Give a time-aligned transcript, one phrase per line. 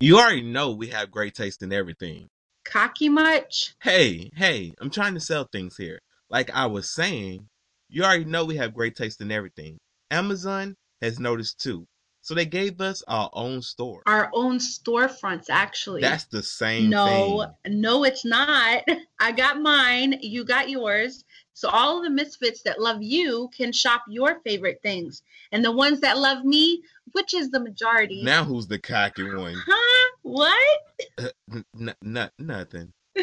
[0.00, 2.28] You already know we have great taste in everything.
[2.64, 3.74] Cocky much?
[3.80, 6.00] Hey, hey, I'm trying to sell things here.
[6.28, 7.48] Like I was saying,
[7.88, 9.78] you already know we have great taste in everything.
[10.10, 11.86] Amazon has noticed too.
[12.24, 14.02] So they gave us our own store.
[14.06, 16.00] Our own storefronts, actually.
[16.00, 17.80] That's the same no, thing.
[17.82, 18.82] no, it's not.
[19.20, 20.18] I got mine.
[20.22, 21.26] You got yours.
[21.52, 25.22] So all the misfits that love you can shop your favorite things,
[25.52, 26.82] and the ones that love me,
[27.12, 28.22] which is the majority.
[28.24, 29.54] Now who's the cocky one?
[29.66, 30.16] Huh?
[30.22, 30.80] What?
[31.18, 32.94] Uh, n- n- nothing.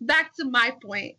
[0.00, 1.16] Back to my point.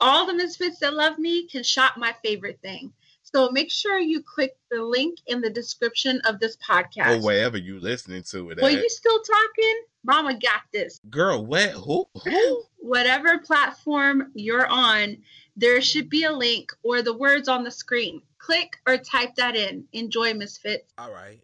[0.00, 2.94] All the misfits that love me can shop my favorite thing.
[3.34, 7.18] So make sure you click the link in the description of this podcast.
[7.18, 8.58] Or wherever you listening to it.
[8.60, 8.82] Well, at.
[8.82, 9.82] you still talking?
[10.04, 11.00] Mama got this.
[11.08, 11.70] Girl, what?
[11.70, 12.06] Who?
[12.24, 12.62] Who?
[12.78, 15.16] Whatever platform you're on,
[15.56, 18.20] there should be a link or the words on the screen.
[18.38, 19.84] Click or type that in.
[19.92, 20.92] Enjoy, Misfits.
[20.98, 21.40] All right.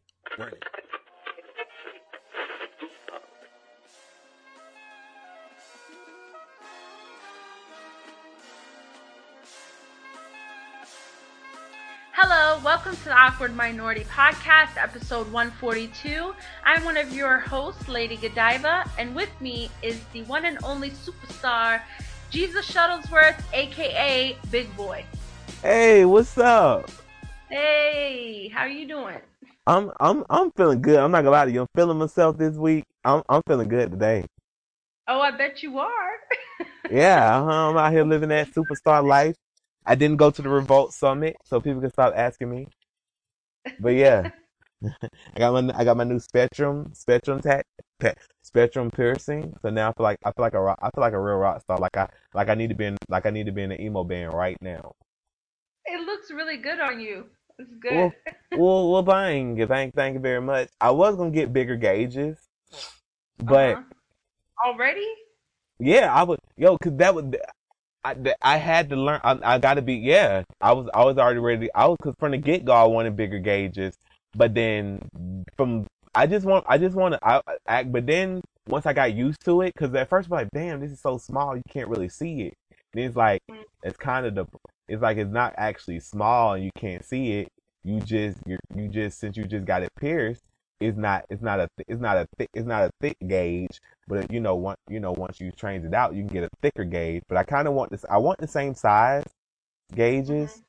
[12.30, 16.34] Hello, welcome to the Awkward Minority Podcast, episode 142.
[16.62, 20.90] I'm one of your hosts, Lady Godiva, and with me is the one and only
[20.90, 21.80] superstar,
[22.28, 25.06] Jesus Shuttlesworth, aka Big Boy.
[25.62, 26.90] Hey, what's up?
[27.48, 29.20] Hey, how are you doing?
[29.66, 30.98] I'm I'm I'm feeling good.
[30.98, 31.62] I'm not gonna lie to you.
[31.62, 32.84] I'm feeling myself this week.
[33.04, 34.26] I'm I'm feeling good today.
[35.08, 35.88] Oh, I bet you are.
[36.90, 37.70] Yeah, uh-huh.
[37.70, 39.36] I'm out here living that superstar life.
[39.88, 42.68] I didn't go to the Revolt Summit, so people can stop asking me.
[43.80, 44.30] But yeah,
[44.84, 47.64] I got my I got my new Spectrum Spectrum tag
[48.42, 49.54] Spectrum piercing.
[49.62, 51.36] So now I feel like I feel like a rock, I feel like a real
[51.36, 51.78] rock star.
[51.78, 53.80] Like I like I need to be in like I need to be in an
[53.80, 54.92] emo band right now.
[55.86, 57.24] It looks really good on you.
[57.58, 57.94] It's good.
[57.94, 58.12] Well,
[58.52, 60.68] well, well, thank you, thank thank you very much.
[60.80, 62.36] I was gonna get bigger gauges,
[63.38, 63.76] but.
[63.76, 63.82] Uh-huh.
[64.66, 65.06] Already?
[65.78, 67.38] Yeah, I would, yo, cause that would,
[68.08, 69.20] I, I had to learn.
[69.22, 70.44] I, I got to be, yeah.
[70.60, 71.68] I was, I was already ready.
[71.74, 73.96] I was, cause from the get go, I wanted bigger gauges,
[74.34, 75.00] but then
[75.56, 77.92] from, I just want, I just want to act.
[77.92, 80.80] But then once I got used to it, cause at first I was like, damn,
[80.80, 82.54] this is so small, you can't really see it.
[82.94, 83.42] Then it's like,
[83.82, 84.46] it's kind of the,
[84.88, 87.48] it's like it's not actually small and you can't see it.
[87.84, 90.42] You just, you you just, since you just got it pierced,
[90.80, 93.80] it's not, it's not a, it's not a thick, it's not a thick gauge.
[94.08, 96.50] But you know, once you know, once you train it out, you can get a
[96.62, 97.22] thicker gauge.
[97.28, 98.04] But I kind of want this.
[98.10, 99.24] I want the same size
[99.94, 100.62] gauges,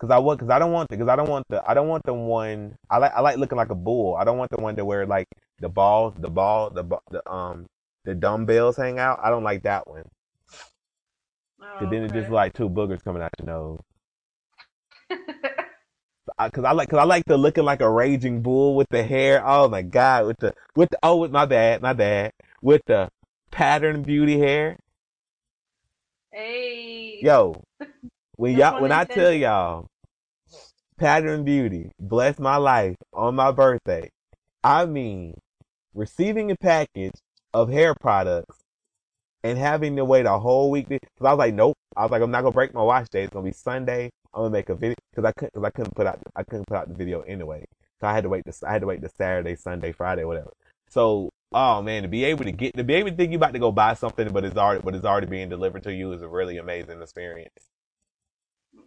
[0.00, 1.88] cause I want, cause I don't want the, cause I don't want the, I don't
[1.88, 2.76] want the one.
[2.90, 4.16] I like, I like looking like a bull.
[4.16, 5.28] I don't want the one that where like
[5.60, 7.66] the ball, the ball, the the um,
[8.04, 9.20] the dumbbells hang out.
[9.22, 10.04] I don't like that one.
[11.62, 13.80] Oh, Cause then it's just like two boogers coming out your nose.
[16.38, 19.02] I, cause I like, cause I like the looking like a raging bull with the
[19.02, 19.42] hair.
[19.46, 23.08] Oh my god, with the, with the, oh, with my bad, my bad, with the
[23.50, 24.76] pattern beauty hair.
[26.32, 27.18] hey.
[27.20, 27.62] Yo,
[28.36, 29.88] when y'all, when I tell y'all,
[30.98, 34.10] pattern beauty bless my life on my birthday.
[34.62, 35.34] I mean,
[35.94, 37.14] receiving a package
[37.54, 38.58] of hair products
[39.42, 40.88] and having to wait a whole week.
[40.88, 41.76] Cause I was like, nope.
[41.96, 43.24] I was like, I'm not gonna break my watch day.
[43.24, 44.10] It's gonna be Sunday.
[44.34, 46.66] I'm gonna make a video because I couldn't, cause I couldn't put out, I couldn't
[46.66, 47.64] put out the video anyway.
[48.00, 50.52] So I had to wait this, I had to wait the Saturday, Sunday, Friday, whatever.
[50.88, 53.52] So, oh man, to be able to get, to be able to think you about
[53.54, 56.22] to go buy something, but it's already, but it's already being delivered to you is
[56.22, 57.70] a really amazing experience.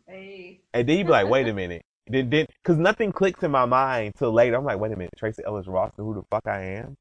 [0.07, 0.61] Hey.
[0.73, 1.83] And then you be like, wait a minute.
[2.07, 4.55] Then, then, cause nothing clicks in my mind till later.
[4.55, 6.95] I'm like, wait a minute, Tracee Ellis Ross, who the fuck I am?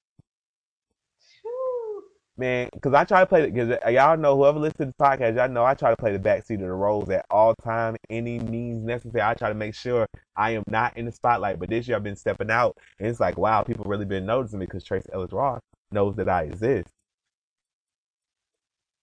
[2.40, 5.36] Man, cause I try to play, cause uh, y'all know whoever listens to the podcast,
[5.36, 8.38] y'all know I try to play the backseat of the roles at all time, any
[8.38, 9.20] means necessary.
[9.20, 10.06] I try to make sure
[10.36, 11.58] I am not in the spotlight.
[11.58, 14.58] But this year I've been stepping out, and it's like, wow, people really been noticing
[14.58, 15.60] me because Tracee Ellis Ross
[15.92, 16.88] knows that I exist.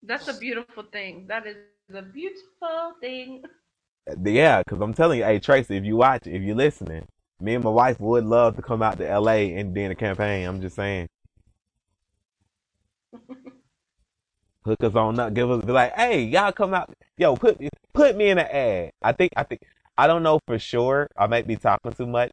[0.02, 1.28] That's a beautiful thing.
[1.28, 1.58] That is
[1.94, 3.44] a beautiful thing.
[4.10, 7.06] Uh, yeah, cause I'm telling you, hey Tracee, if you watch, if you're listening,
[7.40, 10.48] me and my wife would love to come out to LA and do a campaign.
[10.48, 11.08] I'm just saying.
[14.68, 17.58] Hook us on up, give us be like, hey, y'all come out, yo, put
[17.94, 18.92] put me in an ad.
[19.02, 19.62] I think I think
[19.98, 21.08] I don't know for sure.
[21.18, 22.32] I might be talking too much.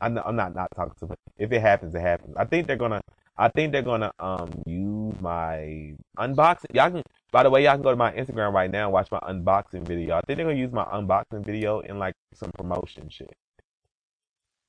[0.00, 1.18] I'm not, I'm not not talking too much.
[1.38, 2.34] If it happens, it happens.
[2.36, 3.00] I think they're gonna
[3.38, 6.74] I think they're gonna um use my unboxing.
[6.74, 9.10] Y'all can by the way, y'all can go to my Instagram right now and watch
[9.10, 10.16] my unboxing video.
[10.16, 13.32] I think they're gonna use my unboxing video in like some promotion shit.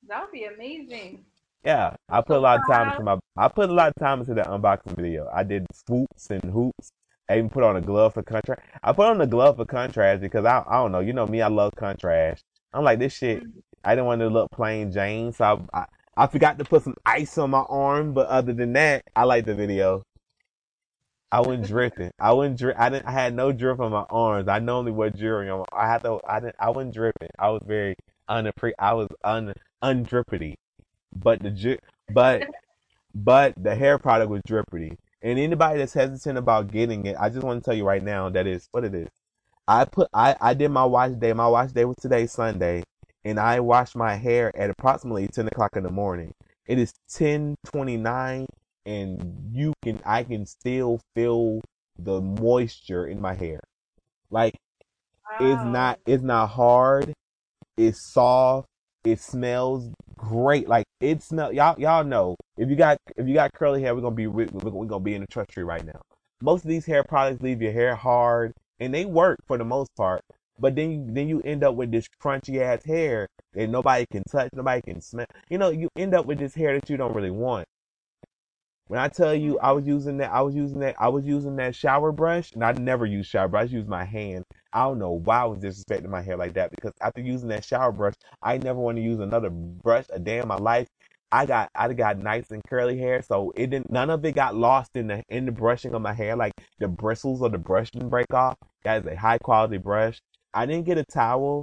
[0.08, 1.24] That would be amazing.
[1.64, 3.18] Yeah, I put a lot of time into my.
[3.36, 5.28] I put a lot of time into that unboxing video.
[5.32, 6.90] I did swoops and hoops.
[7.28, 8.62] I even put on a glove for contrast.
[8.82, 11.00] I put on the glove for contrast because I I don't know.
[11.00, 12.44] You know me, I love contrast.
[12.72, 13.38] I'm like this shit.
[13.42, 13.58] Mm-hmm.
[13.84, 15.84] I didn't want to look plain Jane, so I, I
[16.16, 19.44] I forgot to put some ice on my arm, but other than that, I like
[19.46, 20.02] the video.
[21.30, 22.10] I wasn't drifting.
[22.20, 23.06] I wasn't dri- I didn't.
[23.06, 24.48] I had no drip on my arms.
[24.48, 25.60] I normally wear jewelry on.
[25.60, 26.20] My, I had to.
[26.28, 26.56] I didn't.
[26.58, 27.30] I wasn't dripping.
[27.38, 27.94] I was very
[28.28, 28.72] unappre.
[28.78, 30.54] I was un undrippity.
[31.14, 31.78] But the
[32.12, 32.48] but
[33.14, 34.96] but the hair product was drippity.
[35.22, 38.28] And anybody that's hesitant about getting it, I just want to tell you right now
[38.30, 39.08] that is what it is.
[39.68, 41.32] I put I I did my wash day.
[41.32, 42.82] My wash day was today Sunday,
[43.24, 46.32] and I washed my hair at approximately ten o'clock in the morning.
[46.66, 48.46] It is ten twenty nine
[48.84, 51.60] and you can I can still feel
[51.98, 53.60] the moisture in my hair.
[54.30, 54.54] Like
[55.40, 57.12] it's not it's not hard,
[57.76, 58.68] it's soft,
[59.04, 60.68] it smells great.
[60.68, 64.00] Like it smell y'all y'all know if you got if you got curly hair, we're
[64.00, 66.00] gonna be we're, we're gonna be in the trust tree right now.
[66.40, 69.94] Most of these hair products leave your hair hard, and they work for the most
[69.96, 70.22] part.
[70.58, 74.22] But then you, then you end up with this crunchy ass hair that nobody can
[74.24, 75.26] touch, nobody can smell.
[75.48, 77.66] You know, you end up with this hair that you don't really want.
[78.92, 81.56] When I tell you I was using that, I was using that, I was using
[81.56, 83.70] that shower brush, and I never use shower brush.
[83.70, 84.44] I use my hand.
[84.70, 87.64] I don't know why I was disrespecting my hair like that because after using that
[87.64, 88.12] shower brush,
[88.42, 90.88] I never want to use another brush a day in my life.
[91.32, 93.90] I got I got nice and curly hair, so it didn't.
[93.90, 96.36] None of it got lost in the in the brushing of my hair.
[96.36, 98.58] Like the bristles of the brush didn't break off.
[98.84, 100.20] That is a high quality brush.
[100.52, 101.62] I didn't get a towel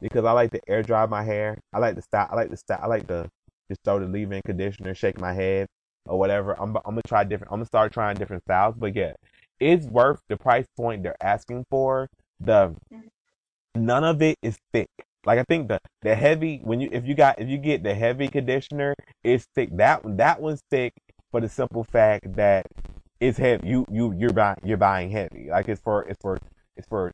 [0.00, 1.60] because I like to air dry my hair.
[1.74, 2.28] I like to style.
[2.30, 2.80] I like to style.
[2.82, 3.28] I like to
[3.68, 5.68] just throw the leave-in conditioner, shake my head,
[6.10, 6.60] or whatever.
[6.60, 7.52] I'm, I'm gonna try different.
[7.52, 8.74] I'm gonna start trying different styles.
[8.76, 9.12] But yeah,
[9.60, 12.08] it's worth the price point they're asking for.
[12.40, 12.74] The
[13.74, 14.88] none of it is thick.
[15.24, 17.94] Like I think the the heavy when you if you got if you get the
[17.94, 19.70] heavy conditioner, it's thick.
[19.76, 20.94] That one that one's thick
[21.30, 22.66] for the simple fact that
[23.20, 23.68] it's heavy.
[23.68, 25.48] You you you're buying you're buying heavy.
[25.50, 26.38] Like it's for it's for
[26.76, 27.12] it's for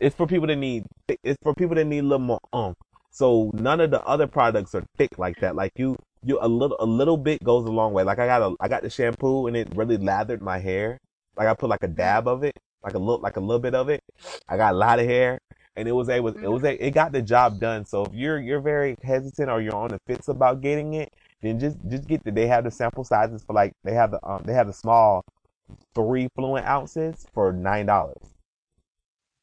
[0.00, 0.84] it's for people that need
[1.22, 2.74] it's for people that need a little more um.
[3.10, 5.54] So none of the other products are thick like that.
[5.54, 5.96] Like you
[6.28, 8.04] you a little a little bit goes a long way.
[8.04, 10.98] Like I got a I got the shampoo and it really lathered my hair.
[11.36, 13.74] Like I put like a dab of it, like a little like a little bit
[13.74, 14.02] of it.
[14.48, 15.38] I got a lot of hair,
[15.76, 17.84] and it was able it was a, it got the job done.
[17.86, 21.58] So if you're you're very hesitant or you're on the fence about getting it, then
[21.58, 24.42] just just get the they have the sample sizes for like they have the um
[24.44, 25.24] they have the small
[25.94, 28.34] three fluent ounces for nine dollars.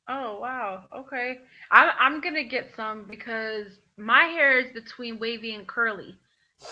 [0.07, 0.85] Oh wow.
[0.95, 1.39] Okay.
[1.71, 3.67] I'm I'm gonna get some because
[3.97, 6.17] my hair is between wavy and curly,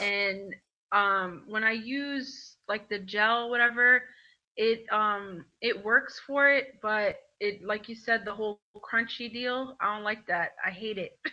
[0.02, 0.56] and
[0.92, 4.04] um when I use like the gel whatever,
[4.58, 9.76] it um it works for it, but it like you said the whole crunchy deal.
[9.82, 10.52] I don't like that.
[10.66, 11.18] I hate it.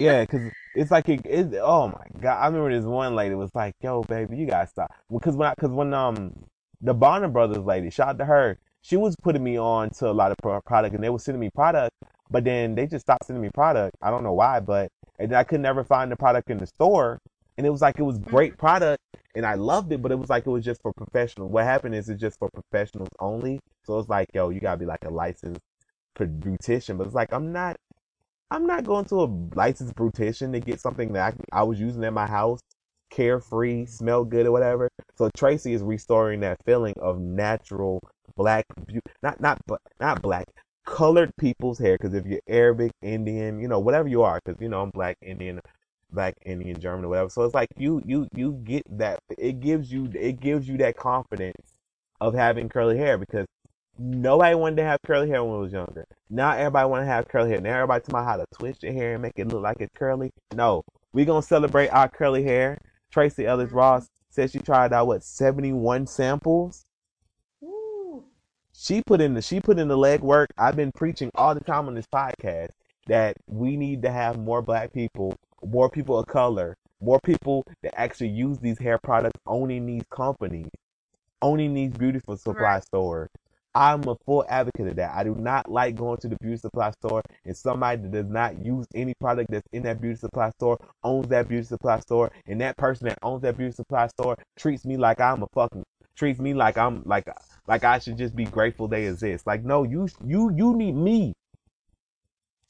[0.00, 0.40] Yeah, cause
[0.74, 1.54] it's like it, it.
[1.62, 2.38] Oh my god!
[2.40, 5.54] I remember this one lady was like, "Yo, baby, you gotta stop." Because when, I,
[5.54, 6.32] cause when um
[6.80, 10.12] the Bronner Brothers lady, shout out to her, she was putting me on to a
[10.12, 11.94] lot of product, and they were sending me product,
[12.30, 13.96] but then they just stopped sending me product.
[14.02, 17.20] I don't know why, but and I could never find the product in the store,
[17.56, 18.26] and it was like it was mm.
[18.26, 19.02] great product,
[19.34, 21.50] and I loved it, but it was like it was just for professionals.
[21.50, 23.60] What happened is it's just for professionals only.
[23.84, 25.60] So it's like, yo, you gotta be like a licensed
[26.18, 27.76] beautician, but it's like I'm not.
[28.50, 32.04] I'm not going to a licensed beautician to get something that I, I was using
[32.04, 32.60] at my house,
[33.10, 34.88] carefree, smell good or whatever.
[35.16, 38.00] So Tracee is restoring that feeling of natural
[38.36, 40.46] black, beau- not not bla- not black,
[40.86, 41.96] colored people's hair.
[42.00, 45.16] Because if you're Arabic, Indian, you know whatever you are, because you know I'm black,
[45.22, 45.60] Indian,
[46.14, 47.30] black, Indian, German, or whatever.
[47.30, 49.20] So it's like you you you get that.
[49.38, 51.78] It gives you it gives you that confidence
[52.20, 53.46] of having curly hair because
[53.96, 56.04] Nobody wanted to have curly hair when I was younger.
[56.28, 57.60] Now everybody want to have curly hair.
[57.60, 59.94] Now everybody talking about how to twist your hair and make it look like it's
[59.96, 60.32] curly.
[60.52, 62.78] No, we gonna celebrate our curly hair.
[63.12, 63.76] Tracee Ellis mm-hmm.
[63.76, 66.84] Ross said she tried out what seventy one samples.
[67.62, 68.24] Ooh.
[68.72, 70.50] She put in the she put in the leg work.
[70.58, 72.70] I've been preaching all the time on this podcast
[73.06, 77.98] that we need to have more black people, more people of color, more people that
[77.98, 80.68] actually use these hair products, owning these companies,
[81.42, 82.82] owning these beautiful supply Right.
[82.82, 83.30] stores.
[83.74, 85.14] I'm a full advocate of that.
[85.14, 88.64] I do not like going to the beauty supply store and somebody that does not
[88.64, 92.60] use any product that's in that beauty supply store owns that beauty supply store and
[92.60, 95.84] that person that owns that beauty supply store treats me like I'm a fucking
[96.16, 97.28] treats me like I'm like
[97.66, 99.46] like I should just be grateful they exist.
[99.46, 101.34] Like no, you you you need me.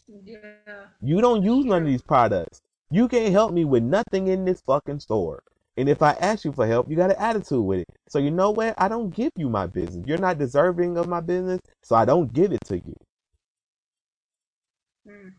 [0.08, 0.86] Yeah.
[1.00, 2.60] You don't use none of these products.
[2.90, 5.42] You can't help me with nothing in this fucking store.
[5.76, 7.86] And if I ask you for help, you got an attitude with it.
[8.08, 8.74] So you know what?
[8.78, 10.06] I don't give you my business.
[10.06, 12.96] You're not deserving of my business, so I don't give it to you.
[15.08, 15.32] Mm.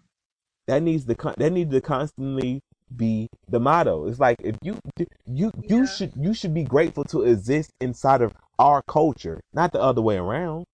[0.68, 2.62] That needs to that needs to constantly
[2.96, 4.08] be the motto.
[4.08, 4.78] It's like if you
[5.26, 9.82] you you should you should be grateful to exist inside of our culture, not the
[9.82, 10.66] other way around.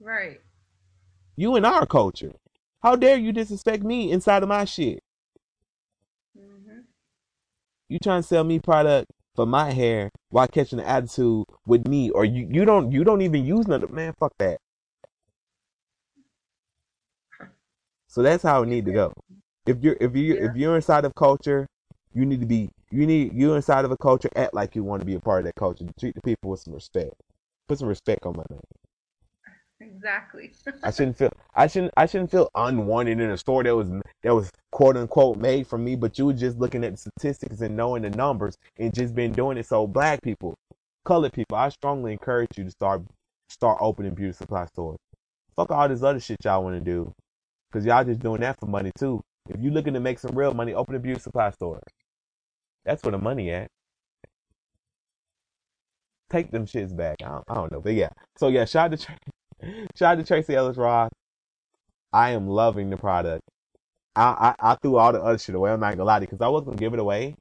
[0.00, 0.40] Right.
[1.36, 2.32] You in our culture.
[2.82, 5.00] How dare you disrespect me inside of my shit?
[7.88, 12.10] You trying to sell me product for my hair while catching an attitude with me,
[12.10, 14.14] or you you don't you don't even use none of man.
[14.18, 14.58] Fuck that.
[18.08, 19.12] So that's how it need to go.
[19.66, 21.66] If you're if you if you're inside of culture,
[22.12, 25.00] you need to be you need you inside of a culture act like you want
[25.00, 25.86] to be a part of that culture.
[25.98, 27.14] Treat the people with some respect.
[27.68, 28.60] Put some respect on my name.
[29.80, 30.52] Exactly.
[30.82, 33.90] I shouldn't feel I shouldn't I shouldn't feel unwanted in a store that was
[34.22, 37.60] that was quote unquote made for me, but you were just looking at the statistics
[37.60, 39.66] and knowing the numbers and just been doing it.
[39.66, 40.54] So black people,
[41.04, 43.02] colored people, I strongly encourage you to start
[43.48, 44.98] start opening beauty supply stores.
[45.54, 47.12] Fuck all this other shit y'all want to do,
[47.72, 49.22] cause y'all just doing that for money too.
[49.48, 51.80] If you looking to make some real money, open a beauty supply store.
[52.84, 53.68] That's where the money at.
[56.30, 57.16] Take them shits back.
[57.22, 58.10] I don't, I don't know, but yeah.
[58.36, 59.06] So yeah, shout out to
[59.96, 61.10] shout out to Tracee Ellis Ross.
[62.12, 63.42] I am loving the product.
[64.16, 65.72] I, I, I threw all the other shit away.
[65.72, 67.34] I'm not gonna lie to you, because I was gonna give it away.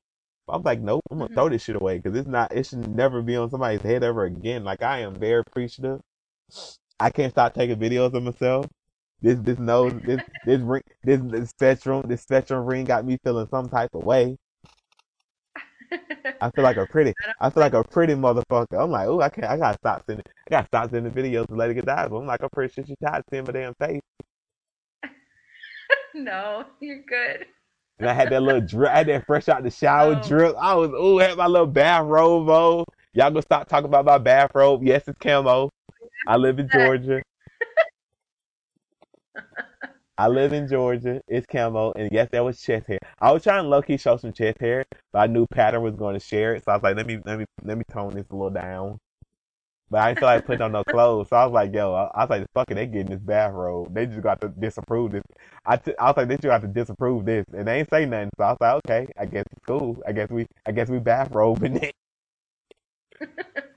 [0.48, 1.36] But I was like, nope, I'm gonna Mhm.
[1.36, 2.52] throw this shit away because it's not.
[2.54, 4.64] It should never be on somebody's head ever again.
[4.64, 6.02] Like I am very appreciative.
[7.00, 8.68] I can't stop taking videos of myself.
[9.22, 13.48] This this nose this this ring this this spectrum this spectrum ring got me feeling
[13.50, 14.38] some type of way.
[16.42, 18.82] I feel like a pretty I feel like a pretty motherfucker.
[18.84, 21.74] I'm like, oh, I can't I gotta stop sending I gotta stop sending videos to
[21.74, 22.12] get dive.
[22.12, 24.02] I'm like, I'm pretty sure she tired of seeing my damn face.
[26.14, 27.46] no, you're good.
[28.00, 30.22] And I had that little drip, I had that fresh out the shower Oh.
[30.22, 30.56] drip.
[30.60, 32.86] I was, ooh, I had my little bathrobe on.
[33.14, 34.84] Y'all gonna stop talking about my bathrobe?
[34.84, 35.50] Yes, it's camo.
[35.50, 35.70] Oh,
[36.28, 37.22] I live in Georgia.
[40.18, 41.22] I live in Georgia.
[41.28, 43.00] It's camo, and yes, that was chest hair.
[43.20, 45.96] I was trying to low key show some chest hair, but I knew Pattern was
[45.96, 48.14] going to share it, so I was like, let me, let me, let me tone
[48.16, 49.00] this a little down.
[49.90, 52.06] But I didn't feel like putting on no clothes, so I was like, yo, I,
[52.16, 53.94] I was like, fuck it, they getting this bathrobe.
[53.94, 55.24] They just got to disapprove this.
[55.66, 58.06] I, t- I was like, they just got to disapprove this, and they ain't say
[58.06, 58.32] nothing.
[58.38, 60.02] So I was like, okay, I guess it's cool.
[60.08, 61.94] I guess we, I guess we bathrobing it.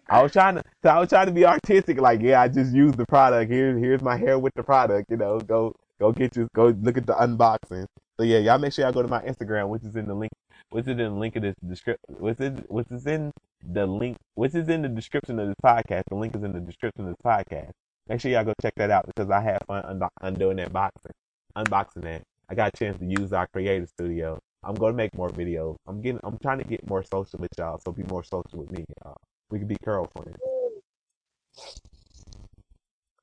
[0.09, 2.01] I was trying to, so I was trying to be artistic.
[2.01, 3.51] Like, yeah, I just used the product.
[3.51, 5.11] Here, here's my hair with the product.
[5.11, 7.87] You know, go, go get you, go look at the unboxing.
[8.19, 10.33] So yeah, y'all make sure y'all go to my Instagram, which is in the link,
[10.71, 13.31] which is in the link of this description, which is, which is in
[13.63, 16.03] the link, which is in the description of this podcast.
[16.09, 17.71] The link is in the description of this podcast.
[18.09, 21.13] Make sure y'all go check that out because I had fun undo- undoing that boxing,
[21.57, 22.23] unboxing that.
[22.49, 24.39] I got a chance to use our creative studio.
[24.63, 25.77] I'm to make more videos.
[25.87, 28.71] I'm getting, I'm trying to get more social with y'all, so be more social with
[28.71, 29.17] me, y'all.
[29.51, 30.39] We can be girlfriends.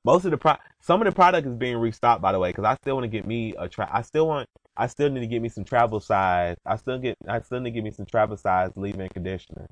[0.08, 2.64] Most of the pro, some of the product is being restocked, by the way, because
[2.64, 3.90] I still want to get me a tra.
[3.92, 6.56] I still want, I still need to get me some travel size.
[6.66, 9.68] I still get, I still need to get me some travel size leave-in conditioner.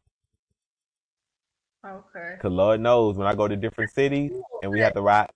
[1.87, 2.37] Okay.
[2.41, 5.31] Cause Lord knows when I go to different cities and we have to ride.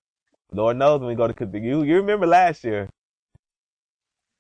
[0.53, 2.91] Lord knows when we go to 'cause you you remember last year.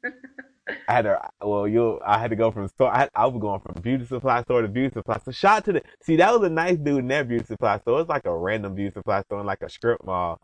[0.89, 3.61] I had to well you I had to go from store I, I was going
[3.61, 5.35] from beauty supply store to beauty supply store.
[5.35, 8.01] Shout out to the see that was a nice dude in that beauty supply store.
[8.01, 10.41] It's like a random beauty supply store in like a strip mall.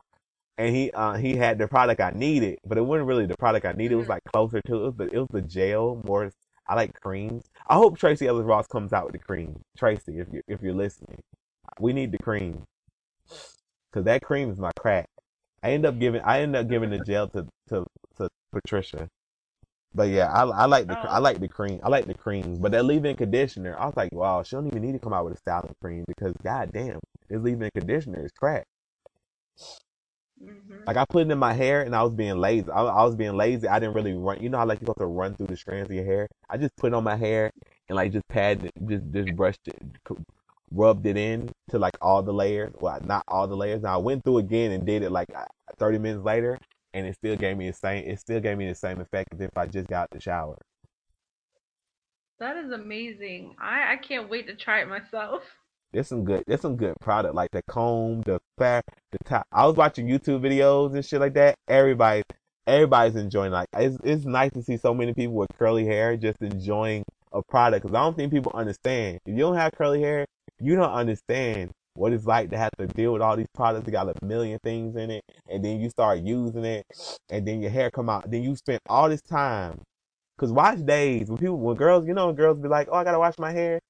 [0.59, 3.67] And he uh he had the product I needed, but it wasn't really the product
[3.67, 3.95] I needed.
[3.95, 6.31] It was like closer to it was the it was the gel more
[6.69, 7.45] I like creams.
[7.69, 9.61] I hope Tracee Ellis Ross comes out with the cream.
[9.79, 11.21] Tracee, if you if you're listening.
[11.81, 12.65] We need the cream.
[13.93, 15.09] Cause that cream is my crack.
[15.63, 17.85] I end up giving I end up giving the gel to to,
[18.19, 19.09] to Patricia.
[19.95, 21.09] But yeah, I, I like the Oh.
[21.09, 21.81] I like the cream.
[21.83, 22.59] I like the creams.
[22.59, 25.25] But that leave-in conditioner, I was like, wow, she don't even need to come out
[25.25, 28.65] with a styling cream because goddamn, this leave-in conditioner is crack.
[30.39, 32.71] Hmm Like I put it in my hair and I was being lazy.
[32.71, 33.69] I, I was being lazy.
[33.69, 34.41] I didn't really run.
[34.43, 36.29] You know how like you have to run through the strands of your hair.
[36.49, 37.51] I just put it on my hair
[37.89, 39.77] and like just it, just just brushed it,
[40.71, 42.73] rubbed it in to like all the layers.
[42.81, 43.83] Well, not all the layers.
[43.83, 45.45] Now I went through again and did it like uh,
[45.79, 46.59] 30 minutes later,
[46.95, 48.05] and it still gave me the same.
[48.09, 50.57] It still gave me the same effect as if I just got the shower.
[52.39, 53.57] That is amazing.
[53.59, 55.43] I I can't wait to try it myself.
[55.93, 56.45] There's some good.
[56.47, 59.47] There's some good product like the comb, the fair, the top.
[59.53, 61.57] I was watching YouTube videos and shit like that.
[61.69, 62.23] Everybody,
[62.67, 63.53] everybody's enjoying.
[63.53, 67.43] Like it's it's nice to see so many people with curly hair just enjoying a
[67.43, 67.85] product.
[67.87, 69.21] Cause I don't think people understand.
[69.27, 70.27] If you don't have curly hair,
[70.61, 73.91] you don't understand what it's like to have to deal with all these products that
[73.91, 76.85] got a million things in it, and then you start using it,
[77.31, 78.31] and then your hair come out.
[78.31, 79.81] Then you spend all this time.
[80.39, 83.19] Cause watch days when people, when girls, you know, girls be like, "Oh, I gotta
[83.19, 83.81] wash my hair."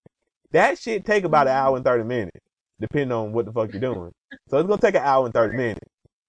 [0.56, 1.76] That shit take about an hour mm-hmm.
[1.76, 2.40] and thirty minutes,
[2.80, 4.10] depending on what the fuck you're doing.
[4.48, 5.86] So it's gonna take an hour and thirty minutes.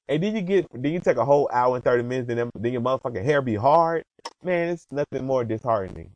[0.10, 2.50] And then you get, then you take a whole hour and thirty minutes, and then,
[2.60, 4.04] then your motherfucking hair be hard.
[4.44, 6.12] Man, it's nothing more disheartening.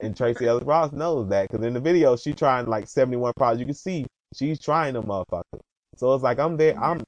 [0.00, 3.60] And Tracee Ellis Ross knows that because in the video she trying like 71 products.
[3.60, 5.60] You can see she's trying them motherfuckers.
[5.96, 6.82] So it's like I'm there.
[6.82, 7.02] I'm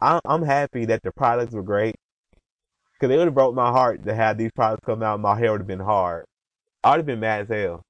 [0.00, 1.94] I'm I'm happy that the products were great.
[3.02, 5.20] Cause it would have broke my heart to have these products come out.
[5.20, 6.24] My hair would have been hard.
[6.82, 7.82] I would have been mad as hell.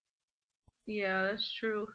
[0.88, 1.86] Yeah, that's true.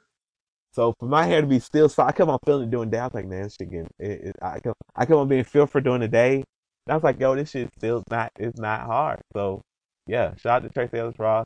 [0.72, 2.98] So for my hair to be still soft, I kept on feeling it during the
[2.98, 3.02] day.
[3.02, 3.88] I was like, man, this shit getting.
[4.00, 6.36] It, it, I kept, I kept on being feel for during the day.
[6.36, 8.32] And I was like, yo, this shit still not.
[8.38, 9.20] It's not hard.
[9.34, 9.62] So
[10.08, 11.46] yeah, shout out to Tracee Ellis Ross.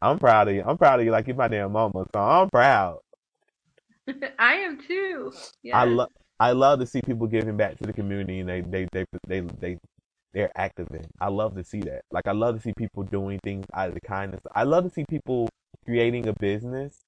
[0.00, 0.62] I'm proud of you.
[0.64, 1.12] I'm proud of you.
[1.12, 2.06] Like you're my damn mama.
[2.14, 2.98] So I'm proud.
[4.38, 5.32] I am too.
[5.62, 5.74] Yes.
[5.74, 6.08] I love.
[6.38, 9.40] I love to see people giving back to the community and they they they they
[9.60, 9.78] they
[10.32, 11.06] they're active in.
[11.20, 12.02] I love to see that.
[12.10, 14.40] Like I love to see people doing things out of the kindness.
[14.54, 15.48] I love to see people
[15.84, 17.04] creating a business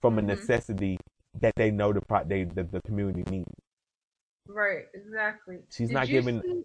[0.00, 0.26] from a Mhm.
[0.26, 0.98] necessity
[1.40, 3.50] that they know the pro- they the, the community needs.
[4.48, 5.58] Right, exactly.
[5.70, 6.64] She's Did not giving- see-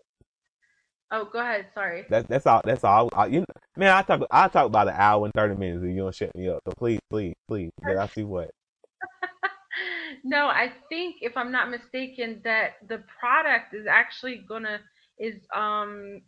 [1.09, 1.67] Oh, go ahead.
[1.73, 2.05] Sorry.
[2.09, 2.61] That that's all.
[2.65, 3.09] That's all.
[3.13, 3.45] I, you know,
[3.77, 4.27] man, I talk.
[4.29, 6.59] I talk about an hour and thirty minutes, and you don't shut me up.
[6.67, 7.71] So please, please, please.
[7.85, 8.51] Let I see what.
[10.25, 14.79] no, I think if I'm not mistaken, that the product is actually gonna
[15.17, 16.21] is um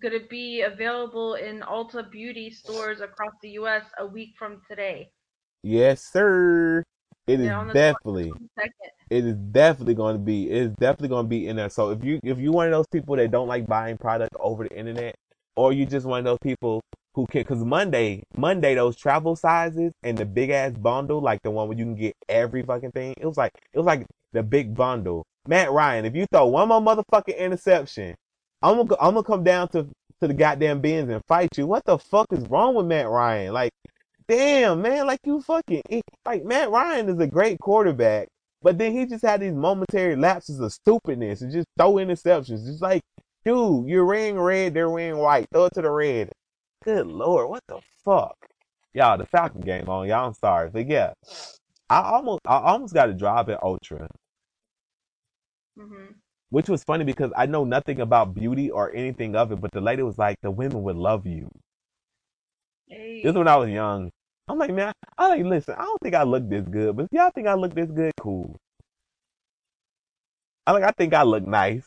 [0.00, 3.84] gonna be available in Ulta Beauty stores across the U.S.
[3.98, 5.10] a week from today.
[5.62, 6.82] Yes, sir.
[7.26, 8.32] It is definitely.
[9.10, 11.90] It is definitely going to be it is definitely going to be in there so
[11.90, 14.74] if you if you one of those people that don't like buying product over the
[14.76, 15.14] internet
[15.54, 16.80] or you just one of those people
[17.14, 21.50] who can because monday monday those travel sizes and the big ass bundle like the
[21.50, 24.42] one where you can get every fucking thing it was like it was like the
[24.42, 28.14] big bundle matt ryan if you throw one more motherfucking interception
[28.62, 29.86] i'm gonna i'm gonna come down to
[30.20, 33.52] to the goddamn Benz and fight you what the fuck is wrong with matt ryan
[33.52, 33.72] like
[34.28, 35.82] damn man like you fucking
[36.24, 38.28] like matt ryan is a great quarterback
[38.62, 42.68] but then he just had these momentary lapses of stupidness and just throw interceptions.
[42.68, 43.02] It's like,
[43.44, 45.46] dude, you're wearing red, they're wearing white.
[45.52, 46.30] Throw it to the red.
[46.84, 48.36] Good lord, what the fuck?
[48.94, 50.06] Y'all, the Falcon game on.
[50.08, 50.70] Y'all, I'm sorry.
[50.70, 51.12] But yeah,
[51.90, 54.06] I almost I almost got a job at Ulta,
[55.76, 56.06] hmm
[56.52, 59.80] which was funny because I know nothing about beauty or anything of it, but the
[59.80, 61.50] lady was like, the women would love you.
[62.86, 63.22] Hey.
[63.22, 64.10] This is when I was young.
[64.48, 67.08] I'm like, man, I like listen, I don't think I look this good, but if
[67.12, 68.54] y'all think I look this good, cool.
[70.66, 71.86] I like I think I look nice.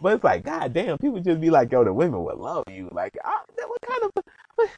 [0.00, 2.88] But it's like, god damn, people just be like, yo, the women would love you.
[2.92, 4.70] Like, I, what kind of what,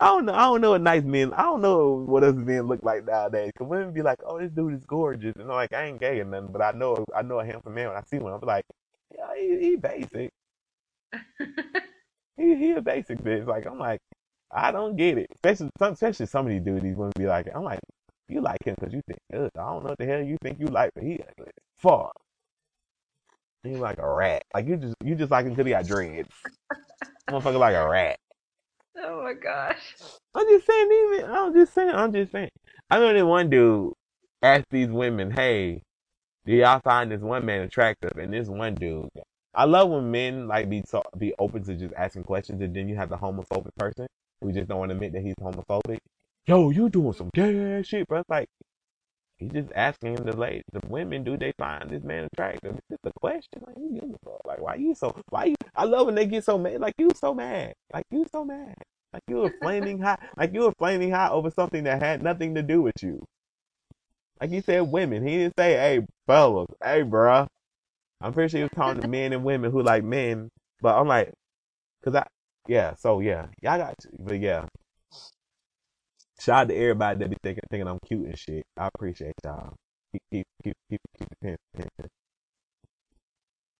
[0.00, 0.34] I don't know.
[0.34, 1.32] I don't know what nice men.
[1.34, 3.52] I don't know what us men look like nowadays.
[3.58, 6.20] Cause women be like, "Oh, this dude is gorgeous," and I'm like, I ain't gay
[6.20, 8.34] or nothing, but I know, I know a handsome man when I see one.
[8.34, 8.64] I'm like,
[9.14, 10.30] yeah, he, he basic.
[12.36, 13.46] He he a basic bitch.
[13.46, 14.00] Like I'm like,
[14.50, 15.28] I don't get it.
[15.34, 16.82] Especially some, especially some of these dudes.
[16.82, 17.80] These women be like, I'm like,
[18.28, 20.60] you like him because you think, Ugh, I don't know what the hell you think
[20.60, 22.12] you like, but he ugly fuck.
[23.62, 24.44] He like a rat.
[24.54, 26.28] Like you just you just like because he got dreads.
[27.30, 28.18] Motherfucker like a rat.
[28.98, 29.94] Oh my gosh.
[30.34, 32.50] I'm just saying, even I'm just saying, I'm just saying.
[32.90, 33.92] I remember this one dude
[34.42, 35.82] asked these women, "Hey,
[36.44, 39.08] do y'all find this one man attractive?" And this one dude,
[39.54, 42.88] I love when men like be so, be open to just asking questions, and then
[42.88, 44.06] you have the homophobic person
[44.40, 45.98] who just don't want to admit that he's homophobic.
[46.46, 48.20] Yo, you doing some gay ass shit, bro?
[48.20, 48.48] It's like
[49.38, 52.76] he just asking the lady, the women, do they find this man attractive?
[52.76, 53.62] It's just a question.
[53.66, 54.40] Like, who gives a fuck?
[54.46, 55.14] Like, why you so?
[55.28, 55.56] Why you?
[55.74, 56.80] I love when they get so mad.
[56.80, 57.74] Like you so mad.
[57.92, 58.74] Like you so mad.
[59.12, 60.20] Like you were flaming hot.
[60.36, 63.24] Like you were flaming hot over something that had nothing to do with you.
[64.40, 65.26] Like he said, women.
[65.26, 67.46] He didn't say, "Hey, fellas, hey, bruh."
[68.20, 70.50] I'm pretty sure he was talking to men and women who like men.
[70.80, 71.32] But I'm like,
[72.04, 72.26] cause I,
[72.68, 72.94] yeah.
[72.94, 74.66] So yeah, y'all got, to, but yeah.
[76.40, 78.64] Shout out to everybody that be thinking thinking I'm cute and shit.
[78.76, 79.74] I appreciate y'all.
[80.12, 82.08] Keep keep keep keep, keep the.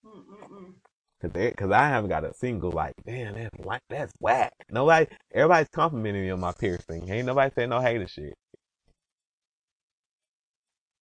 [0.06, 0.74] Mm-mm-mm.
[1.20, 4.52] Cause, they, cause I haven't got a single like, damn, that's like that's whack.
[4.70, 7.10] Nobody, everybody's complimenting me on my piercing.
[7.10, 8.34] Ain't nobody saying no hater shit.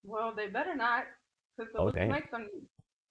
[0.04, 1.04] Well, they better not,
[1.56, 2.08] because it Oh, damn.
[2.10, 2.30] like.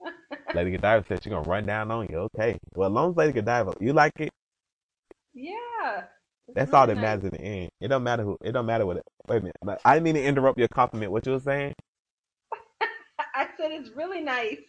[0.54, 2.18] Lady Godiva said she's gonna run down on you.
[2.36, 2.58] Okay.
[2.76, 4.32] Well, as long as Lady Godiva, you like it,
[5.34, 6.06] yeah.
[6.54, 7.70] That's all that matters in the end.
[7.82, 8.38] It don't matter who.
[8.44, 8.98] It don't matter what.
[8.98, 9.82] It, wait a minute.
[9.84, 11.12] I didn't mean to interrupt your compliment.
[11.12, 11.74] What you were saying?
[13.36, 14.60] I said it's really nice.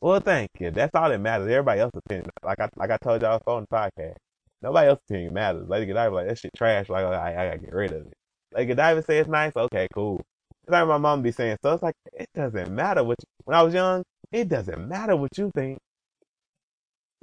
[0.00, 0.70] Well, thank you.
[0.70, 1.48] That's all that matters.
[1.48, 4.16] Everybody else's opinion, like I like I told y'all on the podcast,
[4.62, 5.68] nobody else's opinion matters.
[5.68, 6.88] Lady Godiva like that shit trash.
[6.88, 8.14] Like I, I gotta get rid of it.
[8.54, 9.56] Lady Godiva say it's nice.
[9.56, 10.20] Okay, cool.
[10.62, 11.56] It's like my mom be saying.
[11.62, 13.16] So it's like it doesn't matter what.
[13.20, 15.78] You, when I was young, it doesn't matter what you think.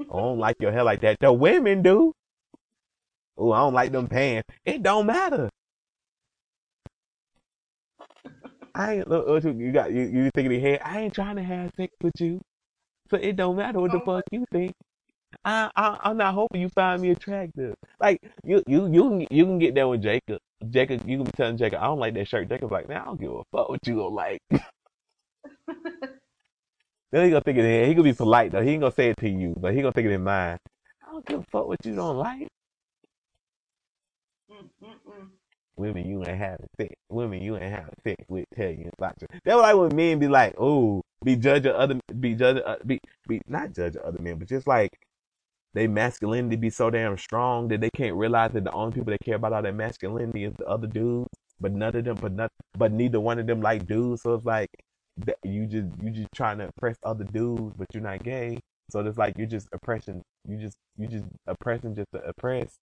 [0.02, 1.18] I don't like your hair like that.
[1.22, 2.12] The women do.
[3.38, 4.48] Oh, I don't like them pants.
[4.66, 5.50] It don't matter.
[8.76, 11.44] I ain't look, you got you, you thinking in your head, I ain't trying to
[11.44, 12.42] have sex with you.
[13.10, 14.02] So it don't matter what the Oh.
[14.02, 14.74] fuck you think.
[15.46, 17.74] I, I I'm not hoping you find me attractive.
[18.00, 20.40] Like you you you can you can get there with Jacob.
[20.70, 22.50] Jacob, you can be telling Jacob, I don't like that shirt.
[22.50, 24.40] Jacob's like, man, I don't give a fuck what you gonna like.
[24.50, 24.62] then
[27.26, 27.88] he gonna think it in.
[27.90, 28.62] He gonna be polite though.
[28.62, 30.60] He ain't gonna say it to you, but he gonna think it in mind.
[31.08, 32.48] I don't give a fuck what you don't like.
[35.78, 36.96] Women you ain't having sex.
[37.10, 39.28] Women you ain't having sex with tell you about you.
[39.44, 43.42] That's like when men be like, oh, be judging other, be judging, uh, be, be
[43.48, 44.98] not judging other men, but just like
[45.74, 49.22] they masculinity be so damn strong that they can't realize that the only people that
[49.24, 51.30] care about all that masculinity is the other dudes.
[51.62, 54.24] But none of them, but not, but neither one of them like dudes.
[54.24, 54.70] So it's like
[55.44, 58.60] you just you just trying to oppress other dudes, but you're not gay.
[58.92, 60.22] So it's like you're just oppression.
[60.48, 62.78] You just you just oppressing just to oppress.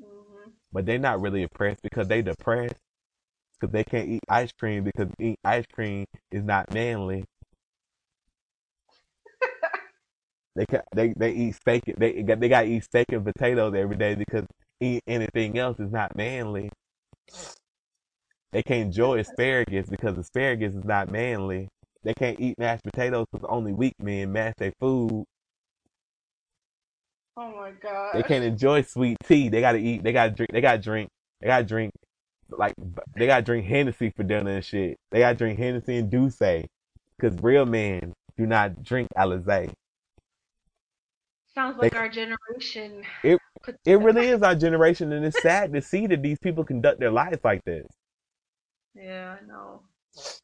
[0.00, 0.29] Mhm.
[0.72, 2.76] But they're not really oppressed because they depressed
[3.60, 7.24] because they can't eat ice cream because eating ice cream is not manly.
[10.56, 13.74] they ca they they eat steak they got they got to eat steak and potatoes
[13.76, 14.46] every day because
[14.80, 16.70] eating anything else is not manly.
[18.52, 21.68] They can't enjoy asparagus because asparagus is not manly.
[22.04, 25.24] They can't eat mashed potatoes because only weak men mash their food.
[27.36, 28.14] Oh my god.
[28.14, 29.48] They can't enjoy sweet tea.
[29.48, 30.02] They gotta eat.
[30.02, 30.50] They gotta drink.
[30.52, 31.08] They gotta drink.
[31.40, 31.92] They gotta drink.
[32.50, 32.74] Like
[33.16, 34.96] they gotta drink Hennessy for dinner and shit.
[35.10, 36.38] They gotta drink Hennessy and Douce
[37.18, 39.72] because real men do not drink Alizé.
[41.54, 43.02] Sounds like our generation.
[43.22, 43.38] It-
[43.84, 47.10] It really is our generation, and it's sad to see that these people conduct their
[47.10, 47.86] lives like this.
[48.94, 49.82] Yeah, I know.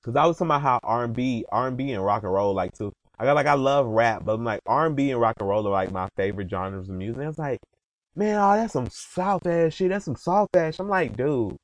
[0.04, 2.32] Cause I was talking about how R and B, R and B, and rock and
[2.32, 2.92] roll like too.
[3.18, 5.48] I got like I love rap, but I'm like R and B and rock and
[5.48, 7.16] roll are like my favorite genres of music.
[7.16, 7.60] And I was like,
[8.14, 9.90] man, oh, that's some soft ass shit.
[9.90, 10.78] That's some soft ass.
[10.80, 11.56] I'm like, dude,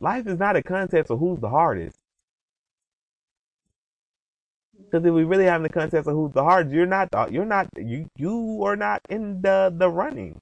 [0.00, 1.96] life is not a contest of who's the hardest.
[4.78, 7.10] Because if we really having the contest of who's the hardest, you're not.
[7.10, 7.68] The, you're not.
[7.76, 10.40] You you are not in the the running.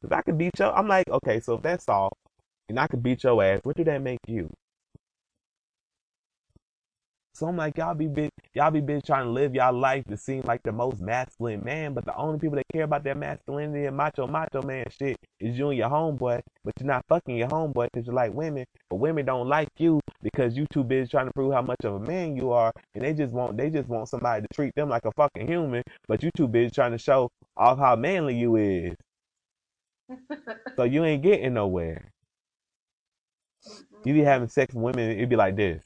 [0.00, 0.72] Because I could beat your.
[0.76, 2.16] I'm like, okay, so if that's soft,
[2.68, 4.50] and I could beat your ass, what do that make you?
[7.36, 10.16] So I'm like, y'all be big, y'all be big trying to live y'all life to
[10.16, 13.84] seem like the most masculine man, but the only people that care about that masculinity
[13.84, 17.48] and macho macho man shit is you and your homeboy, but you're not fucking your
[17.48, 21.26] homeboy because you like women, but women don't like you because you too busy trying
[21.26, 23.86] to prove how much of a man you are, and they just want they just
[23.86, 26.98] want somebody to treat them like a fucking human, but you too busy trying to
[26.98, 28.94] show off how manly you is,
[30.74, 32.10] so you ain't getting nowhere.
[34.04, 35.82] You be having sex with women, it'd be like this.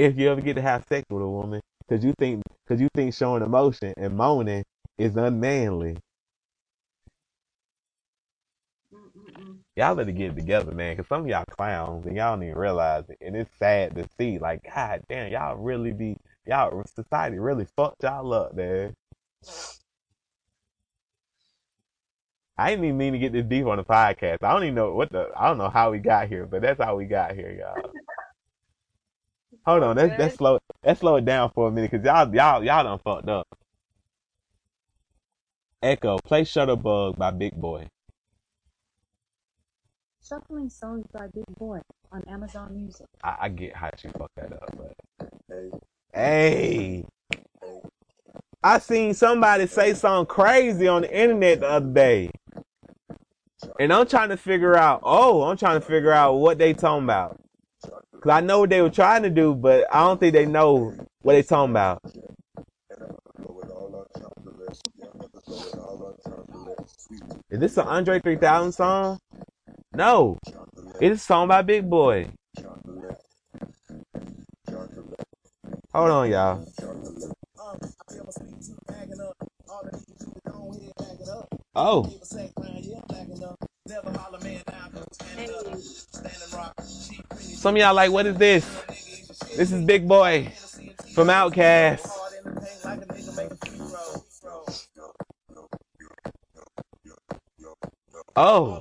[0.00, 2.88] If you ever get to have sex with a woman, because you think because you
[2.94, 4.64] think showing emotion and moaning
[4.98, 5.98] is unmanly.
[8.92, 9.58] Mm-mm-mm.
[9.76, 12.58] Y'all better get it together, man, because some of y'all clowns and y'all don't even
[12.58, 14.38] realize it, and it's sad to see.
[14.38, 18.94] Like, god damn, y'all really be y'all society really fucked y'all up, man.
[22.58, 24.42] I didn't even mean to get this deep on the podcast.
[24.42, 26.82] I don't even know what the I don't know how we got here, but that's
[26.82, 27.90] how we got here, y'all.
[29.66, 32.64] Hold on, let's let's slow let's slow it down for a minute, cause y'all y'all
[32.64, 33.46] y'all done fucked up.
[35.82, 37.88] Echo, play Shutterbugg by Big Boi.
[40.26, 41.80] Shuffling songs by Big Boi
[42.12, 43.06] on Amazon Music.
[43.22, 45.80] I, I get how you fucked that up, but
[46.14, 47.04] hey,
[48.62, 52.30] I seen somebody say something crazy on the internet the other day,
[53.78, 55.00] and I'm trying to figure out.
[55.02, 57.38] Oh, I'm trying to figure out what they talking about.
[58.20, 60.92] Cause I know what they were trying to do, but I don't think they know
[61.22, 62.02] what they talking about.
[67.50, 69.18] Is this an Andre 3000 song?
[69.94, 70.38] No,
[71.00, 72.28] it's a song by Big Boi.
[75.94, 76.64] Hold on, y'all.
[81.74, 82.02] Oh,
[87.60, 88.64] some of y'all like, what is this?
[89.56, 90.52] This is Big Boi
[91.14, 92.08] from Outkast.
[98.36, 98.80] Oh,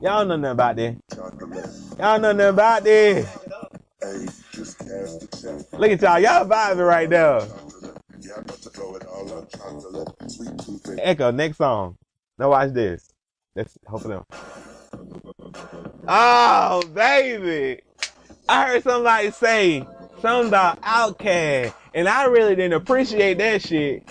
[0.00, 0.96] y'all know nothing about this.
[1.98, 3.26] Y'all know nothing about this.
[4.02, 6.20] Look at y'all.
[6.20, 7.46] Y'all vibing right now.
[10.98, 11.96] Echo, next song.
[12.38, 13.12] Now watch this.
[13.54, 14.18] Let's hopefully.
[16.06, 17.82] Oh, baby.
[18.48, 19.86] I heard somebody say
[20.20, 24.08] something about Outkast, and I really didn't appreciate that shit.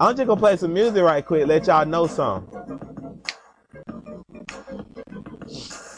[0.00, 2.58] I'm just gonna play some music right quick, let y'all know something.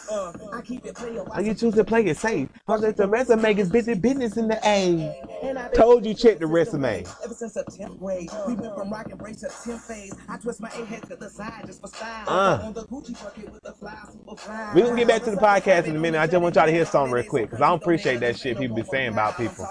[0.08, 2.48] How you choose to play it safe?
[2.66, 5.70] Cause it's the rest of make his busy business in the A.
[5.74, 7.04] Told you check the resume.
[7.24, 10.14] Ever since the 10th grade, we went from rock and brace to 10th phase.
[10.28, 12.28] I twist my A head to the side just for style.
[12.28, 12.60] Uh.
[12.62, 14.72] On the Gucci bucket with the fly, super fly.
[14.74, 16.20] We gonna get back to the podcast in a minute.
[16.20, 18.58] I just want y'all to hear something real quick, cause I don't appreciate that shit
[18.58, 19.66] people be saying about people.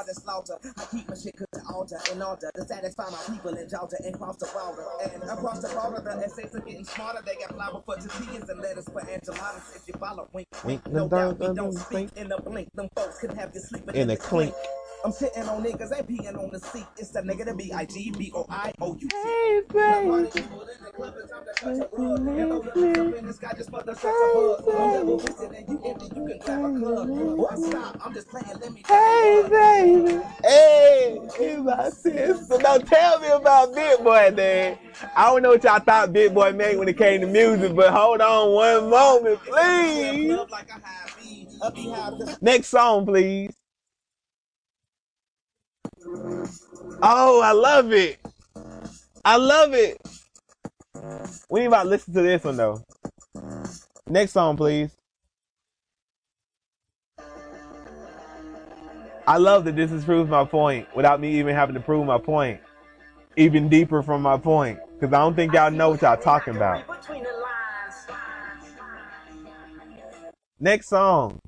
[1.67, 4.37] I keep my to altar and altar to satisfy my people in Georgia and cross
[4.37, 4.85] the border.
[5.13, 7.21] And across the border, the essays are getting smarter.
[7.25, 9.75] They got flour for tortillas and lettuce for enchiladas.
[9.75, 12.69] If you follow, wink, Wink, No doubt we don't- speak in a blink.
[12.75, 14.53] Them folks can have you sleeping In a clink.
[15.05, 16.85] I'm sitting on niggas, they peeing on the seat.
[16.97, 19.07] It's the nigga that B I G B O I O U.
[19.11, 20.29] Hey, baby.
[28.87, 30.21] Hey, baby.
[30.43, 32.57] Hey, it's my sister.
[32.59, 34.77] Now tell me about Big Boi, then.
[35.17, 37.91] I don't know what y'all thought Big Boi made when it came to music, but
[37.91, 40.37] hold on one moment, please.
[42.41, 43.53] Next song, please.
[47.01, 48.19] Oh, I love it.
[49.25, 49.97] I love it.
[51.49, 52.81] We ain't about to listen to this one though.
[54.07, 54.95] Next song, please.
[59.25, 62.17] I love that this has proved my point without me even having to prove my
[62.17, 62.59] point.
[63.37, 64.79] Even deeper from my point.
[64.99, 66.83] Because I don't think y'all know what y'all talking about.
[70.59, 71.39] Next song.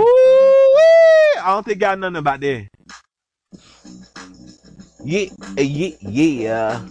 [0.00, 0.06] Woo!
[0.06, 2.68] I don't think y'all know nothing about that.
[5.04, 5.26] Yeah,
[5.58, 6.86] eh, yeah, yeah.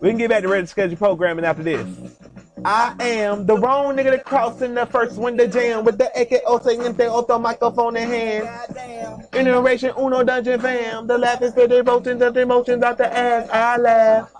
[0.00, 1.86] We can get back to regular schedule programming after this.
[2.64, 6.62] I am the wrong nigga that crossed in the first window jam with the AKO
[6.62, 9.28] singing auto microphone in hand.
[9.32, 11.06] Generation Uno Dungeon Fam.
[11.06, 13.48] The laugh is the devotion, the emotions out the ass.
[13.50, 14.32] I laugh.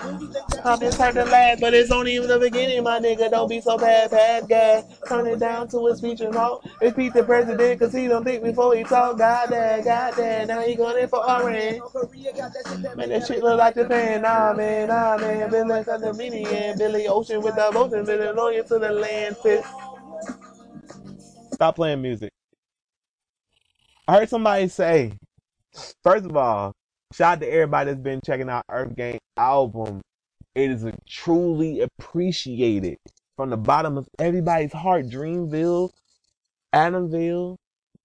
[0.65, 3.31] I'm just hard to laugh, but it's only even the beginning, my nigga.
[3.31, 4.85] Don't be so bad, bad guy.
[5.09, 6.65] Turn it down to a speech and talk.
[6.81, 9.19] Repeat the president, cause he don't think before he talk.
[9.19, 10.49] Goddamn, goddamn.
[10.49, 11.81] Now he going in for orange.
[12.97, 14.23] Man, that shit look like Japan.
[14.23, 15.51] Nah, man, nah, man.
[15.51, 16.79] Billy like the median.
[16.79, 17.71] Billy Ocean with the
[21.53, 22.31] Stop playing music.
[24.07, 25.13] I heard somebody say,
[26.03, 26.73] first of all,
[27.13, 30.01] shout out to everybody that's been checking out Earth Gang album.
[30.55, 32.97] It is truly appreciated
[33.37, 35.07] from the bottom of everybody's heart.
[35.07, 35.91] Dreamville,
[36.75, 37.57] Adamville,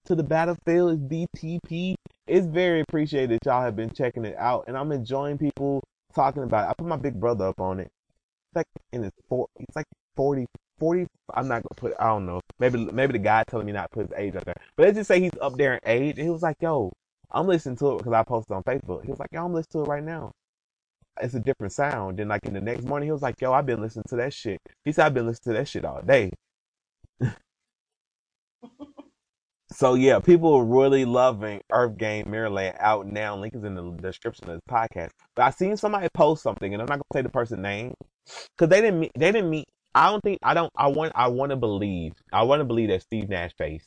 [0.04, 1.94] to the battlefield is DTP.
[2.26, 5.82] It's very appreciated y'all have been checking it out, and I'm enjoying people
[6.14, 6.70] talking about it.
[6.70, 7.90] I put my big brother up on it.
[8.54, 9.86] It's like in his four, he's like
[10.16, 10.46] 40,
[10.78, 11.06] 40.
[11.34, 11.94] I'm not gonna put.
[12.00, 12.40] I don't know.
[12.60, 14.96] Maybe maybe the guy telling me not to put his age out there, but let's
[14.96, 16.18] just say he's up there in age.
[16.18, 16.92] And he was like, "Yo,
[17.32, 19.84] I'm listening to it because I posted on Facebook." He was like, "Yo, I'm listening
[19.84, 20.32] to it right now."
[21.20, 22.18] It's a different sound.
[22.18, 24.32] Then like in the next morning, he was like, "Yo, I've been listening to that
[24.32, 26.32] shit." He said, "I've been listening to that shit all day."
[29.72, 33.36] So yeah, people are really loving Earth Gang Mirrorland out now.
[33.36, 35.10] Link is in the description of this podcast.
[35.34, 38.68] But I seen somebody post something, and I'm not gonna say the person's name because
[38.70, 39.10] they didn't.
[39.16, 39.66] They didn't meet.
[39.94, 40.38] I don't think.
[40.42, 40.72] I don't.
[40.76, 41.12] I want.
[41.14, 42.12] I want to believe.
[42.32, 43.86] I want to believe that Steve Nash face.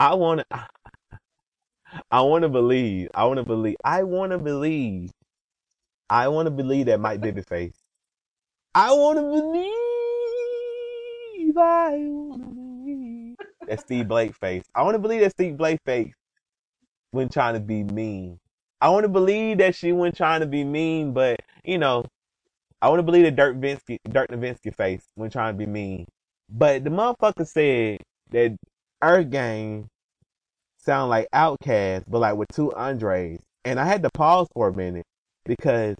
[0.00, 0.66] I want to.
[2.10, 3.08] I want to believe.
[3.14, 3.76] I want to believe.
[3.84, 5.10] I want to believe.
[6.08, 7.76] I want to believe that Mike Bibby face.
[8.74, 9.72] I want to believe.
[11.56, 14.64] I want to believe that Steve Blake face.
[14.74, 16.12] I want to believe that Steve Blake face
[17.10, 18.38] when trying to be mean.
[18.80, 22.04] I want to believe that she went trying to be mean, but you know,
[22.82, 26.04] I want to believe that Dirk Vinsky, Dirk Nowitzki face when trying to be mean.
[26.50, 27.98] But the motherfucker said
[28.32, 28.56] that
[29.00, 29.88] Earth Gang
[30.78, 33.38] sound like Outkast, but like with two Andres.
[33.64, 35.06] And I had to pause for a minute
[35.44, 35.96] because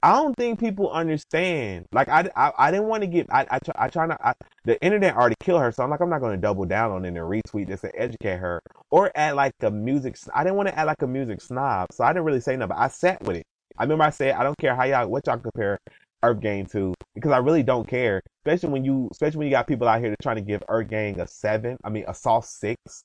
[0.00, 1.86] I don't think people understand.
[1.92, 3.26] Like I, I, I didn't want to get.
[3.28, 4.20] I, I, try, I try not.
[4.22, 6.92] I, the internet already killed her, so I'm like, I'm not going to double down
[6.92, 10.16] on it and retweet this and educate her, or add like a music.
[10.32, 12.76] I didn't want to add like a music snob, so I didn't really say nothing.
[12.76, 13.46] But I sat with it.
[13.78, 15.78] I remember I said, I don't care how y'all, what y'all compare
[16.22, 18.22] Earth Gang to, because I really don't care.
[18.44, 21.18] Especially when you, especially when you got people out here trying to give Earth Gang
[21.20, 21.76] a seven.
[21.84, 23.02] I mean, a soft six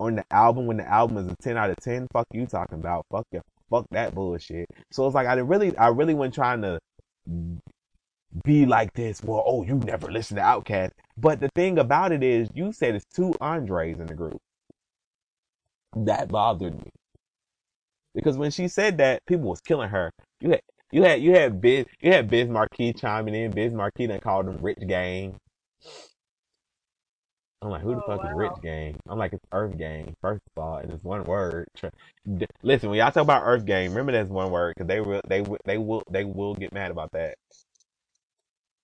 [0.00, 2.06] on the album when the album is a ten out of ten.
[2.12, 3.06] Fuck you talking about?
[3.10, 3.40] Fuck you.
[3.70, 4.66] Fuck that bullshit.
[4.92, 6.78] So it's like I really, I really wasn't trying to
[8.44, 9.22] be like this.
[9.22, 10.90] Well, oh, you never listen to Outkast.
[11.16, 14.38] But the thing about it is, you said it's two Andres in the group.
[15.96, 16.90] That bothered me
[18.18, 20.12] because when she said that, people was killing her.
[20.40, 23.52] You had, you had, you had Biz, you had Biz Markie chiming in.
[23.52, 25.36] Biz Markie then called them Rich Gang.
[27.62, 28.30] I'm like, who the Oh, fuck is.
[28.32, 28.96] Rich Gang?
[29.08, 31.68] I'm like, it's Earth Gang, first of all, and it's one word.
[32.62, 35.42] Listen, when y'all talk about Earth Gang, remember that's one word because they will, they
[35.42, 37.36] will, they will, they will get mad about that.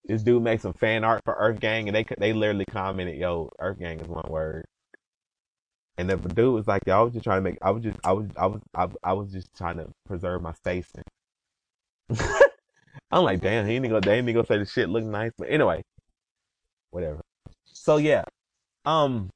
[0.06, 3.50] this dude made some fan art for Earth Gang, and they they literally commented, "Yo,
[3.60, 4.66] Earth Gang is one word."
[5.96, 7.58] And the dude was like, "Yo, I was just trying to make.
[7.62, 10.52] I was just, I was, I was, I, I was just trying to preserve my
[10.52, 11.04] spacing."
[13.10, 15.48] I'm like, damn, he ain't gonna, they ain't gonna say the shit look nice, but
[15.48, 15.82] anyway,
[16.90, 17.20] whatever.
[17.64, 18.24] So yeah,
[18.84, 19.30] um,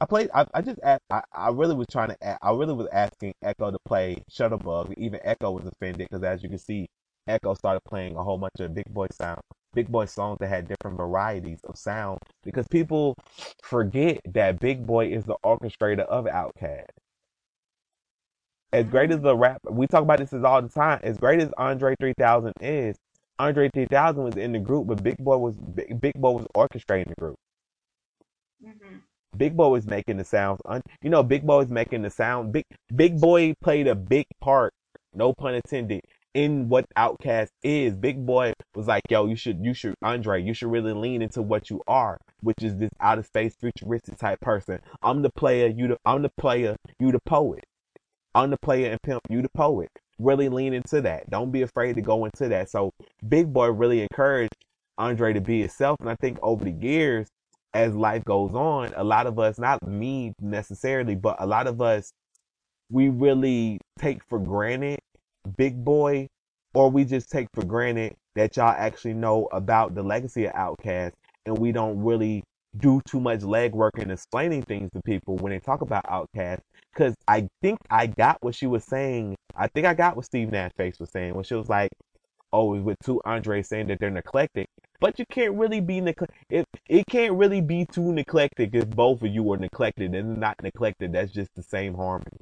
[0.00, 0.30] I played.
[0.34, 2.44] I, I just asked, I, I really was trying to.
[2.44, 4.94] I really was asking Echo to play Shutterbugg.
[4.96, 6.88] Even Echo was offended because, as you can see,
[7.26, 9.40] Echo started playing a whole bunch of Big Boi sound,
[9.74, 12.20] Big Boi songs that had different varieties of sound.
[12.42, 13.14] Because people
[13.62, 16.86] forget that Big Boi is the orchestrator of Outkast.
[18.72, 21.00] As great as the rap, we talk about this all the time.
[21.02, 22.96] As great as Andre 3000 is,
[23.38, 27.08] Andre 3000 was in the group, but Big Boi was Big, Big Boi was orchestrating
[27.08, 27.36] the group.
[28.64, 28.96] Mm-hmm.
[29.36, 30.60] Big Boi was making the sounds.
[30.66, 32.52] Un- you know, Big Boi was making the sound.
[32.52, 34.72] Big Big Boi played a big part,
[35.14, 36.00] no pun intended,
[36.34, 37.94] in what Outkast is.
[37.94, 41.42] Big Boi was like, "Yo, you should, you should, Andre, you should really lean into
[41.42, 44.80] what you are, which is this out of space futuristic type person.
[45.02, 47.64] I'm the player, you the, I'm the player, you the poet.
[48.34, 49.88] I'm the player and pimp, you the poet.
[50.18, 51.30] Really lean into that.
[51.30, 52.70] Don't be afraid to go into that.
[52.70, 52.92] So
[53.28, 54.54] Big Boi really encouraged
[54.98, 57.28] Andre to be himself, and I think over the years,
[57.74, 61.80] as life goes on, a lot of us, not me necessarily, but a lot of
[61.80, 62.12] us,
[62.90, 64.98] we really take for granted
[65.56, 66.28] Big Boi,
[66.74, 71.12] or we just take for granted that y'all actually know about the legacy of Outkast,
[71.46, 72.44] and we don't really
[72.76, 76.60] do too much legwork in explaining things to people when they talk about Outkast.
[76.92, 79.36] Because I think I got what she was saying.
[79.56, 81.90] I think I got what Steve Nash Face was saying when she was like,
[82.52, 84.66] "Oh, with two Andre saying that they're neglected."
[85.00, 86.36] But you can't really be neglected.
[86.50, 90.56] It, it can't really be too neglected if both of you are neglected and not
[90.62, 91.12] neglected.
[91.12, 92.38] That's just the same harmony.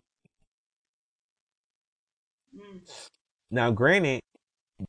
[2.56, 2.80] Mm.
[3.50, 4.20] Now, granted,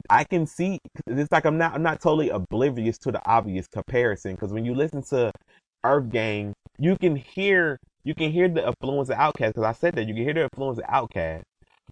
[0.09, 4.35] I can see it's like I'm not I'm not totally oblivious to the obvious comparison
[4.35, 5.31] because when you listen to
[5.83, 9.95] Earth Gang, you can hear you can hear the influence of Outkast because I said
[9.95, 11.43] that you can hear the influence of Outkast.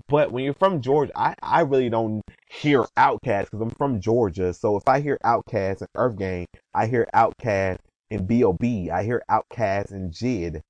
[0.08, 4.54] But when you're from Georgia, I, I really don't hear Outkast because I'm from Georgia.
[4.54, 7.78] So if I hear Outkast and Earth Gang, I hear Outkast
[8.12, 8.90] and B.O.B.
[8.92, 10.62] I hear Outkast and Jid,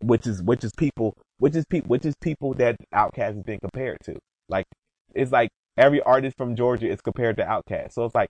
[0.00, 3.58] which is which is people which is people which is people that Outkast has been
[3.58, 4.16] compared to.
[4.48, 4.66] Like
[5.14, 7.92] it's like every artist from Georgia is compared to Outkast.
[7.92, 8.28] So it's like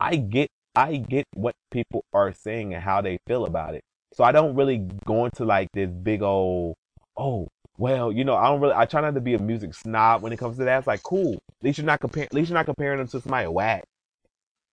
[0.00, 3.82] I get I get what people are saying and how they feel about it.
[4.14, 6.76] So I don't really go into like this big old
[7.16, 10.22] oh well, you know, I don't really I try not to be a music snob
[10.22, 10.78] when it comes to that.
[10.78, 11.34] It's like cool.
[11.34, 13.82] At least you're not comparing at least you're not comparing them to somebody whack.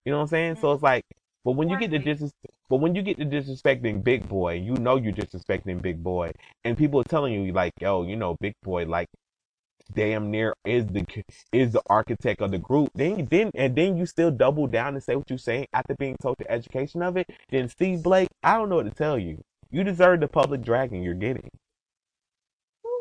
[0.06, 0.56] You know what I'm saying?
[0.58, 0.76] So mm-hmm.
[0.76, 1.04] it's like
[1.44, 2.32] but when you get to dis
[2.70, 6.32] but when you get to disrespecting Big Boi, you know you're disrespecting Big Boi.
[6.64, 9.08] And people are telling you like, yo, you know, Big Boi like
[9.94, 11.06] damn near is the
[11.52, 12.90] is the architect of the group.
[12.96, 16.18] Then then and then you still double down and say what you're saying after being
[16.22, 17.30] told the education of it.
[17.50, 19.44] Then Steve Blake, I don't know what to tell you.
[19.70, 21.50] You deserve the public dragging you're getting.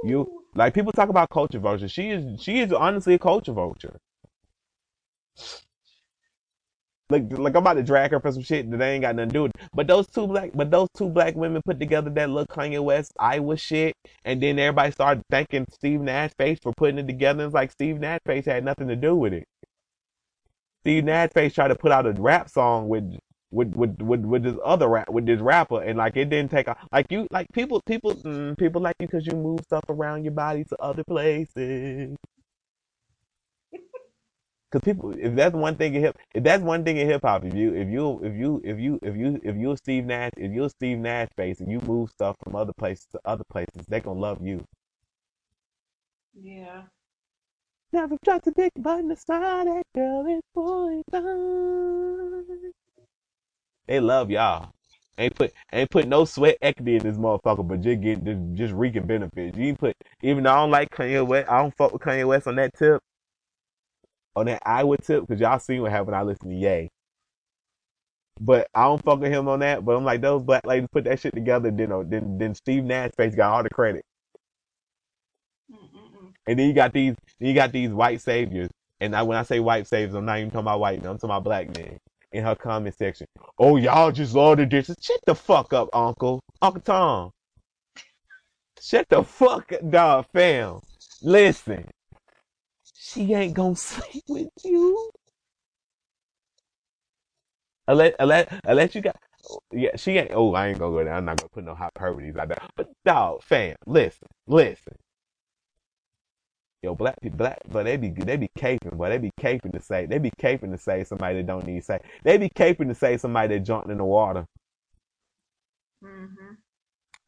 [0.04, 1.88] You like people talk about culture vulture.
[1.88, 3.98] She is she is honestly a culture vulture.
[7.10, 9.32] Like like I'm about to drag her for some shit that ain't got nothing to
[9.32, 9.52] do with.
[9.56, 9.68] It.
[9.74, 13.12] But those two black but those two black women put together that little Kanye West
[13.18, 17.44] Iowa shit, and then everybody started thanking Steve Nash Face for putting it together.
[17.44, 19.44] It's like Steve Nash Face had nothing to do with it.
[20.82, 23.18] Steve Nash Face tried to put out a rap song with
[23.50, 26.68] with with with, with this other rap with this rapper, and like it didn't take
[26.68, 26.78] off.
[26.90, 30.32] Like you like people people mm, people like you because you move stuff around your
[30.32, 32.16] body to other places.
[34.74, 37.44] Because people, if that's one thing in hip, if that's one thing in hip hop,
[37.44, 40.50] if you, if you, if you, if you, if you, if you're Steve Nash, if
[40.50, 44.00] you're Steve Nash face and you move stuff from other places to other places, they
[44.00, 44.64] gonna love you.
[46.34, 46.82] Yeah.
[47.92, 51.02] Never dropped a dick, but the side that girl is boy.
[53.86, 54.72] They love y'all.
[55.16, 58.74] Ain't put ain't put no sweat equity in this motherfucker, but just get just, just
[58.74, 59.56] reaping benefits.
[59.56, 62.48] You put even though I don't like Kanye West, I don't fuck with Kanye West
[62.48, 63.00] on that tip
[64.36, 66.16] on that Iowa tip because y'all seen what happened.
[66.16, 66.90] I listened to Yay,
[68.40, 69.84] but I don't fuck with him on that.
[69.84, 71.70] But I'm like those black ladies put that shit together.
[71.70, 74.04] Then uh, then then Steve Nash face got all the credit,
[75.72, 76.32] Mm-mm-mm.
[76.46, 78.70] and then you got these then you got these white saviors.
[79.00, 81.10] And I, when I say white saviors, I'm not even talking about white men.
[81.10, 81.98] I'm talking about black men
[82.32, 83.26] in her comment section.
[83.58, 84.96] Oh, y'all just love the dishes.
[85.00, 86.40] Shut the fuck up, Uncle.
[86.62, 87.30] Uncle Tom.
[88.80, 90.80] Shut the fuck up, dog, fam.
[91.22, 91.88] Listen.
[93.04, 95.10] She ain't gonna sleep with you.
[97.88, 99.16] Unless, unless, unless you got,
[99.72, 100.32] yeah, she ain't.
[100.32, 101.14] Oh, I ain't gonna go there.
[101.14, 102.70] I'm not gonna put no hyperboles like that.
[102.76, 104.96] But dog, fam, listen, listen.
[106.82, 109.82] Yo, black people, black, but they be they be caping, but they be caping to
[109.82, 112.00] say they be caping to say somebody that don't need say.
[112.24, 114.46] They be caping to say somebody that jumped in the water.
[116.02, 116.63] Mhm.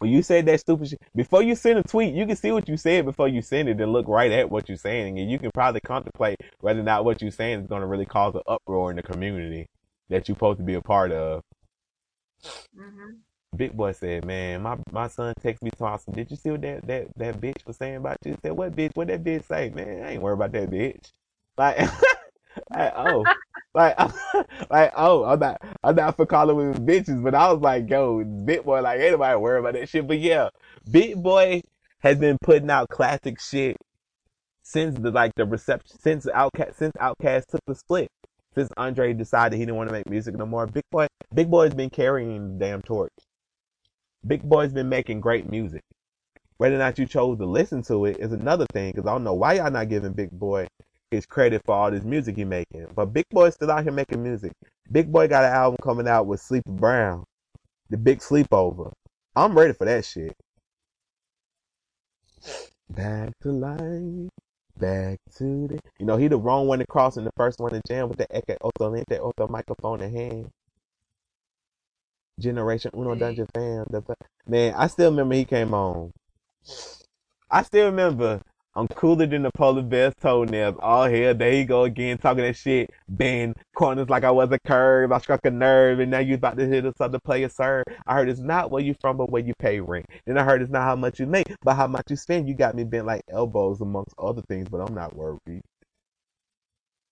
[0.00, 2.68] When you said that stupid shit, before you send a tweet, you can see what
[2.68, 5.38] you said before you send it and look right at what you're saying, and you
[5.38, 8.42] can probably contemplate whether or not what you're saying is going to really cause an
[8.46, 9.68] uproar in the community
[10.10, 11.42] that you're supposed to be a part of.
[12.76, 13.20] Mhm.
[13.56, 16.14] Big Boi said, "Man, my my son texted me to some.
[16.14, 18.34] Did you see what that that that bitch was saying about you?
[18.34, 18.92] I said, what bitch?
[18.94, 19.70] What that bitch say?
[19.70, 21.12] Man, I ain't worried about that bitch.
[21.58, 21.78] Like,
[22.70, 23.30] like oh,
[23.76, 23.96] like,
[24.70, 28.24] like oh, I'm not I'm not for calling women bitches, but I was like, yo,
[28.24, 30.08] Big Boi, like, ain't nobody worried about that shit.
[30.08, 30.48] But yeah,
[30.90, 31.60] Big Boi
[32.00, 33.76] has been putting out classic shit
[34.62, 38.08] since the like the reception since Outkast since Outkast took the split.
[38.54, 41.74] Since Andre decided he didn't want to make music no more, Big Boi Big Boi's
[41.74, 43.12] been carrying the damn torch.
[44.26, 45.82] Big Boi's been making great music.
[46.56, 49.24] Whether or not you chose to listen to it is another thing, because I don't
[49.24, 50.66] know why y'all not giving Big Boi
[51.10, 52.86] his credit for all this music he making.
[52.94, 54.52] But Big Boi's still out here making music.
[54.90, 57.24] Big Boi got an album coming out with Sleepy Brown,
[57.90, 58.92] The Big Sleepover.
[59.34, 60.34] I'm ready for that shit.
[62.88, 64.30] Back to life,
[64.78, 65.78] back to the.
[65.98, 68.18] You know, he the wrong one to cross and the first one to jam with
[68.18, 70.50] the Eke Otto Lente Otto microphone in hand.
[72.38, 73.86] Generation Uno Dungeon fam.
[73.90, 74.02] The,
[74.46, 76.12] man, I still remember he came on.
[77.50, 78.42] I still remember
[78.76, 80.76] I'm cooler than the polar bear's toenails.
[80.80, 82.90] All hell, there you go again, talking that shit.
[83.08, 85.12] Bend corners like I was a curve.
[85.12, 87.84] I struck a nerve, and now you about to hit us other player serve.
[88.06, 90.04] I heard it's not where you from, but where you pay rent.
[90.26, 92.48] Then I heard it's not how much you make, but how much you spend.
[92.48, 95.62] You got me bent like elbows amongst other things, but I'm not worried.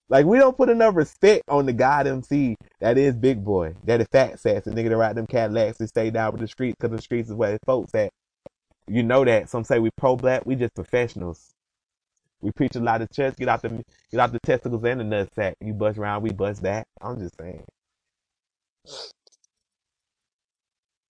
[0.07, 4.01] Like we don't put enough respect on the God MC that is Big Boi, that
[4.01, 6.75] is Fat Sass, the nigga that ride them Cadillacs and stay down with the streets
[6.79, 8.11] because the streets is where the folks at.
[8.87, 9.49] You know that.
[9.49, 11.54] Some say we pro black, we just professionals.
[12.41, 15.03] We preach a lot of church, get out the get out the testicles and the
[15.05, 15.55] nutsack.
[15.61, 16.87] You bust around, we bust back.
[17.01, 17.65] I'm just saying.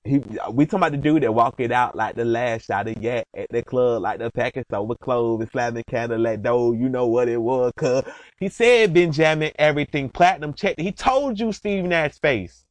[0.03, 0.19] He,
[0.51, 3.26] we talking about the dude that walk it out like the last shot of yak
[3.36, 6.73] at the club, like the package over clothes and slamming Cadillac though.
[6.73, 8.03] You know what it was, cuz.
[8.39, 10.80] He said Benjamin everything platinum check.
[10.80, 12.65] He told you Steve Nash face.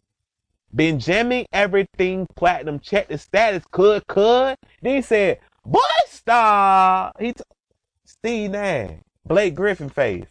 [0.72, 4.56] Benjamin everything platinum check the status, could, could.
[4.82, 7.20] Then he said, boy, stop.
[7.20, 7.42] He t-
[8.24, 8.92] Steve Nash,
[9.26, 10.24] Blake Griffin face.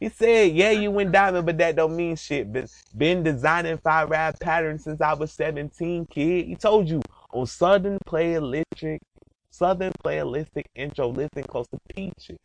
[0.00, 2.52] He said, yeah, you went diamond, but that don't mean shit.
[2.52, 2.66] Been,
[2.96, 6.46] been designing five rap patterns since I was 17, kid.
[6.46, 8.98] He told you on Southern Playalistic,
[9.48, 12.36] Southern Playalistic intro, listen close to Peaches.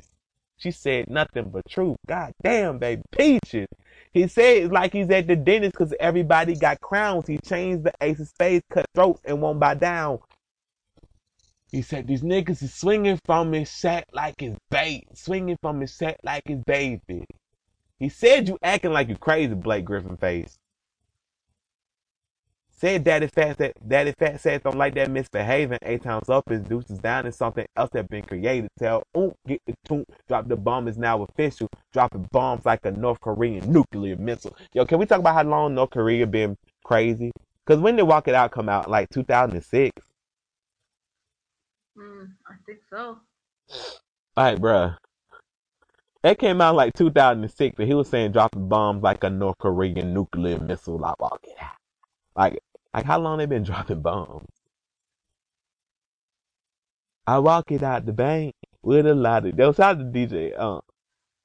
[0.58, 1.98] She said nothing but truth.
[2.08, 3.70] God damn, baby, Peaches.
[4.14, 7.26] He said it's like he's at the dentist because everybody got crowns.
[7.26, 10.20] He changed the ace of spades, cut throats, and won't buy down.
[11.72, 15.94] He said these niggas is swinging from his sack like his bait, swinging from his
[15.94, 17.26] sack like his baby.
[17.98, 20.58] He said you acting like you crazy, Blake Griffin face.
[22.72, 25.78] Said Daddy Fat that Daddy Fat said don't like that misbehaving.
[25.84, 28.70] Eight times up is deuces down and something else that been created.
[28.78, 30.06] Tell oom get the toon.
[30.28, 31.70] Drop the bomb is now official.
[31.94, 34.58] Dropping bombs like a North Korean nuclear missile.
[34.74, 37.32] Yo, can we talk about how long North Korea been crazy?
[37.66, 38.90] Cause when did Walk It Out come out?
[38.90, 40.02] Like 2006.
[41.98, 43.18] Mm, I think so.
[44.38, 44.98] Alright, bruh.
[46.24, 50.14] That came out like 2006, and he was saying dropping bombs like a North Korean
[50.14, 51.00] nuclear missile.
[51.00, 51.78] Like, walk it out.
[52.36, 52.60] Like,
[52.94, 54.48] like how long they been dropping bombs?
[57.26, 59.56] I walk it out the bank with a lot of.
[59.56, 60.54] Those out the DJ.
[60.58, 60.82] Uh,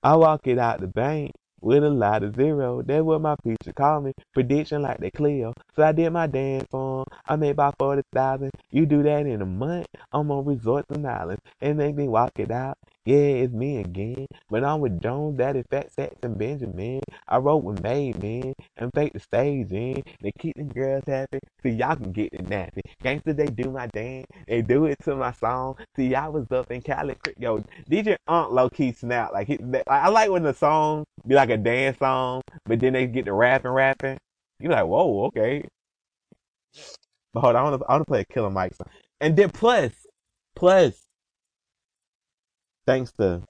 [0.02, 1.32] I walk it out the bank
[1.66, 2.80] with a lot of zero.
[2.80, 4.12] That's what my preacher called me.
[4.32, 5.52] Prediction like they clear.
[5.74, 7.04] So I did my dance form.
[7.26, 8.52] I made about forty thousand.
[8.70, 9.88] You do that in a month.
[10.12, 12.78] I'm on resorts and islands and make me walk it out.
[13.06, 14.26] Yeah, it's me again.
[14.50, 17.00] But I'm with Jones, Daddy, Fat Sacks, and Benjamin.
[17.28, 20.02] I wrote with Made Man and fake the stage in.
[20.20, 22.80] They keep the girls happy so y'all can get the nappy.
[23.04, 24.26] Gangster, they do my dance.
[24.48, 25.76] They do it to my song.
[25.94, 27.14] See, y'all was up in Cali.
[27.38, 29.32] Yo, DJ Aunt low key snap.
[29.32, 33.26] Like, I like when the song be like a dance song, but then they get
[33.26, 34.18] the rapping, rapping.
[34.58, 35.62] You like, whoa, okay.
[37.32, 38.88] But hold on, I want to I play a Killer Mike song.
[39.20, 39.92] And then plus,
[40.56, 41.05] plus,
[42.86, 43.42] thanks to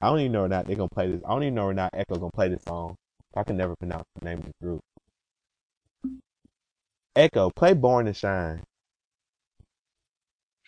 [0.00, 1.20] I don't even know or not they're gonna play this.
[1.26, 2.96] I don't even know or not Echo gonna play this song.
[3.36, 4.80] I can never pronounce the name of the group.
[7.16, 8.62] Echo, play Born to Shine.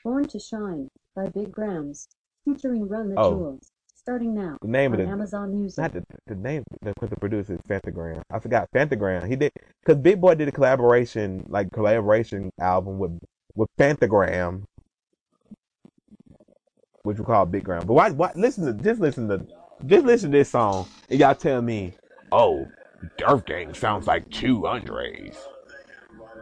[0.04, 2.08] Born to Shine by Big Grams,
[2.44, 3.30] featuring Run the Oh.
[3.30, 3.70] Jewels.
[3.94, 5.78] Starting now The name of the Amazon Music.
[5.78, 8.20] not the, the name the, the producer is Phantogram.
[8.30, 9.28] I forgot Phantogram.
[9.28, 13.16] He did because Big Boi did a collaboration like collaboration album with
[13.54, 14.64] with Phantogram.
[17.02, 17.86] Which we call Big Ground.
[17.86, 18.10] But why?
[18.10, 18.32] Why?
[18.34, 19.44] Listen to just listen to
[19.86, 21.94] just listen to this song, and y'all tell me,
[22.30, 22.66] oh,
[23.18, 25.36] Durf Gang sounds like two Andres.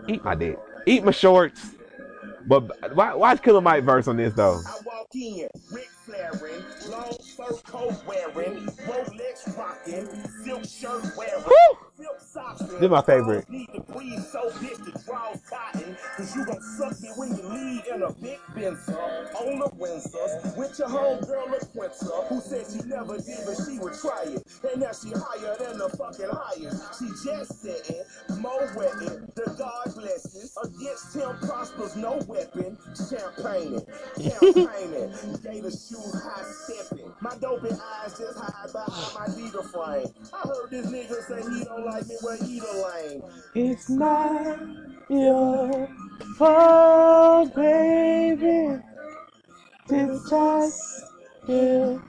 [0.09, 0.59] Eat my dick.
[0.87, 1.71] Eat my shorts.
[2.47, 4.61] But why, watch Killer Mike verse on this though.
[4.67, 10.09] I walk in, Ric Flairin', long fur coat wearing, Rolex rocking,
[10.45, 11.79] silk shirt wearing, Woo!
[12.01, 12.81] Silk socks wearing.
[12.81, 13.51] This my favorite.
[13.51, 17.43] Need to breathe so bitch to draw cotton, cause you gon' suck me when you
[17.49, 19.71] leave in a big Benzer, on the
[20.57, 24.81] with your homegirl LaQuinta, who said she never did but she would try it, and
[24.81, 26.99] now she higher than the fucking highest.
[26.99, 28.03] She just sitting,
[28.77, 33.81] wetting, the God blesses, against him prospers no weapon, champagne
[34.17, 39.27] campaigning, gator shoes high stepping, my dopey eyes just hide behind my
[39.73, 40.07] frame.
[40.33, 42.73] I heard this nigga say he don't like me when he the
[43.03, 43.23] lame.
[43.55, 44.59] It's not
[45.09, 45.89] your
[46.37, 48.81] fault, baby.
[49.91, 51.05] It's just
[51.49, 52.03] you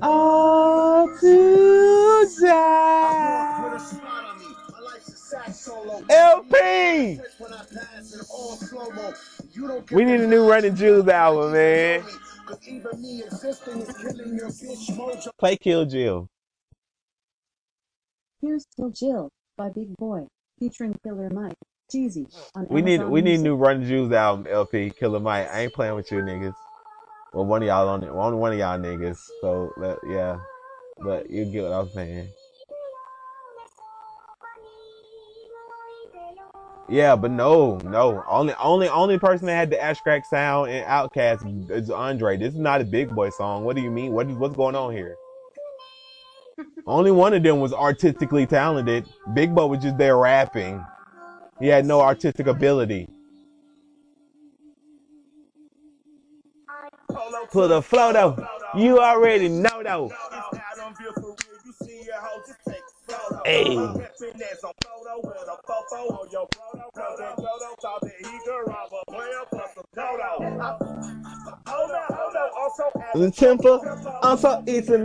[0.00, 3.78] all to With a die.
[3.78, 6.02] smile on me, my life's a sax solo.
[6.08, 7.20] LP!
[7.38, 9.12] When I pass in all slow-mo,
[9.52, 12.02] you don't We need a new Running Jewels album, man.
[12.46, 15.28] Cause even me existing is killing your bitch mojo.
[15.38, 16.30] Play Kill Jill.
[18.40, 20.26] Here's Kill Jill by Big Boi,
[20.60, 21.56] featuring Killer Mike,
[21.92, 22.26] Jeezy,
[22.68, 23.44] We need Amazon we need a Music.
[23.44, 24.90] new Run Jewels album, LP.
[24.90, 25.48] Killer Mike.
[25.52, 26.54] I ain't playing with you niggas.
[27.32, 28.08] Well, one of y'all on it.
[28.08, 29.18] Only one of y'all niggas.
[29.40, 30.38] So let, yeah,
[31.02, 32.28] but you get what I was saying.
[36.88, 38.24] Yeah, but no, no.
[38.28, 42.36] Only, only, only person that had the ash crack sound and Outkast is Andre.
[42.36, 43.64] This is not a Big Boi song.
[43.64, 44.12] What do you mean?
[44.12, 45.16] What is what's going on here?
[46.86, 49.06] Only one of them was artistically talented.
[49.34, 50.84] Big Bo was just there rapping.
[51.60, 53.08] He had no artistic ability.
[57.50, 58.46] Put a flow though.
[58.76, 60.12] You already know though.
[63.44, 63.74] Hey.
[73.14, 74.98] The temper, also it's a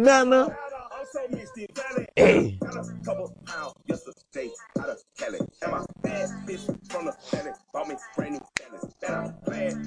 [2.16, 2.57] Hey.
[3.05, 4.49] Couple pounds yesterday
[4.80, 4.99] out of.
[5.22, 8.89] And my bad bitch from the bought me brand new Bentley.
[9.03, 9.26] And I'm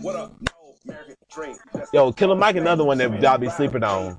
[0.06, 0.30] a.
[1.92, 4.18] Yo, Killer Mike, another one that y'all be sleeping on.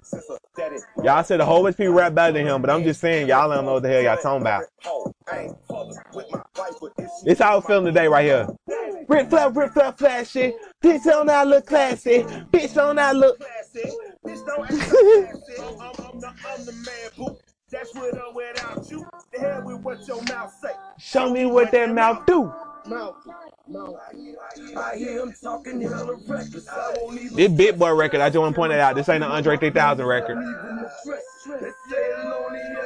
[1.03, 3.29] Y'all said a whole bunch of people rap better than him, but I'm just saying
[3.29, 4.63] y'all don't know what the hell y'all talking about.
[7.25, 8.47] It's how I'm feeling today right here.
[9.07, 10.53] Rip flap, rip flap, flashy.
[10.83, 12.23] Bitch on that look classy.
[12.51, 13.39] Bitch on that look.
[13.39, 13.89] classy.
[14.27, 15.49] Bitch, don't act.
[15.59, 17.37] I'm, I'm, the, I'm the man, boo.
[17.71, 19.07] That's with or without you.
[19.33, 20.71] The hell with what your mouth say.
[20.97, 22.51] Show me what that mouth do.
[22.85, 23.15] Mouth,
[23.67, 23.95] mouth.
[24.77, 26.67] I hear him talking hella reckless.
[26.67, 28.95] I won't even This Big Boy record, I just want to point that out.
[28.95, 30.37] This ain't an Andre 3000 record.
[30.37, 31.23] even stress.
[31.45, 32.11] They say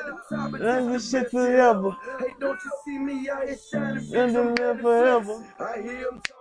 [0.06, 0.52] the top.
[0.52, 1.98] That's just shit forever.
[2.20, 4.16] Hey, don't you see me out here shining?
[4.16, 5.44] And then live forever.
[5.60, 6.41] I hear him talking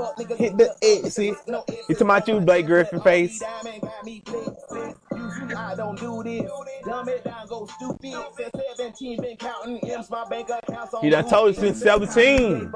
[0.00, 1.36] Fuck Hit the X's.
[1.46, 3.38] No You talking about you, Blake Griffin face?
[3.38, 4.96] Diamond got me flick, flick.
[5.14, 6.50] Usually I don't do this.
[6.84, 8.14] Dumb it down, go stupid.
[8.36, 12.72] Since 17, been counting M's, my bank accounts on He done told us since 17.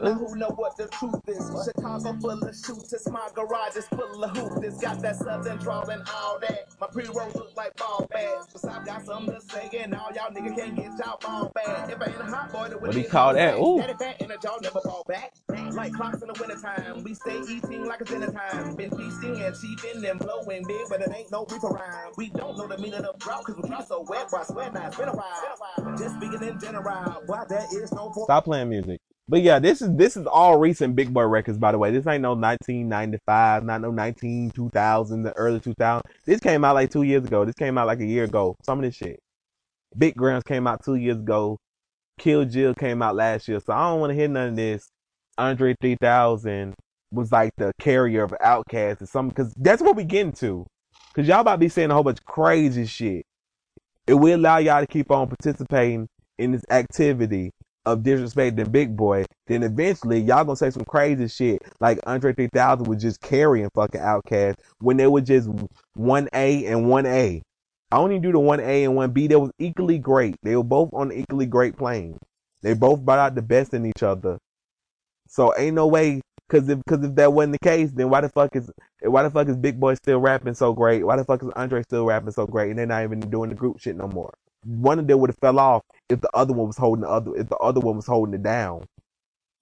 [0.00, 1.50] Now who know what the truth is?
[1.64, 4.78] Chicago full of shooters, my garage is full of hoopers.
[4.78, 6.68] Got that southern drawl and all that.
[6.80, 8.46] My pre-rolls look like ball bags.
[8.52, 11.90] Cause I got something to say and all y'all niggas can't get y'all ball back.
[11.90, 13.58] If I ain't a hot boy, What do you call that?
[13.58, 13.78] Ooh.
[13.78, 15.34] Daddy fat and a jaw never fall back.
[15.72, 17.02] Like clocks in the wintertime.
[17.04, 18.74] We stay eating like it's dinner time.
[18.76, 22.12] Been feasting and cheating and blowing big, but it ain't no reaper rhyme.
[22.16, 24.26] We don't know the meaning of drought cause we keep so wet.
[24.30, 24.86] Why sweat now?
[24.88, 25.96] It's been a while.
[25.96, 27.22] Just speaking in general.
[27.26, 28.12] Why there is no.
[28.24, 29.00] Stop playing music.
[29.28, 31.90] But yeah, this is this is all recent Big Boi records, by the way.
[31.90, 36.02] This ain't no 1995, not no 19 2000, the early 2000.
[36.24, 37.44] This came out like two years ago.
[37.44, 38.56] This came out like a year ago.
[38.64, 39.20] Some of this shit.
[39.96, 41.58] Big Grounds came out two years ago.
[42.18, 43.60] Kill Jill came out last year.
[43.60, 44.88] So I don't want to hear none of this.
[45.38, 46.74] Andre 3000
[47.10, 50.66] was like the carrier of Outkast or something, because that's what we getting to.
[51.08, 53.24] Because y'all about to be saying a whole bunch of crazy shit.
[54.06, 56.08] It will allow y'all to keep on participating
[56.38, 57.52] in this activity
[57.88, 62.86] of disrespecting Big Boi, then eventually y'all gonna say some crazy shit like Andre 3000
[62.86, 65.48] was just carrying fucking Outkast when they were just
[65.96, 67.40] 1A and 1A.
[67.90, 69.28] I only do the 1A and 1B.
[69.28, 70.36] They was equally great.
[70.42, 72.18] They were both on equally great plane.
[72.60, 74.38] They both brought out the best in each other.
[75.28, 78.30] So ain't no way Cause if, cause if that wasn't the case, then why the
[78.30, 78.70] fuck is,
[79.02, 81.04] why the fuck is Big Boi still rapping so great?
[81.04, 82.70] Why the fuck is Andre still rapping so great?
[82.70, 84.32] And they're not even doing the group shit no more.
[84.64, 87.36] One of them would have fell off if the other one was holding the other,
[87.36, 88.86] if the other one was holding it down.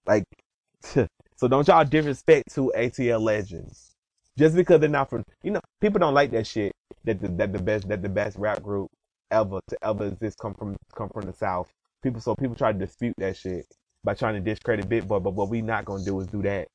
[0.07, 0.25] Like,
[0.83, 3.97] so don't y'all disrespect to ATL legends.
[4.39, 6.71] Just because they're not from, you know, people don't like that shit.
[7.03, 8.91] That the, that the best, that the best rap group
[9.33, 11.67] ever to ever exist come from, come from the South.
[12.03, 13.67] People, so people try to dispute that shit
[14.07, 15.19] by trying to discredit Big Boi.
[15.19, 16.69] But what we not gonna do is do that.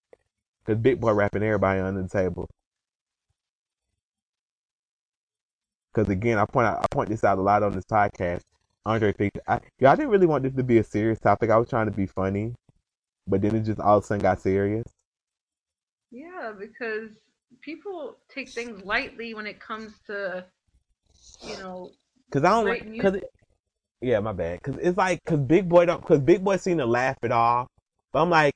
[0.66, 2.48] Cause Big Boi rapping everybody under the table.
[5.96, 8.42] Cause again, I point out, I point this out a lot on this podcast.
[8.86, 11.50] Andre thinks, I, yeah, I didn't really want this to be a serious topic.
[11.50, 12.54] I was trying to be funny,
[13.28, 14.86] but then it just all of a sudden got serious.
[16.12, 17.12] Yeah, because
[17.62, 20.46] people take things lightly when it comes to,
[21.42, 21.92] you know,
[22.32, 23.24] Cause I don't like, cause it,
[24.02, 24.62] yeah, my bad.
[24.64, 27.68] Cause it's like, cause Big Boi don't, cause Big Boi seem to laugh it off.
[28.12, 28.54] But I'm like,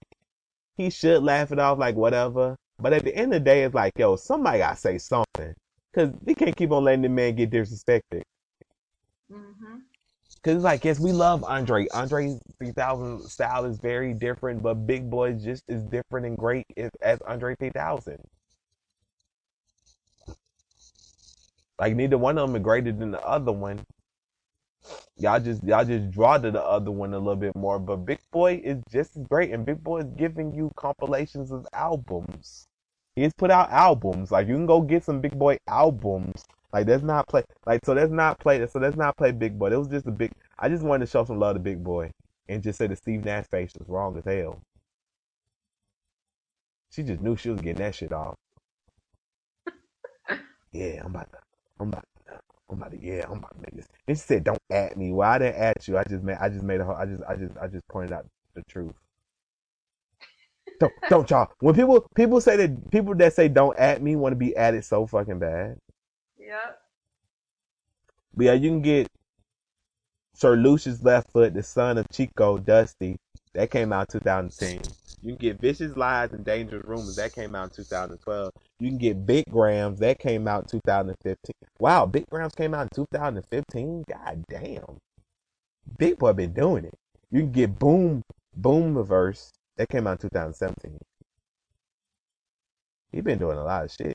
[0.77, 2.55] he should laugh it off, like whatever.
[2.79, 5.53] But at the end of the day, it's like, yo, somebody gotta say something.
[5.93, 8.23] Cause we can't keep on letting the man get disrespected.
[9.31, 9.77] hmm
[10.43, 11.87] Cause it's like, yes, we love Andre.
[11.93, 16.91] Andre 3000 style is very different, but Big Boi just is different and great as,
[17.01, 18.19] as Andre 3000.
[21.79, 23.85] Like neither one of them are greater than the other one.
[25.18, 28.20] Y'all just y'all just draw to the other one a little bit more, but Big
[28.32, 32.68] Boi is just as great, and Big Boi is giving you compilations of albums.
[33.16, 34.32] He's put out albums.
[34.32, 36.43] Like you can go get some Big Boi albums.
[36.74, 37.43] Like that's not play.
[37.66, 38.68] Like so that's not play.
[38.68, 39.72] So that's not play Big Boi.
[39.72, 40.34] It was just a big.
[40.59, 42.11] I just wanted to show some love to Big Boi
[42.49, 44.61] and just say that Steve Nash face was wrong as hell.
[46.91, 48.36] She just knew she was getting that shit off.
[50.74, 51.38] Yeah, I'm about to.
[51.80, 52.01] I'm about.
[52.01, 52.14] To,
[52.70, 52.99] I'm about to.
[53.01, 53.88] Yeah, I'm about to make this.
[54.07, 55.97] And she said, "Don't at me." Well, I didn't at you.
[55.97, 56.38] I just made.
[56.39, 56.86] I just made a.
[56.88, 57.22] I just.
[57.28, 57.53] I just.
[57.61, 58.93] I just pointed out the truth.
[60.80, 61.51] Don't don't y'all.
[61.59, 64.74] When people people say that people that say don't at me want to be at
[64.74, 65.78] it so fucking bad.
[66.39, 66.80] Yep.
[68.36, 69.07] But yeah, you can get
[70.34, 73.16] Sir Lucius Left Foot, the son of Chico Dusty.
[73.53, 74.82] That came out 2010.
[75.26, 77.15] You can get Vicious Lies and Dangerous Rumors.
[77.15, 78.51] That came out in 2012.
[78.80, 79.99] You can get Big Grams.
[79.99, 81.36] That came out in 2015.
[81.80, 84.03] Wow, Big Grams came out in 2015.
[84.07, 84.99] God damn.
[85.97, 86.93] Big Boi been doing it.
[87.32, 88.21] You can get Boom
[88.55, 89.51] Boom Reverse.
[89.78, 90.95] That came out in 2017.
[93.11, 94.13] He been doing a lot of shit.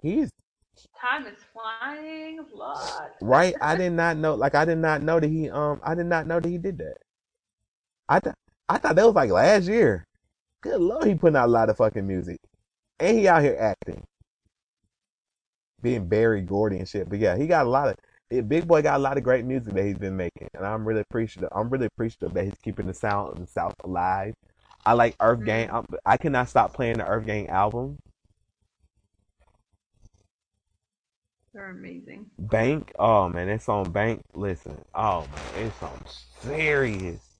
[0.00, 0.30] He's
[1.00, 3.10] Time is flying lot.
[3.20, 3.54] right.
[3.60, 4.36] I did not know.
[4.36, 5.80] Like I did not know that he um.
[5.82, 6.98] I did not know that he did that.
[8.08, 8.34] I th-
[8.72, 10.06] I thought that was like last year.
[10.62, 12.38] Good lord, he putting out a lot of fucking music,
[12.98, 14.02] and he out here acting,
[15.82, 17.06] being Berry Gordy and shit.
[17.06, 18.48] But yeah, he got a lot of.
[18.48, 21.02] Big Boi got a lot of great music that he's been making, and I'm really
[21.02, 21.50] appreciative.
[21.54, 24.32] I'm really appreciative that he's keeping the sound of the South alive.
[24.86, 25.46] I like Earth mm-hmm.
[25.46, 25.70] Gang.
[25.70, 27.98] I'm, I cannot stop playing the Earth Gang album.
[31.52, 32.30] They're amazing.
[32.38, 34.22] Bank, oh man, that song Bank.
[34.32, 36.02] Listen, oh man, it's on
[36.40, 37.31] serious.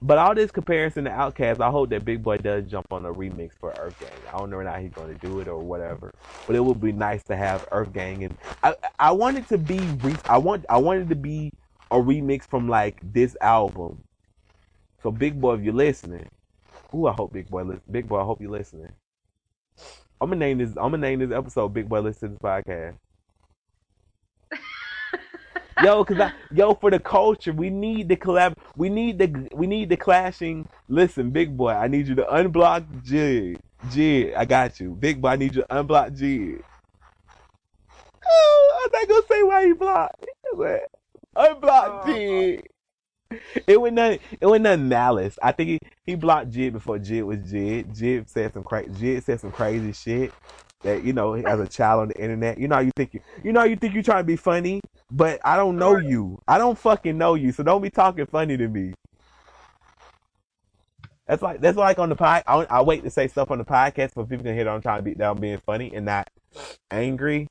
[0.00, 3.12] But all this comparison to Outkast, I hope that Big Boi does jump on a
[3.12, 4.10] remix for Earth Gang.
[4.32, 6.14] I don't know how he's going to do it or whatever,
[6.46, 9.58] but it would be nice to have Earth Gang and I I want it to
[9.58, 9.80] be
[10.28, 11.50] I want I want it to be
[11.90, 14.04] a remix from like this album.
[15.02, 16.28] So Big Boi, if you're listening,
[16.94, 18.92] ooh, I hope Big Boi, li- Big Boi, I hope you're listening.
[20.20, 20.70] I'm gonna name this.
[20.70, 22.96] I'm gonna name this episode "Big Boi Listen to This Podcast."
[25.82, 28.54] Yo, cause I, yo, for the culture, we need the collab.
[28.76, 30.68] We need the we need the clashing.
[30.88, 33.58] Listen, Big Boi, I need you to unblock Jid.
[33.86, 34.94] Jid, I got you.
[34.94, 36.62] Big Boi, I need you to unblock Jid.
[38.26, 40.26] Oh, I'm not gonna say why he blocked.
[40.54, 42.02] Unblock Oh.
[42.06, 42.62] Jid.
[43.66, 44.18] It was nothing.
[44.40, 45.38] It was nothing malice.
[45.42, 47.96] I think he, he blocked Jid before Jid was Jid.
[47.96, 48.90] Jid said some crazy.
[48.90, 50.32] Jid said some crazy shit
[50.82, 52.58] that you know as a child on the internet.
[52.58, 53.20] You know how you think you.
[53.42, 56.40] You know how you think you trying to be funny, but I don't know you.
[56.46, 58.94] I don't fucking know you, so don't be talking funny to me.
[61.26, 62.42] That's like that's like on the pod.
[62.46, 64.80] I, I wait to say stuff on the podcast for people can hear that I'm
[64.80, 66.28] trying to be down being funny and not
[66.90, 67.48] angry.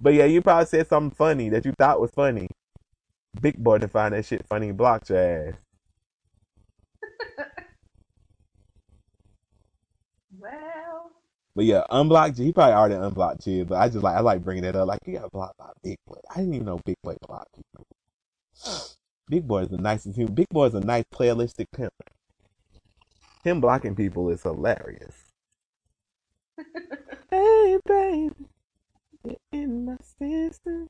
[0.00, 2.48] But yeah, you probably said something funny that you thought was funny.
[3.40, 5.54] Big Boi to find that shit funny and blocked your ass.
[11.56, 12.38] But yeah, unblocked.
[12.38, 14.86] He probably already unblocked you, but I just like I like bringing it up.
[14.86, 16.16] Like you got blocked by Big Boi.
[16.30, 17.84] I didn't even know Big Boi blocked you.
[19.28, 20.34] Big Boi is the nicest human.
[20.34, 21.92] Big Boi is a nice playalistic pimp.
[23.42, 25.14] Him blocking people is hilarious.
[27.30, 28.34] hey baby,
[29.24, 30.86] you're in my system.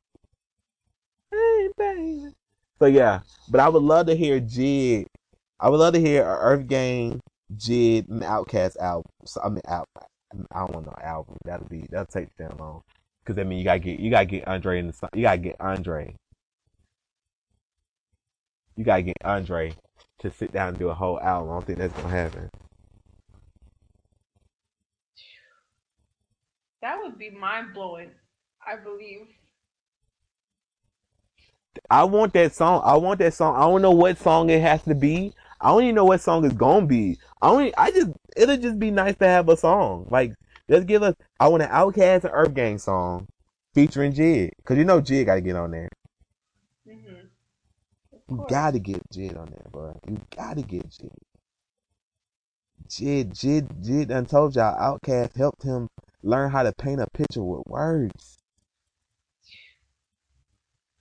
[1.31, 2.35] Hey baby.
[2.79, 5.07] So yeah, but I would love to hear Jid.
[5.59, 7.21] I would love to hear Earth Gang
[7.57, 9.11] Jid and Outkast album.
[9.25, 9.87] So, I mean, out.
[10.53, 11.37] I don't want no album.
[11.45, 12.83] That'll be that'll take damn long.
[13.25, 15.11] Cause I mean, you gotta get you gotta get Andre in the song.
[15.15, 16.15] You gotta get Andre.
[18.77, 19.73] You gotta get Andre
[20.21, 21.51] to sit down and do a whole album.
[21.51, 22.51] I don't think that's gonna happen.
[26.83, 28.11] That would be mind blowing.
[28.67, 29.27] I believe.
[31.91, 32.83] I want that song.
[32.85, 33.57] I want that song.
[33.57, 35.35] I don't know what song it has to be.
[35.61, 37.19] I don't even know what song it's gonna be.
[37.43, 40.07] I only, I just, it'll just be nice to have a song.
[40.11, 40.35] Like,
[40.71, 43.27] just give us, I want an Outkast and Earth Gang song
[43.75, 44.51] featuring Jid.
[44.65, 45.89] Cause you know Jid gotta get on there.
[46.87, 47.27] hmm
[48.31, 49.99] You gotta get Jid on there, bro.
[50.09, 51.11] You gotta get Jid.
[52.89, 55.89] Jid, Jid, Jid done told y'all Outkast helped him
[56.23, 58.39] learn how to paint a picture with words.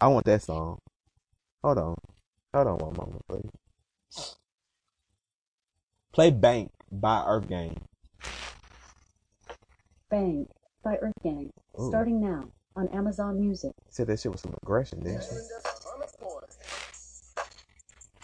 [0.02, 0.80] I want that song.
[1.64, 1.96] Hold on.
[2.54, 3.52] Hold on one moment, please.
[6.12, 7.78] Play Bank by Earth Gang.
[10.10, 10.48] Bang
[10.84, 11.52] by Earth Gang.
[11.80, 11.90] Ooh.
[11.90, 12.46] Starting now
[12.76, 13.72] on Amazon Music.
[13.90, 15.30] Said that shit was some aggression, didn't she?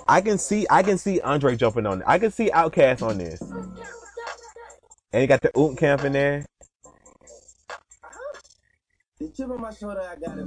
[0.07, 2.05] I can see I can see Andre jumping on it.
[2.07, 3.41] I can see Outkast on this.
[3.41, 6.45] And he got the Oot Camp in there.
[9.19, 10.45] The chip on my shoulder, I got it.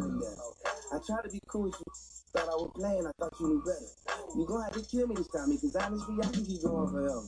[0.93, 2.18] I tried to be cool with you.
[2.35, 3.89] Thought I was playing, I thought you knew better.
[4.37, 6.91] You're gonna have to kill me to stop me, cause honestly, I can keep going
[6.91, 7.25] forever.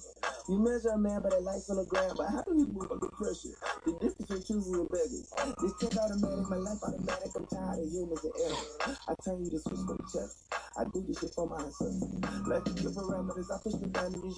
[0.48, 2.90] You measure a man by the lights on the ground, but how do we move
[2.90, 3.56] under pressure?
[3.86, 5.24] The difference between choosing and begging.
[5.62, 8.76] This tech automatic, my life automatic, I'm tired of humans and errors.
[9.08, 10.52] I turn you to switch the chest.
[10.76, 12.04] I do this shit for my ancestors.
[12.44, 14.36] Like to give parameters, I push the boundaries.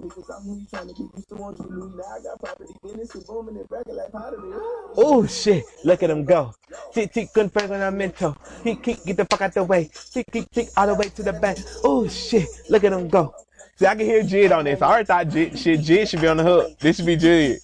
[0.00, 1.10] Because I'm who you trying to be.
[1.16, 2.72] Used to want you lose, now I got property.
[2.84, 4.54] Business booming and bracket like pottery.
[4.96, 6.54] Oh shit, look at him go.
[6.92, 8.36] Tick tick confirm on a mental.
[8.62, 9.90] Tick tick get the fuck out the way.
[10.12, 11.58] Tick tick tick all the way to the back.
[11.84, 13.34] Oh shit, look at him go.
[13.76, 14.82] See, I can hear Jid on this.
[14.82, 16.78] I already thought Jid, shit, Jid should be on the hook.
[16.80, 17.60] This should be Jid.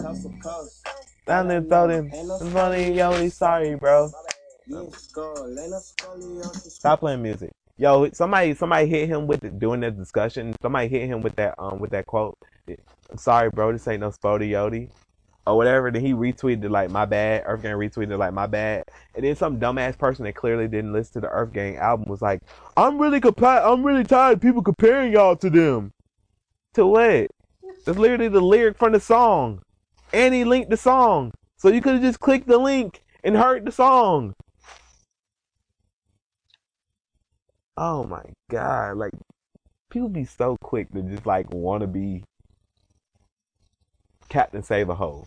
[0.00, 0.86] Coast to coast.
[1.26, 2.10] Down there, throw them.
[2.52, 4.10] Funny, yo, sorry, bro.
[4.66, 5.46] Yeah, skull.
[5.48, 6.70] Lena scoliosis.
[6.70, 7.50] Stop playing music.
[7.76, 10.54] Yo, somebody, somebody hit him with it, doing that discussion.
[10.62, 12.38] Somebody hit him with that, um, with that quote.
[12.66, 13.72] I'm sorry, bro.
[13.72, 14.88] This ain't no spody yodi.
[15.46, 15.90] Or whatever.
[15.90, 17.42] Then he retweeted like my bad.
[17.46, 18.84] Earth Gang retweeted like my bad.
[19.14, 22.22] And then some dumbass person that clearly didn't listen to the Earth Gang album was
[22.22, 22.40] like,
[22.76, 25.92] I'm really compa- I'm really tired of people comparing y'all to them.
[26.74, 27.28] To what?
[27.84, 29.60] That's literally the lyric from the song.
[30.12, 31.32] And he linked the song.
[31.56, 34.34] So you could have just clicked the link and heard the song.
[37.76, 39.12] Oh my god, like
[39.90, 42.22] people be so quick to just like want to be
[44.28, 45.26] Captain Save a Hoe.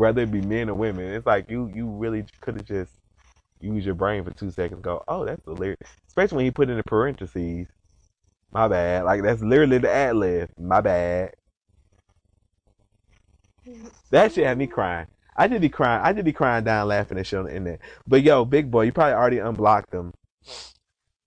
[0.00, 2.90] Whether it be men or women, it's like you you really could have just
[3.60, 4.80] used your brain for two seconds.
[4.80, 5.78] Go, oh, that's the lyric.
[6.08, 7.66] Especially when he put in the parentheses.
[8.50, 9.04] My bad.
[9.04, 10.48] Like that's literally the ad lib.
[10.58, 11.34] My bad.
[14.08, 15.06] That shit had me crying.
[15.36, 16.00] I did be crying.
[16.02, 17.80] I did be crying down laughing and shit on the internet.
[18.06, 20.14] But yo, Big Boi, you probably already unblocked them.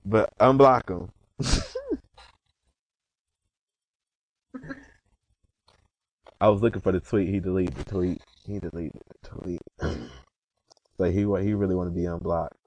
[0.04, 1.12] But unblock them.
[6.42, 7.30] I was looking for the tweet.
[7.30, 8.20] He deleted the tweet.
[8.46, 9.62] He deleted the tweet.
[10.98, 12.58] so he he really want to be unblocked.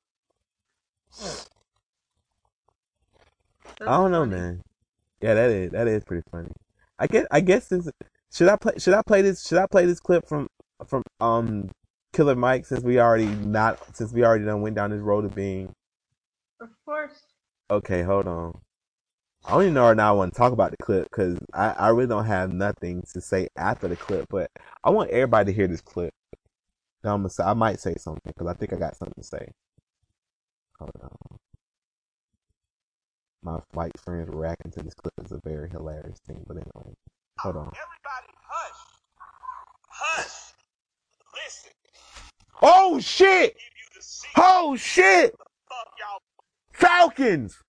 [3.80, 4.62] I don't know, man.
[5.20, 6.52] Yeah, that is that is pretty funny.
[6.98, 7.90] I guess I guess this
[8.32, 10.48] should I play should I play this should I play this clip from
[10.86, 11.70] from um
[12.12, 15.34] Killer Mike since we already not since we already done went down this road of
[15.34, 15.72] being
[16.60, 17.22] Of course.
[17.70, 18.02] okay.
[18.02, 18.58] Hold on.
[19.46, 21.70] I don't even know right now I want to talk about the clip because I,
[21.70, 24.50] I really don't have nothing to say after the clip, but
[24.82, 26.12] I want everybody to hear this clip.
[27.04, 29.52] I'm gonna say, I might say something because I think I got something to say.
[30.80, 31.38] Hold on.
[33.44, 36.94] My white friends reacting to this clip is a very hilarious thing, but anyway,
[37.38, 37.66] hold on.
[37.68, 38.80] Everybody hush.
[39.88, 40.52] Hush.
[41.34, 41.72] Listen.
[42.62, 43.54] Oh shit!
[43.54, 44.42] Give you the secret.
[44.44, 45.36] Oh shit!
[46.72, 47.62] Falcons!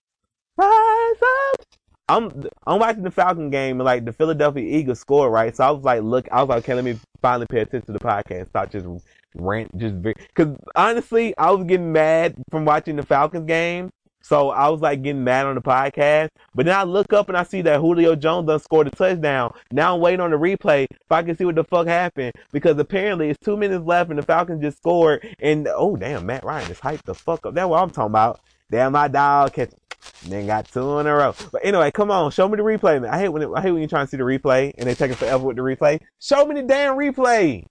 [0.58, 1.66] Rise up!
[2.10, 5.72] I'm I'm watching the Falcon game and like the Philadelphia Eagles score right, so I
[5.72, 8.47] was like, look, I was like, okay, let me finally pay attention to the podcast.
[8.47, 8.88] Stop just
[9.36, 13.91] rant, just because honestly, I was getting mad from watching the Falcons game,
[14.22, 16.30] so I was like getting mad on the podcast.
[16.55, 19.53] But then I look up and I see that Julio Jones done scored a touchdown.
[19.72, 22.80] Now I'm waiting on the replay if I can see what the fuck happened because
[22.80, 25.28] apparently it's two minutes left and the Falcons just scored.
[25.39, 27.53] And oh damn, Matt Ryan is hyped the fuck up.
[27.53, 28.39] That's what I'm talking about.
[28.72, 29.72] Damn, my dog catch.
[30.28, 31.34] Then got two in a row.
[31.51, 33.14] But anyway, come on, show me the replay, man.
[33.14, 34.95] I hate when it, I hate when you're trying to see the replay and they
[34.95, 36.01] take it forever with the replay.
[36.20, 37.66] Show me the damn replay.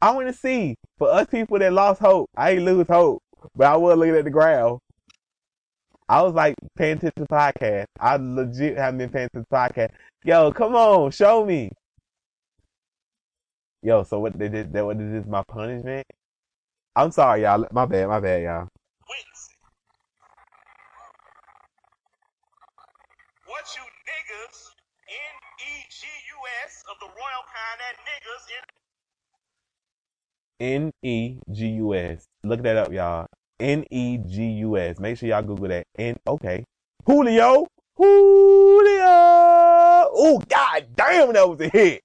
[0.00, 2.30] I want to see for us people that lost hope.
[2.36, 3.22] I ain't lose hope,
[3.56, 4.78] but I was looking at the ground.
[6.08, 7.86] I was like paying attention to the podcast.
[8.00, 9.90] I legit haven't been paying attention to the podcast.
[10.24, 11.70] Yo, come on, show me.
[13.82, 16.06] Yo, so what they did that what this is my punishment?
[16.96, 17.64] I'm sorry, y'all.
[17.70, 18.68] My bad, my bad, y'all.
[19.08, 19.58] Witness it.
[23.46, 24.58] What you niggas,
[25.08, 28.64] N-E-G-U-S, of the royal kind, that niggas in
[30.60, 32.26] N E G U S.
[32.42, 33.26] Look that up, y'all.
[33.60, 34.98] N E G U S.
[34.98, 35.86] Make sure y'all Google that.
[35.98, 36.64] N okay.
[37.04, 37.66] Julio.
[37.96, 39.04] Julio.
[40.10, 42.02] Oh god damn, that was a hit.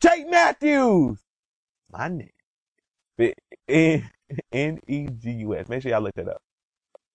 [0.00, 1.18] Jake Matthews.
[1.92, 2.10] My.
[3.16, 3.34] But
[3.68, 4.10] N
[4.52, 5.68] N E G U S.
[5.68, 6.42] Make sure y'all look that up.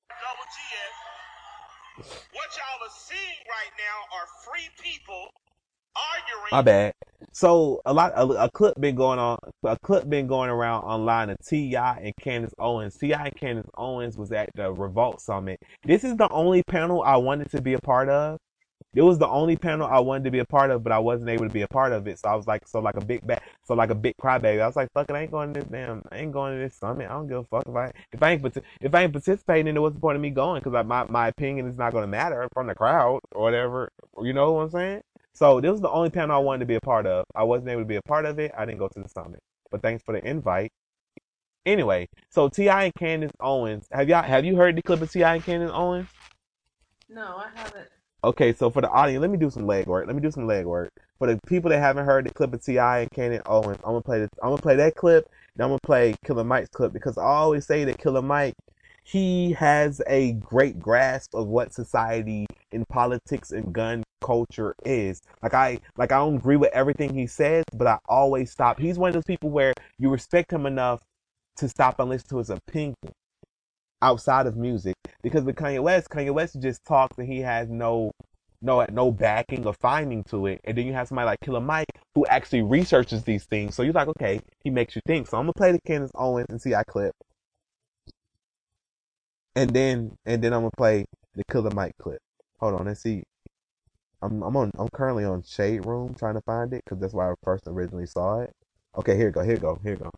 [0.10, 2.26] double GS.
[2.32, 5.30] What y'all are seeing right now are free people
[6.52, 6.94] My bad.
[7.32, 11.30] So a lot, a, a clip been going on, a clip been going around online
[11.30, 11.98] of T.I.
[11.98, 12.98] and Candace Owens.
[12.98, 13.26] T.I.
[13.26, 15.60] and Candace Owens was at the Revolt Summit.
[15.84, 18.38] This is the only panel I wanted to be a part of.
[18.94, 21.30] It was the only panel I wanted to be a part of, but I wasn't
[21.30, 22.18] able to be a part of it.
[22.20, 24.62] So I was like, so like a big bat, so like a big crybaby.
[24.62, 26.64] I was like, fuck it, I ain't going to this damn, I ain't going to
[26.64, 27.10] this summit.
[27.10, 29.82] I don't give a fuck if I, if I ain't, if I ain't participating, then
[29.82, 30.62] what's the point of me going?
[30.64, 33.90] Because my, my opinion is not going to matter from the crowd or whatever.
[34.22, 35.02] You know what I'm saying?
[35.36, 37.26] So this was the only panel I wanted to be a part of.
[37.36, 38.54] I wasn't able to be a part of it.
[38.58, 39.42] I didn't go to the summit.
[39.70, 40.72] But thanks for the invite.
[41.66, 42.86] Anyway, so T.I.
[42.86, 45.36] and Candace Owens, have y'all have you heard the clip of T.I.
[45.36, 46.08] and Candace Owens?
[47.10, 47.90] No, I haven't.
[48.24, 50.08] Okay, so for the audience, let me do some leg work.
[50.08, 50.92] Let me do some leg work.
[51.20, 53.00] For the people that haven't heard the clip of T.I.
[53.00, 54.30] and Candace Owens, I'm gonna play this.
[54.42, 55.30] I'm gonna play that clip.
[55.56, 58.54] and I'm gonna play Killer Mike's clip because I always say that Killer Mike,
[59.06, 65.22] he has a great grasp of what society in politics and gun culture is.
[65.44, 68.80] Like I, like I don't agree with everything he says, but I always stop.
[68.80, 71.02] He's one of those people where you respect him enough
[71.58, 72.96] to stop and listen to his opinion
[74.02, 74.96] outside of music.
[75.22, 78.12] Because with Kanye West, Kanye West just talks and he has no
[78.60, 80.62] no no backing or finding to it.
[80.64, 83.76] And then you have somebody like Killer Mike who actually researches these things.
[83.76, 85.28] So you're like, okay, he makes you think.
[85.28, 86.84] So I'm gonna play the Candace Owens and T.I.
[86.86, 87.14] clip.
[89.56, 92.20] And then and then I'm gonna play the Killer Mike clip.
[92.60, 93.24] Hold on, let's see.
[94.22, 97.32] I'm I'm on I'm currently on Shade Room trying to find it because that's where
[97.32, 98.52] I first originally saw it.
[99.00, 100.12] Okay, here you go, here you go, here you go.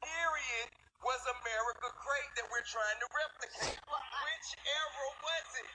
[0.00, 0.68] Period
[1.04, 3.76] was America great that we're trying to replicate.
[3.84, 5.68] Which era was it?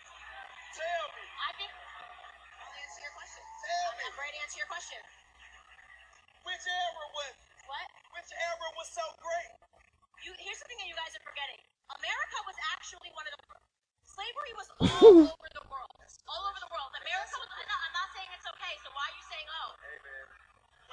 [0.74, 1.24] Tell me.
[1.30, 3.44] I think I'll answer your question.
[3.62, 4.04] Tell me.
[4.10, 5.02] I'm ready to answer your question.
[6.42, 7.34] Which era was?
[7.70, 7.86] What?
[8.18, 9.52] Which era was so great?
[10.26, 11.62] You here's something that you guys are forgetting.
[12.00, 13.42] America was actually one of the
[14.08, 15.98] slavery was all over the world.
[16.30, 16.90] All over the world.
[16.94, 19.70] America was no, I'm not saying it's okay, so why are you saying oh?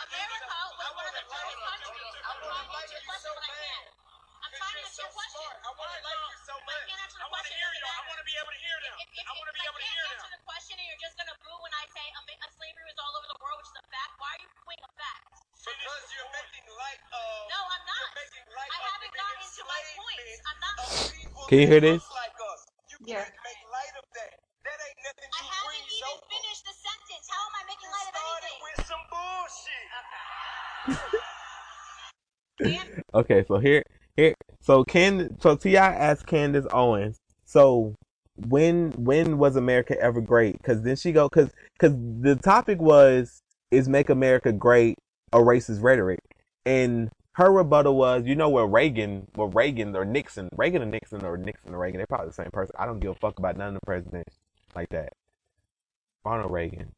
[0.01, 2.14] America was one of the first countries.
[2.24, 4.09] I'm trying to answer your question, but I can't.
[4.41, 5.49] I'm trying to answer your question.
[5.61, 7.61] I want to like you so But I can't answer the I want to question.
[7.61, 7.84] hear you.
[7.84, 8.95] I want to be able to hear them.
[9.01, 10.36] If, if, I want to be able to can't hear answer them.
[10.41, 13.12] the question and you're just gonna boo when I say Ama- uh, slavery was all
[13.20, 15.22] over the world, which is a fact, why are you booing a fact?
[15.61, 17.36] Because you're making light of.
[17.53, 18.01] No, I'm not.
[18.01, 20.41] You're making light I haven't gotten into my points.
[20.49, 20.76] I'm not.
[21.53, 22.03] Can you hear this?
[22.16, 22.61] Like us.
[22.88, 23.20] You Yeah.
[23.28, 24.32] can't make light of that.
[24.64, 26.24] That ain't nothing I haven't even over.
[26.32, 27.24] finished the sentence.
[27.28, 28.64] How am I making You light of started anything?
[28.64, 29.86] with some bullshit.
[32.61, 33.82] Dan, Okay, so here,
[34.60, 35.94] so Can, so T.I.
[35.94, 37.94] asked Candace Owens, so
[38.48, 40.58] when, when was America ever great?
[40.58, 43.40] Because then she go, because, because the topic was,
[43.70, 44.96] is make America great
[45.32, 46.20] a racist rhetoric,
[46.66, 51.24] and her rebuttal was, you know, where Reagan, well, Reagan or Nixon, Reagan or Nixon
[51.24, 52.74] or Nixon or Reagan, they're probably the same person.
[52.78, 54.36] I don't give a fuck about none of the presidents
[54.74, 55.12] like that.
[56.24, 56.92] Ronald Reagan,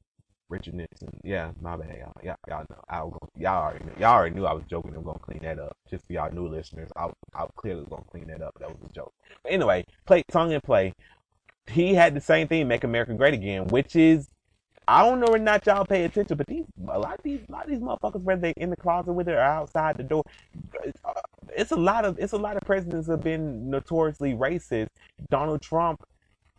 [0.53, 1.09] Richard Nixon.
[1.24, 2.12] Yeah, my bad, y'all.
[2.22, 2.84] Y'all, y'all know.
[2.88, 4.94] I was gonna, y'all already knew, y'all already knew I was joking.
[4.94, 5.76] I'm gonna clean that up.
[5.90, 8.55] Just for y'all new listeners, I, I clearly was gonna clean that up.
[8.61, 9.12] That was a joke.
[9.42, 10.92] But anyway, play tongue and play.
[11.68, 14.28] He had the same thing, make America great again, which is
[14.86, 17.40] I don't know whether or not y'all pay attention, but these a lot of these
[17.48, 20.03] a lot of these motherfuckers, whether they in the closet with it or outside the
[20.03, 20.22] door,
[21.05, 21.12] uh,
[21.57, 24.88] it's a lot of it's a lot of presidents have been notoriously racist.
[25.30, 26.05] Donald Trump,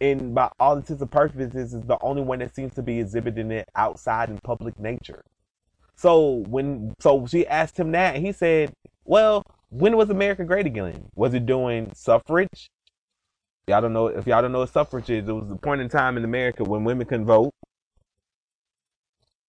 [0.04, 3.52] in by all intents and purposes, is the only one that seems to be exhibiting
[3.52, 5.24] it outside in public nature.
[5.96, 8.74] So when so she asked him that, he said,
[9.06, 11.10] "Well, when was America great again?
[11.16, 12.70] Was it doing suffrage?
[13.68, 15.28] Y'all don't know if y'all don't know what suffrage is.
[15.28, 17.52] It was a point in time in America when women couldn't vote.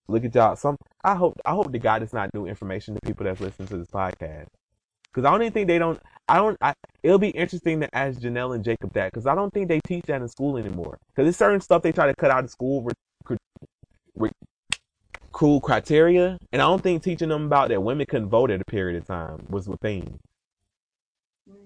[0.09, 0.57] Look at y'all.
[0.57, 3.69] Some I hope I hope the God it's not new information to people that's listening
[3.69, 4.49] to this podcast.
[5.15, 6.01] Cause I don't even think they don't.
[6.29, 6.57] I don't.
[6.61, 9.81] I, it'll be interesting to ask Janelle and Jacob that because I don't think they
[9.87, 10.99] teach that in school anymore.
[11.15, 12.89] Cause there's certain stuff they try to cut out of school,
[14.17, 14.31] re,
[15.35, 18.65] cool criteria, and I don't think teaching them about that women couldn't vote at a
[18.65, 20.19] period of time was the thing.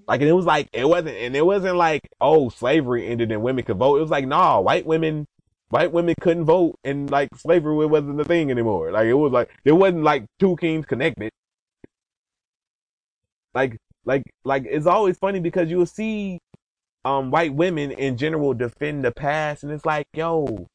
[0.08, 3.42] Like, and it was like, it wasn't, and it wasn't like, oh, slavery ended and
[3.42, 3.96] women could vote.
[3.96, 5.26] It was like, nah, white women,
[5.68, 8.90] white women couldn't vote and like slavery wasn't a thing anymore.
[8.90, 11.30] Like, it was like, it wasn't like two kings connected.
[13.54, 16.38] Like, like, like, it's always funny because you'll see,
[17.04, 20.66] um, white women in general defend the past and it's like, yo,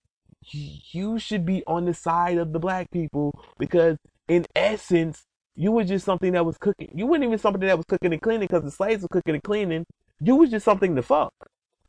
[0.51, 3.97] you should be on the side of the black people because
[4.27, 5.23] in essence,
[5.55, 6.91] you were just something that was cooking.
[6.95, 9.43] You weren't even something that was cooking and cleaning because the slaves were cooking and
[9.43, 9.85] cleaning.
[10.19, 11.33] You was just something to fuck.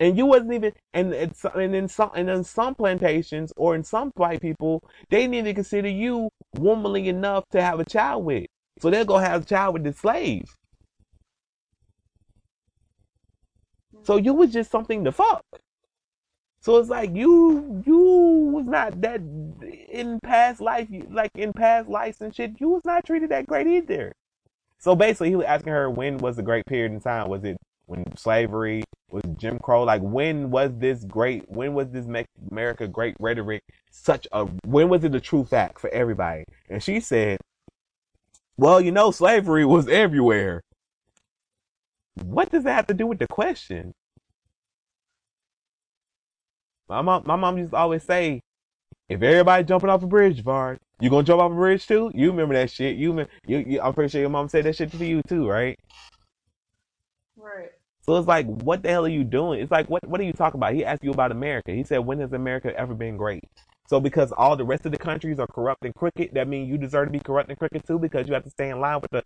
[0.01, 3.85] And you wasn't even, and it's, and in some, and in some plantations or in
[3.85, 8.47] some white people, they need to consider you womanly enough to have a child with.
[8.80, 10.51] So they'll go have a child with the slaves.
[14.05, 15.45] So you was just something to fuck.
[16.61, 17.99] So it's like you you
[18.55, 22.59] was not that in past life, like in past lives and shit.
[22.59, 24.13] You was not treated that great either.
[24.79, 27.29] So basically, he was asking her when was the great period in time?
[27.29, 29.83] Was it when slavery was Jim Crow?
[29.83, 31.51] Like when was this great?
[31.51, 34.47] When was this make America great rhetoric such a?
[34.67, 36.45] When was it a true fact for everybody?
[36.71, 37.41] And she said,
[38.57, 40.63] "Well, you know, slavery was everywhere."
[42.23, 43.93] What does that have to do with the question?
[46.89, 48.43] My mom, my mom used to always say,
[49.09, 52.11] if everybody jumping off a bridge, Vard, you gonna jump off a bridge too?
[52.15, 52.97] You remember that shit?
[52.97, 55.79] You, you, you I'm pretty sure your mom said that shit to you too, right?
[57.37, 57.71] Right.
[58.03, 59.61] So it's like, what the hell are you doing?
[59.61, 60.75] It's like, what, what are you talking about?
[60.75, 61.73] He asked you about America.
[61.73, 63.45] He said, when has America ever been great?
[63.89, 66.79] So because all the rest of the countries are corrupt and crooked, that means you
[66.79, 69.11] deserve to be corrupt and crooked too because you have to stay in line with
[69.11, 69.23] the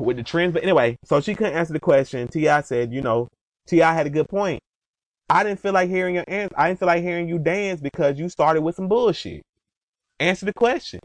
[0.00, 0.52] with the trends.
[0.52, 2.28] But anyway, so she couldn't answer the question.
[2.28, 3.28] T.I said, you know,
[3.66, 4.60] T.I had a good point.
[5.30, 6.54] I didn't feel like hearing your answer.
[6.56, 9.42] I didn't feel like hearing you dance because you started with some bullshit.
[10.20, 11.00] Answer the question.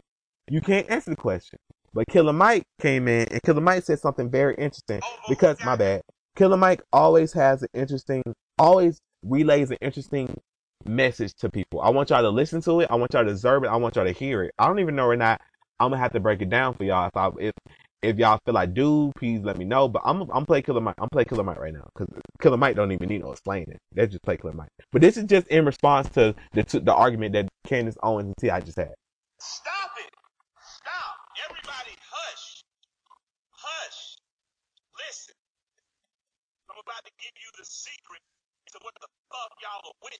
[0.50, 1.58] You can't answer the question.
[1.92, 5.56] But Killer Mike came in and Killer Mike said something very interesting oh, oh, because
[5.64, 6.02] my bad.
[6.36, 8.22] Killer Mike always has an interesting,
[8.58, 10.36] always relays an interesting
[10.84, 11.80] message to people.
[11.80, 12.88] I want y'all to listen to it.
[12.90, 13.68] I want y'all to observe it.
[13.68, 14.52] I want y'all to hear it.
[14.58, 15.40] I don't even know or not.
[15.78, 17.52] I'm gonna have to break it down for y'all if I if
[18.02, 19.88] if y'all feel I do, please let me know.
[19.88, 20.96] But I'm I'm play Killer Mike.
[20.98, 22.08] I'm play Killer Mike right now because
[22.40, 23.78] Killer Mike don't even need no explaining.
[23.92, 24.70] They just play Killer Mike.
[24.92, 28.36] But this is just in response to the to the argument that Candace Owens and
[28.40, 28.94] T.I just had.
[29.38, 30.10] Stop it.
[30.62, 31.16] Stop.
[31.48, 32.62] Everybody hush.
[33.52, 34.16] Hush.
[35.06, 35.34] Listen.
[36.70, 38.22] I'm about to give you the secret
[38.72, 40.14] to what the fuck y'all are with.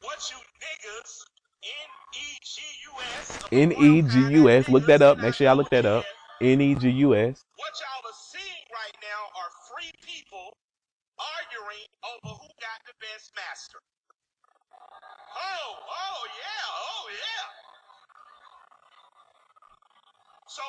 [0.00, 1.39] What you niggas.
[3.52, 4.68] N E G U S.
[4.68, 5.18] Look that up.
[5.18, 6.04] Make sure y'all look that up.
[6.40, 7.44] N E G U S.
[7.58, 10.54] What y'all are seeing right now are free people
[11.18, 13.82] arguing over who got the best master.
[15.34, 17.46] Oh, oh yeah, oh yeah.
[20.46, 20.62] So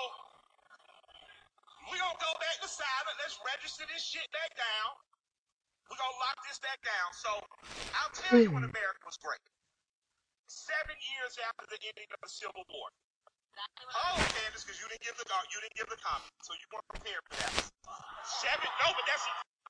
[1.88, 3.16] we gonna go back to silent.
[3.22, 4.90] Let's register this shit back down.
[5.86, 7.10] We're gonna lock this back down.
[7.14, 7.30] So
[7.94, 8.74] I'll tell you when hmm.
[8.74, 9.42] America was great.
[10.52, 12.88] Seven years after the ending of the Civil War.
[13.96, 16.88] Oh, Candace, because you didn't give the you didn't give the comment, so you weren't
[16.92, 17.72] prepared for that.
[18.28, 18.68] Seven?
[18.84, 19.24] No, but that's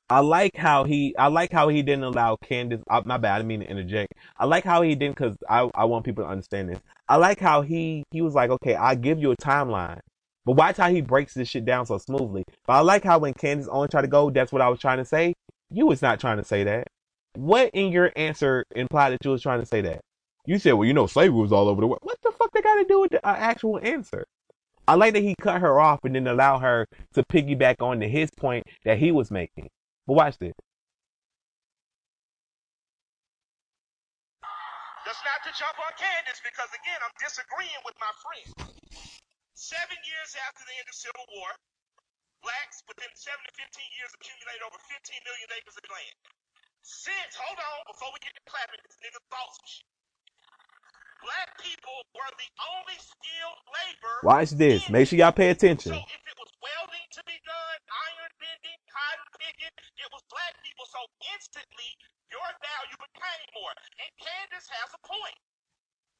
[0.09, 3.37] I like how he, I like how he didn't allow Candace, uh, my bad, I
[3.37, 4.13] didn't mean to interject.
[4.37, 6.79] I like how he didn't, cause I, I want people to understand this.
[7.07, 9.99] I like how he, he was like, okay, I'll give you a timeline.
[10.45, 12.43] But watch how he breaks this shit down so smoothly.
[12.65, 14.97] But I like how when Candace only tried to go, that's what I was trying
[14.97, 15.33] to say.
[15.69, 16.87] You was not trying to say that.
[17.35, 20.01] What in your answer implied that you was trying to say that?
[20.45, 22.01] You said, well, you know, slavery was all over the world.
[22.01, 24.25] What the fuck they got to do with the uh, actual answer?
[24.87, 28.09] I like that he cut her off and then allow her to piggyback on to
[28.09, 29.69] his point that he was making.
[30.07, 30.57] But watch this.
[35.05, 38.73] Just not to jump on Candace because again, I'm disagreeing with my friend.
[39.53, 41.53] Seven years after the end of Civil War,
[42.41, 43.69] blacks within seven to 15
[44.01, 46.17] years accumulate over 15 million acres of land.
[46.81, 49.90] Since, hold on, before we get to clapping, this nigga thought some shit.
[51.21, 54.15] Black people were the only skilled labor.
[54.25, 54.89] Watch this.
[54.89, 55.93] Make sure y'all pay attention.
[55.93, 60.57] So if it was welding to be done, iron bending, cotton picking, it was black
[60.65, 60.85] people.
[60.89, 61.01] So
[61.37, 61.89] instantly,
[62.33, 63.73] your value became more.
[64.01, 65.37] And Candace has a point.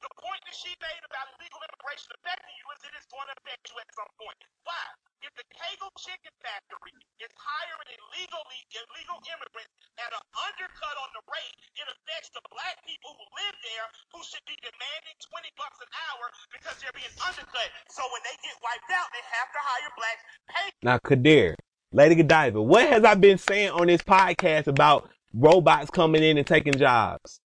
[0.02, 3.36] The point that she made about illegal immigration affecting you is it is going to
[3.38, 4.38] affect you at some point.
[4.66, 4.82] Why?
[5.22, 9.70] If the Kegel Chicken Factory is hiring illegally illegal immigrants
[10.02, 13.88] at an undercut on the rate, it affects the black people who live there
[14.18, 17.70] who should be demanding 20 bucks an hour because they're being undercut.
[17.94, 20.24] So when they get wiped out, they have to hire blacks.
[20.50, 21.54] Pay Now, Ghadir,
[21.94, 26.48] Lady Godiva, what has I been saying on this podcast about robots coming in and
[26.50, 27.38] taking jobs?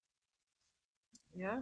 [1.37, 1.61] Yeah.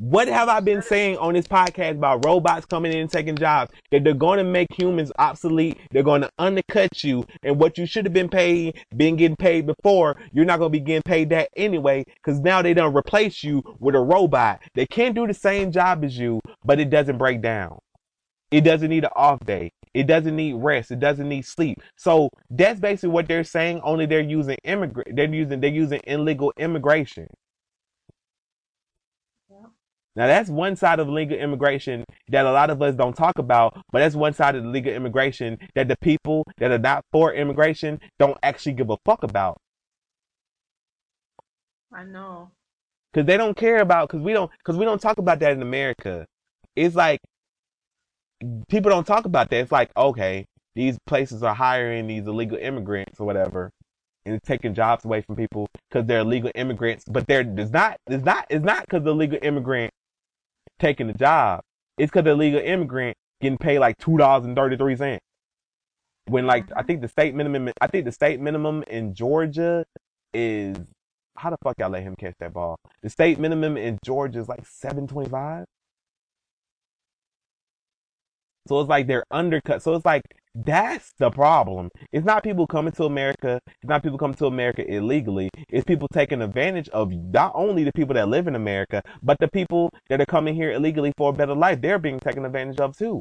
[0.00, 3.70] What have I been saying on this podcast about robots coming in and taking jobs?
[3.90, 5.76] That they're going to make humans obsolete.
[5.90, 9.66] They're going to undercut you, and what you should have been paid, been getting paid
[9.66, 12.04] before, you're not going to be getting paid that anyway.
[12.14, 14.62] Because now they don't replace you with a robot.
[14.74, 17.78] They can do the same job as you, but it doesn't break down.
[18.50, 19.70] It doesn't need an off day.
[19.92, 20.90] It doesn't need rest.
[20.92, 21.78] It doesn't need sleep.
[21.98, 23.82] So that's basically what they're saying.
[23.84, 25.14] Only they're using immigrant.
[25.14, 27.26] They're using they're using illegal immigration.
[30.20, 33.72] Now that's one side of legal immigration that a lot of us don't talk about,
[33.90, 37.32] but that's one side of the legal immigration that the people that are not for
[37.32, 39.56] immigration don't actually give a fuck about.
[41.90, 42.50] I know.
[43.14, 45.62] Cause they don't care about, cause we don't, cause we don't talk about that in
[45.62, 46.26] America.
[46.76, 47.20] It's like,
[48.68, 49.56] people don't talk about that.
[49.56, 50.44] It's like, okay,
[50.74, 53.70] these places are hiring these illegal immigrants or whatever
[54.26, 57.96] and it's taking jobs away from people because they're illegal immigrants, but they're, it's not,
[58.06, 59.90] it's not, it's not cause the illegal immigrant
[60.80, 61.60] taking the job.
[61.98, 65.18] It's cause the illegal immigrant getting paid like $2.33.
[66.26, 69.84] When like, I think the state minimum, I think the state minimum in Georgia
[70.32, 70.76] is
[71.36, 72.76] how the fuck y'all let him catch that ball?
[73.02, 75.64] The state minimum in Georgia is like seven twenty five.
[78.70, 79.82] So it's like they're undercut.
[79.82, 80.22] So it's like
[80.54, 81.88] that's the problem.
[82.12, 83.58] It's not people coming to America.
[83.66, 85.50] It's not people coming to America illegally.
[85.70, 89.48] It's people taking advantage of not only the people that live in America, but the
[89.48, 91.80] people that are coming here illegally for a better life.
[91.80, 93.18] They're being taken advantage of too.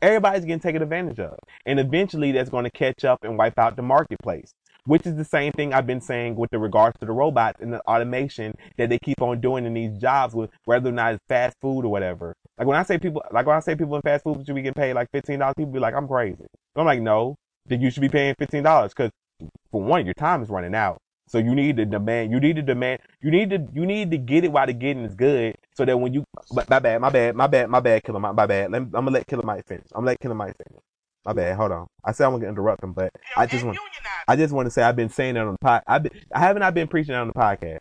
[0.00, 1.38] Everybody's getting taken advantage of.
[1.66, 4.54] And eventually that's going to catch up and wipe out the marketplace
[4.86, 7.72] which is the same thing I've been saying with the regards to the robots and
[7.72, 11.24] the automation that they keep on doing in these jobs with whether or not it's
[11.28, 12.34] fast food or whatever.
[12.60, 14.60] Like when I say people, like when I say people in fast food should be
[14.60, 16.44] getting paid like fifteen dollars, people be like, I'm crazy.
[16.76, 19.10] I'm like, no, then you should be paying fifteen dollars because
[19.72, 20.98] for one, your time is running out.
[21.26, 24.18] So you need to demand, you need to demand, you need to, you need to
[24.18, 27.34] get it while the getting is good, so that when you, my bad, my bad,
[27.34, 28.70] my bad, my bad, Killer Mike, my bad.
[28.72, 29.86] Let me, I'm gonna let Killer Mike finish.
[29.94, 30.82] I'm gonna let Killer Mike finish.
[31.24, 31.56] My bad.
[31.56, 31.86] Hold on.
[32.04, 33.78] I said I'm gonna interrupt him, but I just want
[34.28, 35.82] I just want to say I've been saying that on the pod.
[35.86, 37.78] I've been, I haven't I been preaching that on the podcast.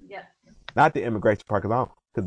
[0.00, 0.22] Yeah.
[0.74, 2.24] Not the immigration part, cause I don't, cause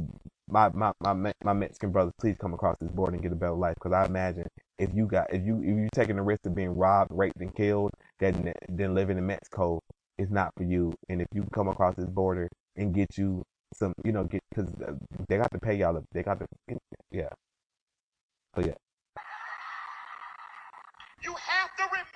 [0.49, 3.53] my my my my Mexican brothers, please come across this border and get a better
[3.53, 3.75] life.
[3.79, 4.47] Cause I imagine
[4.77, 7.53] if you got if you if you taking the risk of being robbed, raped, and
[7.55, 9.79] killed, then then living in Mexico
[10.17, 10.93] is not for you.
[11.09, 13.43] And if you come across this border and get you
[13.73, 14.93] some, you know, get because uh,
[15.27, 16.03] they got to pay y'all.
[16.13, 16.47] They got to,
[17.11, 17.29] yeah.
[18.55, 18.73] So yeah.
[21.21, 22.08] You have to remember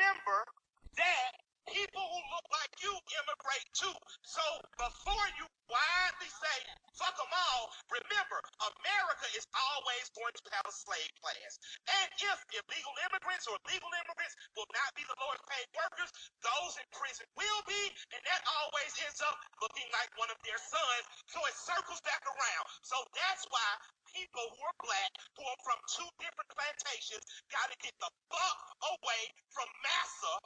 [1.74, 3.98] people who look like you immigrate too.
[4.22, 4.46] So
[4.78, 6.58] before you widely say,
[6.94, 11.58] fuck them all, remember, America is always going to have a slave class.
[11.90, 16.14] And if illegal immigrants or legal immigrants will not be the lowest paid workers,
[16.46, 17.82] those in prison will be,
[18.14, 21.06] and that always ends up looking like one of their sons.
[21.26, 22.66] So it circles back around.
[22.86, 23.70] So that's why
[24.14, 25.12] people who are black,
[25.42, 28.60] who are from two different plantations, got to get the fuck
[28.94, 30.38] away from massa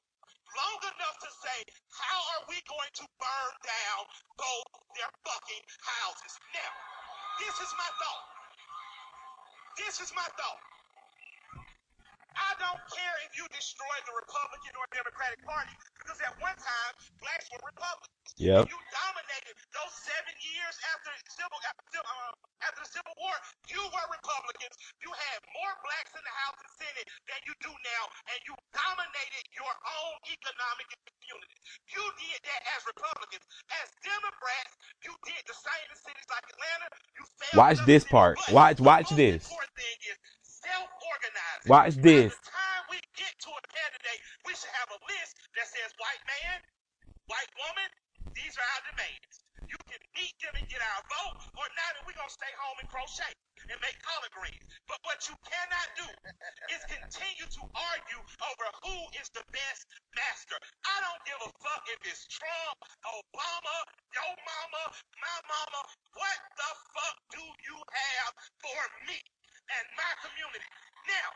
[0.55, 1.57] long enough to say,
[1.91, 4.01] how are we going to burn down
[4.37, 6.33] both their fucking houses?
[6.55, 6.71] Now,
[7.43, 8.25] this is my thought.
[9.77, 10.61] This is my thought.
[12.37, 15.73] I don't care if you destroy the Republican or Democratic Party,
[16.07, 18.31] because at one time, blacks were Republicans.
[18.39, 18.71] Yep.
[18.71, 22.31] You dominated those seven years after civil after, uh,
[22.63, 23.35] after the Civil War.
[23.67, 24.71] You were Republicans.
[25.03, 28.55] You had more blacks in the House and Senate than you do now, and you
[28.71, 31.59] dominated your own economic community.
[31.91, 33.43] You did that as Republicans.
[33.83, 36.87] As Democrats, you did the same in cities like Atlanta.
[37.19, 38.39] You failed Watch this part.
[38.47, 39.43] Watch- the watch this.
[40.68, 41.69] Important thing is self-organizing.
[41.72, 42.31] Watch this.
[42.34, 45.89] By the time we get to a candidate, we should have a list that says
[45.98, 46.60] white man,
[47.27, 47.89] white woman,
[48.35, 49.35] these are our demands.
[49.68, 52.53] You can meet them and get our vote, or not, and we're going to stay
[52.56, 53.34] home and crochet
[53.68, 54.64] and make collard greens.
[54.88, 56.07] But what you cannot do
[56.72, 59.84] is continue to argue over who is the best
[60.15, 60.56] master.
[60.88, 63.77] I don't give a fuck if it's Trump, Obama,
[64.15, 64.84] your mama,
[65.19, 65.81] my mama.
[66.15, 68.31] What the fuck do you have
[68.64, 69.19] for me
[69.68, 70.69] and my community?
[71.07, 71.30] Now,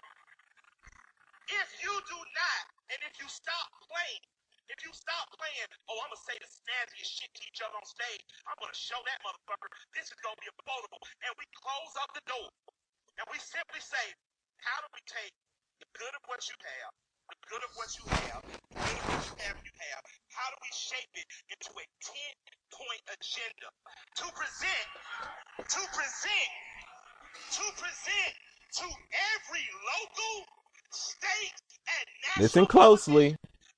[1.51, 2.63] if you do not,
[2.95, 4.23] and if you stop playing,
[4.71, 7.83] if you stop playing, oh, I'm gonna say the snazziest shit to each other on
[7.83, 8.23] stage.
[8.47, 11.03] I'm gonna show that motherfucker this is gonna be affordable.
[11.27, 12.47] And we close up the door.
[13.19, 14.05] And we simply say,
[14.63, 15.35] how do we take
[15.83, 16.91] the good of what you have,
[17.27, 20.01] the good of what you have, the good of what you have you have,
[20.31, 22.15] how do we shape it into a 10
[22.71, 23.69] point agenda
[24.23, 24.89] to present,
[25.67, 26.51] to present,
[27.31, 28.33] to present
[28.81, 30.35] to every local,
[30.91, 33.27] state, and national Listen closely.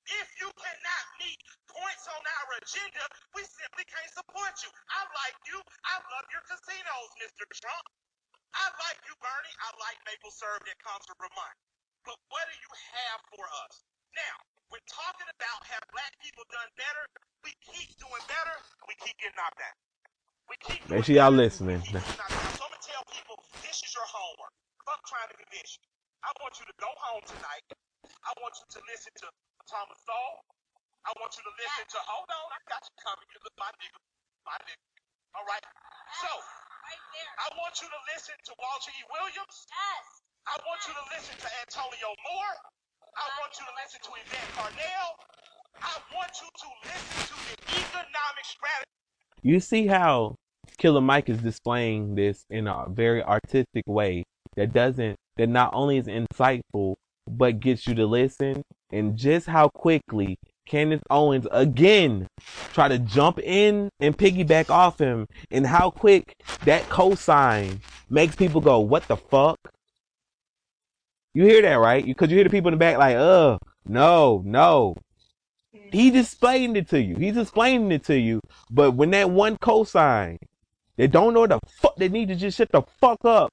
[0.06, 3.02] if you cannot meet points on our agenda,
[3.34, 4.70] we simply can't support you.
[4.94, 5.58] I like you.
[5.90, 7.44] I love your casinos, Mr.
[7.58, 7.86] Trump.
[8.54, 9.56] I like you, Bernie.
[9.66, 11.56] I like maple syrup that comes from Vermont.
[12.06, 13.82] But what do you have for us?
[14.14, 14.34] Now,
[14.70, 17.04] when talking about have black people done better,
[17.42, 18.56] we keep doing better,
[18.86, 19.76] we keep getting knocked down.
[20.46, 21.82] We keep Make sure y'all listening.
[22.94, 23.34] Tell people
[23.66, 24.54] this is your homework.
[24.86, 25.82] Fuck trying to convince you.
[26.22, 27.66] I want you to go home tonight.
[28.06, 29.26] I want you to listen to
[29.66, 30.46] Thomas Sowell.
[31.02, 33.26] I want you to listen to hold on, I got you covered.
[33.34, 33.98] You look my nigga.
[34.46, 34.86] My nigga.
[35.34, 35.64] All right.
[36.22, 37.32] So Right there.
[37.42, 39.02] I want you to listen to Walter E.
[39.10, 39.56] Williams.
[39.66, 40.06] Yes.
[40.46, 42.56] I want you to listen to Antonio Moore.
[43.18, 45.10] I want you to listen to Yvette Carnell.
[45.82, 48.94] I want you to listen to the economic strategy.
[49.42, 50.38] You see how
[50.78, 54.24] Killer Mike is displaying this in a very artistic way
[54.56, 56.94] that doesn't that not only is insightful
[57.28, 60.36] but gets you to listen and just how quickly
[60.66, 62.26] Candace Owens again
[62.72, 66.34] try to jump in and piggyback off him and how quick
[66.64, 69.58] that cosign makes people go, What the fuck?
[71.34, 72.04] You hear that, right?
[72.04, 74.94] Because you hear the people in the back like, uh, no, no.
[75.92, 77.16] He displaying it to you.
[77.16, 78.40] He's explaining it to you.
[78.70, 80.38] But when that one cosign,
[80.96, 83.50] they don't know the fuck, they need to just shut the fuck up.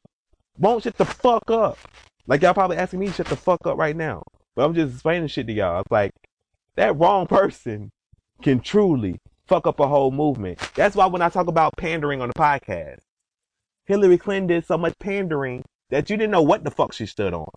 [0.58, 1.78] Won't shut the fuck up.
[2.28, 4.24] Like y'all probably asking me to shut the fuck up right now.
[4.56, 5.82] But I'm just explaining shit to y'all.
[5.82, 6.12] It's like
[6.76, 7.90] that wrong person
[8.42, 10.60] can truly fuck up a whole movement.
[10.76, 13.00] That's why when I talk about pandering on the podcast,
[13.86, 17.34] Hillary Clinton did so much pandering that you didn't know what the fuck she stood
[17.34, 17.50] on.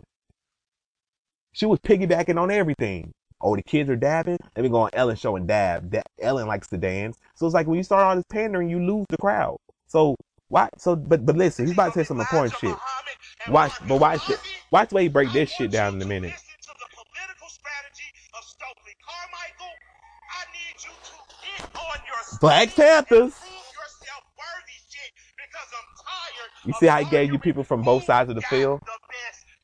[1.53, 3.13] She was piggybacking on everything.
[3.41, 4.39] Oh, the kids are dabbing.
[4.57, 5.91] Let me go on Ellen show and dab.
[5.91, 7.19] Da- Ellen likes to dance.
[7.37, 9.59] So it's like when you start all this pandering, you lose the crowd.
[9.95, 10.17] So
[10.49, 10.69] why?
[10.77, 12.75] So but but listen, he's about to say some important shit.
[13.49, 14.41] Watch, but watch it.
[14.73, 16.35] Watch the way he break this shit down in a minute.
[22.41, 23.35] Black Panthers.
[26.67, 28.81] You see how he gave you people from both sides of the field?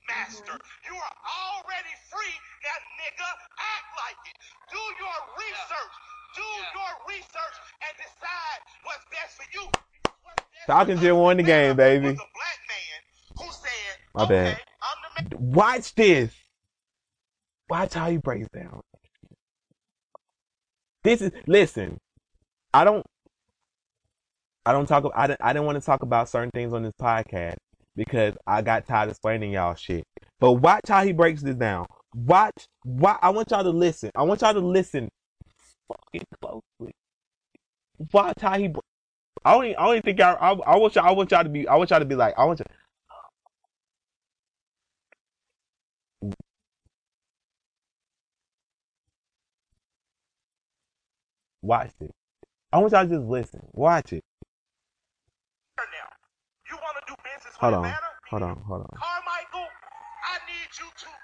[0.07, 0.53] Master.
[0.87, 2.37] You are already free.
[2.63, 4.37] Now, nigga, act like it.
[4.71, 5.95] Do your research.
[6.37, 6.47] Do
[6.79, 9.67] your research and decide what's best for you.
[10.71, 12.09] What's best Talking for Jim won the game, baby.
[12.09, 13.71] was black man who said,
[14.15, 14.61] My okay, bad.
[14.83, 15.53] I'm the man.
[15.53, 16.33] Watch this.
[17.69, 18.81] Watch how he breaks down.
[21.03, 21.99] This is listen.
[22.75, 23.05] I don't.
[24.67, 25.11] I don't talk.
[25.15, 25.41] I didn't.
[25.43, 27.57] I didn't want to talk about certain things on this podcast
[27.97, 30.05] because I got tired of explaining y'all shit.
[30.39, 31.87] But watch how he breaks this down.
[32.15, 32.67] Watch.
[32.85, 33.17] Why?
[33.23, 34.11] I want y'all to listen.
[34.15, 35.09] I want y'all to listen
[35.89, 36.93] fucking closely.
[38.13, 38.73] Watch how he.
[39.45, 39.75] I only.
[39.77, 40.37] I only think y'all.
[40.41, 41.07] I, I want y'all.
[41.07, 41.67] I want y'all to be.
[41.67, 42.35] I want y'all to be like.
[42.39, 42.67] I want you.
[51.63, 52.11] Watch it.
[52.73, 53.61] I want y'all to just listen.
[53.73, 54.25] Watch it.
[55.79, 55.85] now.
[56.71, 57.95] You want to do business Hold on.
[58.31, 58.63] Hold on.
[58.67, 58.89] Hold on.
[58.97, 59.69] Carmichael,
[60.25, 61.20] I need you to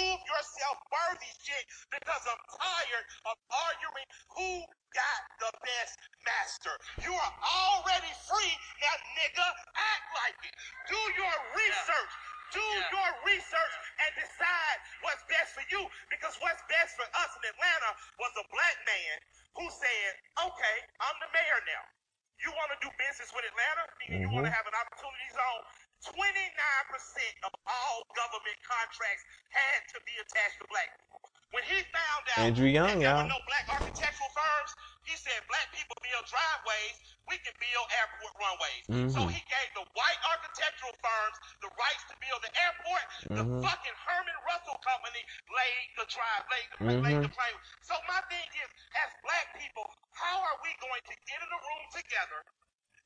[0.00, 4.64] prove yourself worthy shit because I'm tired of arguing who
[4.96, 6.72] got the best master.
[7.04, 8.54] You are already free.
[8.80, 10.56] Now, nigga, act like it.
[10.88, 12.12] Do your research.
[12.56, 13.74] Do your research
[14.08, 18.46] and decide what's best for you because what's best for us in Atlanta was a
[18.50, 19.16] black man
[19.54, 20.10] who said,
[20.48, 21.84] okay, I'm the mayor now.
[22.40, 23.84] You want to do business with Atlanta?
[24.00, 24.56] Meaning you want to mm-hmm.
[24.56, 25.64] have an opportunity zone?
[26.04, 26.14] 29%
[27.44, 31.20] of all government contracts had to be attached to black people.
[31.50, 33.26] When he found out Andrew Young, there y'all.
[33.26, 34.70] were no black architectural firms,
[35.02, 36.96] he said black people build driveways,
[37.26, 38.84] we can build airport runways.
[39.10, 39.34] So Mhm.
[39.34, 43.04] he gave the white architectural firms the rights to build the airport.
[43.34, 43.62] The Mhm.
[43.66, 47.02] fucking Herman Russell Company laid the drive, laid the, Mhm.
[47.02, 47.58] laid the plane.
[47.82, 51.60] So my thing is, as black people, how are we going to get in a
[51.60, 52.40] room together?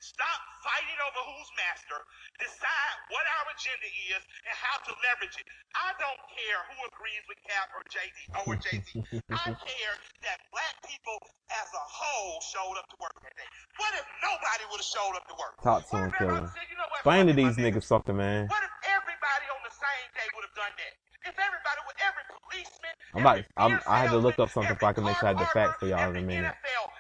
[0.05, 1.97] Stop fighting over who's master.
[2.36, 5.48] Decide what our agenda is and how to leverage it.
[5.72, 8.12] I don't care who agrees with Cap or JD
[8.44, 8.68] or Z.
[9.32, 9.94] I care
[10.28, 11.16] that black people
[11.56, 13.48] as a whole showed up to work that day.
[13.81, 15.56] What if nobody would have showed up to work?
[15.64, 16.52] Talk to him, if everybody killer.
[16.52, 17.01] said, you know what?
[17.01, 17.64] Explain to fuck it, my these nigga.
[17.81, 18.40] niggas something, man.
[18.52, 20.93] What if everybody on the same day would have done that?
[21.32, 24.76] If everybody would, every policeman, I'm about- every I'm- I had to look up something
[24.76, 26.52] so I can make sure I have the facts for y'all in a minute.
[26.52, 26.93] NFL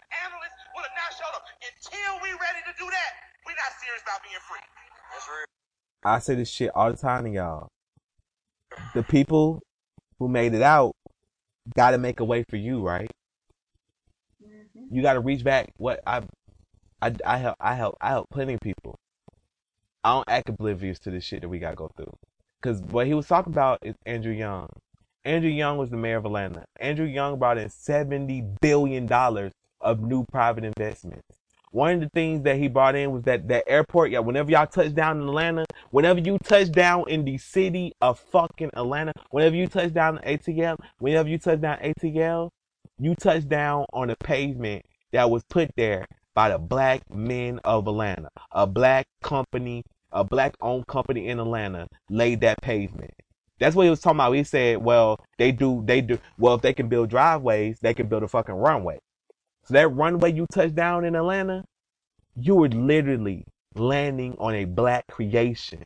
[1.64, 3.10] Until we ready to do that,
[3.46, 4.60] we not serious about being free.
[5.12, 5.46] That's real.
[6.04, 7.68] I say this shit all the time to y'all.
[8.92, 9.62] The people
[10.18, 10.92] who made it out
[11.74, 13.10] gotta make a way for you, right?
[14.44, 14.94] Mm-hmm.
[14.94, 15.72] You gotta reach back.
[15.78, 16.22] What I,
[17.00, 18.96] I, I help, I help, I help plenty of people.
[20.02, 22.12] I don't act oblivious to the shit that we gotta go through.
[22.62, 24.68] Cause what he was talking about is Andrew Young.
[25.24, 26.64] Andrew Young was the mayor of Atlanta.
[26.78, 31.22] Andrew Young brought in seventy billion dollars of new private investments.
[31.74, 34.12] One of the things that he brought in was that that airport.
[34.12, 38.20] Yeah, whenever y'all touch down in Atlanta, whenever you touch down in the city of
[38.20, 42.50] fucking Atlanta, whenever you touch down ATL, whenever you touch down ATL,
[43.00, 47.88] you touch down on a pavement that was put there by the black men of
[47.88, 48.28] Atlanta.
[48.52, 49.82] A black company,
[50.12, 53.14] a black owned company in Atlanta laid that pavement.
[53.58, 54.32] That's what he was talking about.
[54.32, 58.06] He said, well, they do, they do, well, if they can build driveways, they can
[58.06, 59.00] build a fucking runway.
[59.64, 61.64] So that runway you touched down in Atlanta,
[62.36, 65.84] you were literally landing on a black creation.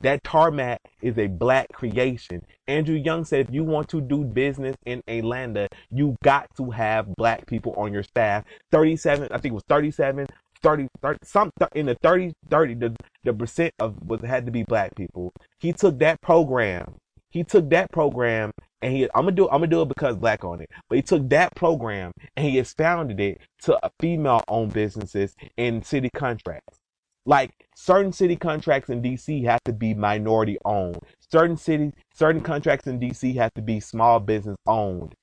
[0.00, 2.44] That tarmac is a black creation.
[2.66, 7.14] Andrew Young said if you want to do business in Atlanta, you got to have
[7.16, 8.44] black people on your staff.
[8.72, 10.26] 37, I think it was 37,
[10.60, 14.64] 30, 30 some in the 30, 30, the, the percent of was had to be
[14.64, 15.32] black people.
[15.60, 16.96] He took that program.
[17.30, 18.50] He took that program
[18.82, 20.70] and he I'm gonna do I'm gonna do it because black on it.
[20.88, 25.82] But he took that program and he expounded it to uh, female owned businesses in
[25.82, 26.78] city contracts.
[27.24, 30.98] Like certain city contracts in DC have to be minority owned.
[31.30, 35.14] Certain cities, certain contracts in DC have to be small business owned.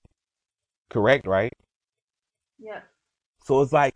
[0.90, 1.52] Correct, right?
[2.57, 2.81] Yeah.
[3.44, 3.94] So it's like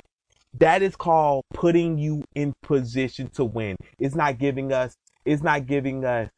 [0.60, 3.78] that is called putting you in position to win.
[4.00, 4.96] It's not giving us
[5.26, 6.30] it's not giving us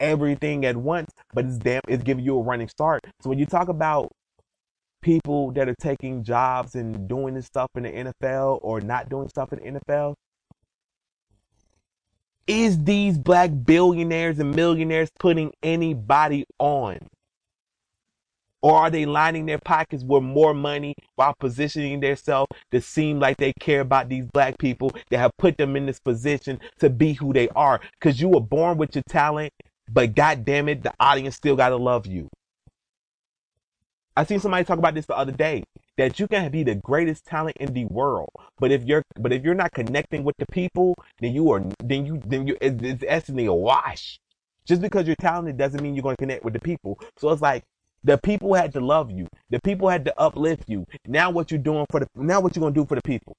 [0.00, 3.02] everything at once, but it's damn it's giving you a running start.
[3.20, 4.10] So when you talk about
[5.02, 9.28] people that are taking jobs and doing this stuff in the NFL or not doing
[9.28, 10.14] stuff in the NFL,
[12.46, 16.98] is these black billionaires and millionaires putting anybody on?
[18.62, 23.38] Or are they lining their pockets with more money while positioning themselves to seem like
[23.38, 27.14] they care about these black people that have put them in this position to be
[27.14, 27.80] who they are?
[27.98, 29.52] Because you were born with your talent,
[29.92, 32.28] but god damn it, the audience still gotta love you.
[34.16, 35.64] I seen somebody talk about this the other day
[35.96, 39.44] that you can be the greatest talent in the world, but if you're but if
[39.44, 43.02] you're not connecting with the people, then you are then you then you it's, it's
[43.02, 44.18] essentially a wash.
[44.66, 47.00] Just because you're talented doesn't mean you're going to connect with the people.
[47.16, 47.64] So it's like
[48.04, 49.26] the people had to love you.
[49.50, 50.86] The people had to uplift you.
[51.06, 53.34] Now what you're doing for the now what you're going to do for the people.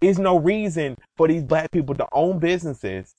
[0.00, 3.14] Is no reason for these black people to own businesses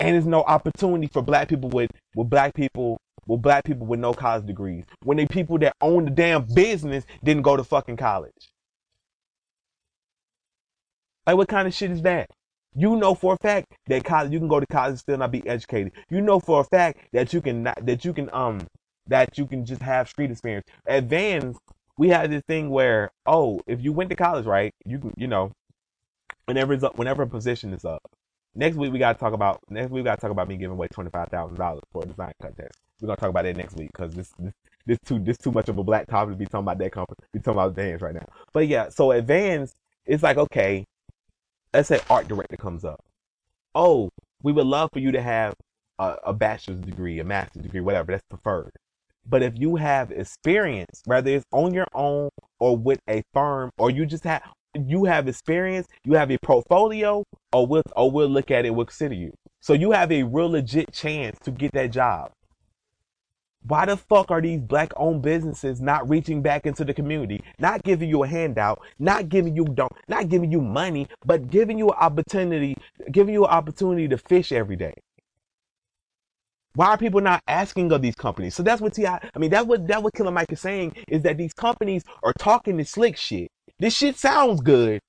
[0.00, 4.00] and there's no opportunity for black people with with black people with black people with
[4.00, 7.96] no college degrees when the people that own the damn business didn't go to fucking
[7.96, 8.52] college.
[11.26, 12.30] Like what kind of shit is that?
[12.74, 15.32] You know for a fact that college you can go to college and still not
[15.32, 15.92] be educated.
[16.08, 18.66] You know for a fact that you can not, that you can um
[19.08, 20.66] that you can just have street experience.
[20.86, 21.56] At Vans,
[21.98, 25.26] we had this thing where oh, if you went to college, right, you can you
[25.26, 25.52] know,
[26.46, 28.02] whenever it's up, whenever a position is up.
[28.58, 30.88] Next week we gotta talk about next week we gotta talk about me giving away
[30.88, 32.76] twenty five thousand dollars for a design contest.
[33.00, 34.52] We're gonna talk about that next week because this, this
[34.84, 37.18] this too this too much of a black topic to be talking about that company.
[37.32, 38.26] Be talking about Vans right now.
[38.52, 39.76] But yeah, so at Vans,
[40.06, 40.84] it's like okay,
[41.72, 42.98] let's say art director comes up.
[43.76, 44.10] Oh,
[44.42, 45.54] we would love for you to have
[46.00, 48.10] a, a bachelor's degree, a master's degree, whatever.
[48.10, 48.72] That's preferred.
[49.24, 53.92] But if you have experience, whether it's on your own or with a firm, or
[53.92, 54.42] you just have
[54.86, 58.86] you have experience, you have a portfolio, or we'll or we'll look at it, we'll
[58.86, 59.32] consider you.
[59.60, 62.30] So you have a real legit chance to get that job.
[63.66, 67.82] Why the fuck are these black owned businesses not reaching back into the community, not
[67.82, 71.88] giving you a handout, not giving you don't, not giving you money, but giving you
[71.88, 72.76] an opportunity,
[73.10, 74.94] giving you an opportunity to fish every day?
[76.74, 78.54] Why are people not asking of these companies?
[78.54, 79.28] So that's what T.I.
[79.34, 82.32] I mean, that's what that what Killer Mike is saying is that these companies are
[82.38, 83.50] talking this slick shit.
[83.80, 85.00] This shit sounds good.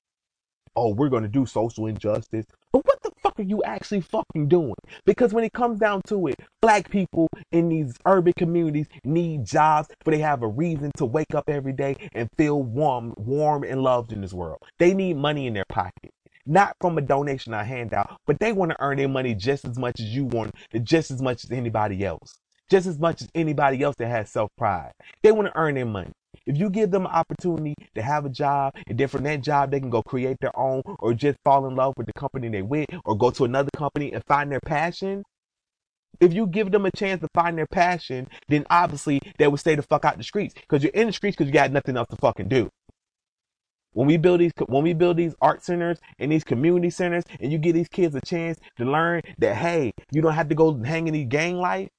[0.76, 4.76] Oh, we're gonna do social injustice, but what the fuck are you actually fucking doing?
[5.04, 9.88] Because when it comes down to it, black people in these urban communities need jobs,
[10.04, 13.82] but they have a reason to wake up every day and feel warm, warm and
[13.82, 14.58] loved in this world.
[14.78, 16.12] They need money in their pocket
[16.46, 19.78] not from a donation or handout, but they want to earn their money just as
[19.78, 22.38] much as you want, just as much as anybody else,
[22.70, 24.92] just as much as anybody else that has self pride.
[25.22, 26.12] They want to earn their money.
[26.50, 29.70] If you give them an opportunity to have a job, and then from that job
[29.70, 32.60] they can go create their own, or just fall in love with the company they
[32.60, 35.22] with, or go to another company and find their passion.
[36.18, 39.76] If you give them a chance to find their passion, then obviously they would stay
[39.76, 42.08] the fuck out the streets because you're in the streets because you got nothing else
[42.08, 42.68] to fucking do.
[43.92, 47.52] When we build these, when we build these art centers and these community centers, and
[47.52, 50.82] you give these kids a chance to learn that hey, you don't have to go
[50.82, 51.90] hang in these gang life,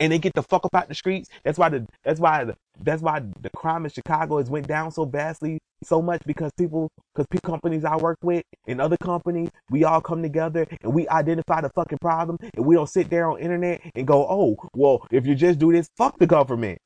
[0.00, 1.30] and they get the fuck up out the streets.
[1.44, 4.92] That's why the that's why the that's why the crime in Chicago has went down
[4.92, 9.84] so vastly so much because people because companies I work with and other companies we
[9.84, 13.40] all come together and we identify the fucking problem and we don't sit there on
[13.40, 16.78] internet and go oh well if you just do this fuck the government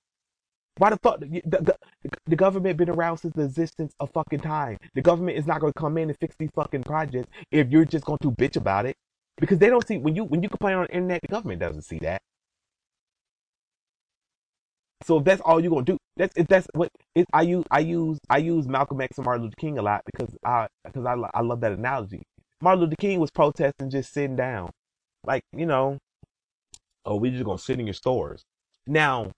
[0.78, 1.20] Why the fuck?
[1.20, 1.77] The, the,
[2.27, 4.78] the government been around since the existence of fucking time.
[4.95, 7.85] The government is not going to come in and fix these fucking projects if you're
[7.85, 8.97] just going to bitch about it
[9.39, 11.82] because they don't see when you when you complain on the internet, the government doesn't
[11.82, 12.23] see that.
[15.02, 16.90] So if that's all you're gonna do, that's if that's what
[17.32, 17.64] I use.
[17.70, 21.06] I use I use Malcolm X and Martin Luther King a lot because I because
[21.06, 22.22] I I love that analogy.
[22.60, 24.70] Martin Luther King was protesting just sitting down,
[25.24, 25.98] like you know,
[27.06, 28.43] oh we just gonna sit in your stores.
[28.86, 29.31] Now,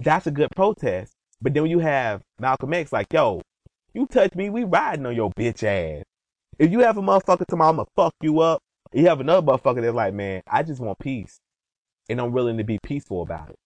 [0.00, 1.12] that's a good protest.
[1.40, 3.42] But then when you have Malcolm X, like yo,
[3.92, 6.02] you touch me, we riding on your bitch ass.
[6.58, 8.60] If you have a motherfucker tomorrow, I'm gonna fuck you up.
[8.92, 11.38] You have another motherfucker that's like, man, I just want peace,
[12.08, 13.56] and I'm willing to be peaceful about it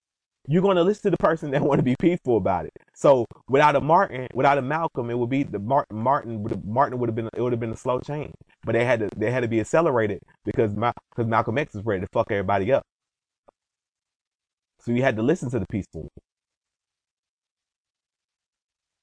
[0.49, 2.73] you're going to listen to the person that want to be peaceful about it.
[2.95, 5.99] So without a Martin, without a Malcolm, it would be the Martin.
[5.99, 8.33] Martin would have, Martin would have been it would have been a slow change,
[8.65, 12.01] but they had to they had to be accelerated because because Malcolm X was ready
[12.01, 12.83] to fuck everybody up.
[14.81, 16.09] So you had to listen to the peaceful.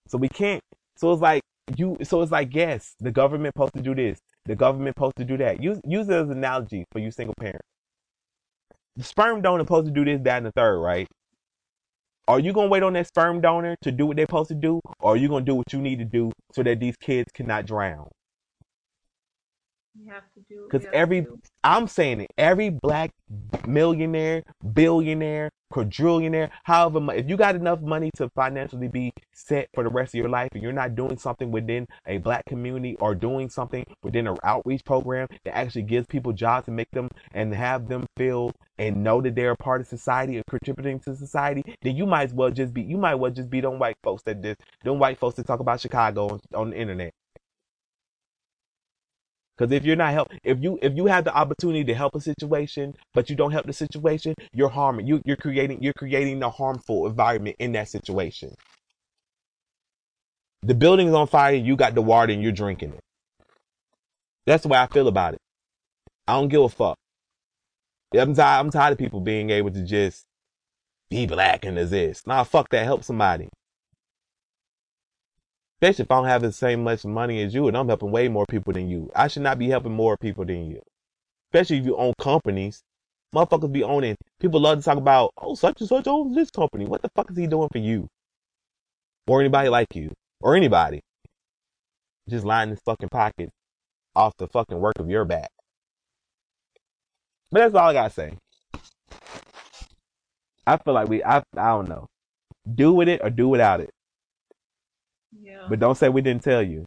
[0.07, 0.61] So we can't.
[0.97, 1.43] So it's like
[1.77, 1.97] you.
[2.03, 4.19] So it's like yes, the government supposed to do this.
[4.45, 5.61] The government supposed to do that.
[5.61, 7.67] Use use it as an analogy for you single parents.
[8.95, 11.07] The sperm donor supposed to do this, that, and the third, right?
[12.27, 14.81] Are you gonna wait on that sperm donor to do what they're supposed to do,
[14.99, 17.67] or are you gonna do what you need to do so that these kids cannot
[17.67, 18.07] drown?
[19.97, 20.67] You have to do.
[20.69, 21.25] Because every.
[21.63, 23.11] I'm saying it, every black
[23.67, 24.43] millionaire,
[24.73, 29.89] billionaire, quadrillionaire, however much, if you got enough money to financially be set for the
[29.89, 33.49] rest of your life and you're not doing something within a black community or doing
[33.49, 37.87] something within an outreach program that actually gives people jobs and make them and have
[37.87, 41.95] them feel and know that they're a part of society and contributing to society, then
[41.95, 44.23] you might as well just be, you might as well just be them white folks
[44.23, 47.13] that just, them white folks that talk about Chicago on, on the internet.
[49.57, 52.19] Because if you're not help, if you if you have the opportunity to help a
[52.19, 55.07] situation, but you don't help the situation, you're harming.
[55.07, 58.53] You you're creating you're creating a harmful environment in that situation.
[60.63, 61.53] The building's on fire.
[61.53, 62.99] You got the water and you're drinking it.
[64.45, 65.39] That's the way I feel about it.
[66.27, 66.97] I don't give a fuck.
[68.13, 68.59] I'm tired.
[68.59, 70.25] I'm tired of people being able to just
[71.09, 72.27] be black and exist.
[72.27, 72.83] Nah, fuck that.
[72.85, 73.49] Help somebody.
[75.85, 78.27] Especially if I don't have the same much money as you and I'm helping way
[78.27, 79.11] more people than you.
[79.15, 80.81] I should not be helping more people than you.
[81.53, 82.81] Especially if you own companies.
[83.35, 84.15] Motherfuckers be owning.
[84.39, 86.87] People love to talk about, oh, such and such owns this company.
[86.87, 88.07] What the fuck is he doing for you?
[89.27, 90.11] Or anybody like you.
[90.41, 91.01] Or anybody.
[92.27, 93.51] Just lining his fucking pockets
[94.15, 95.51] off the fucking work of your back.
[97.51, 98.33] But that's all I gotta say.
[100.65, 102.07] I feel like we, I, I don't know.
[102.73, 103.91] Do with it or do without it.
[105.69, 106.85] But don't say we didn't tell you.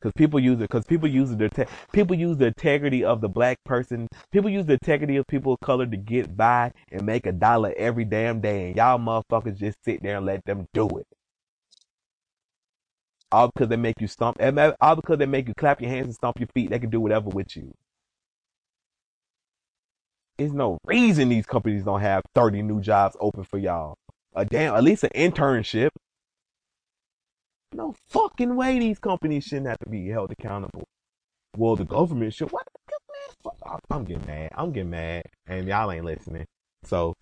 [0.00, 0.68] Because people use it.
[0.70, 4.08] Because people use the te- people use the integrity of the black person.
[4.32, 7.72] People use the integrity of people of color to get by and make a dollar
[7.76, 11.06] every damn day, and y'all motherfuckers just sit there and let them do it.
[13.32, 14.38] All because they make you stomp.
[14.80, 16.70] All because they make you clap your hands and stomp your feet.
[16.70, 17.72] They can do whatever with you.
[20.38, 23.96] There's no reason these companies don't have 30 new jobs open for y'all.
[24.34, 25.88] A damn, at least an internship.
[27.76, 30.84] No fucking way these companies shouldn't have to be held accountable.
[31.58, 32.50] Well, the government should.
[32.50, 32.66] What?
[33.44, 33.78] Man.
[33.90, 34.50] I'm getting mad.
[34.54, 36.46] I'm getting mad, and y'all ain't listening.
[36.84, 37.14] So,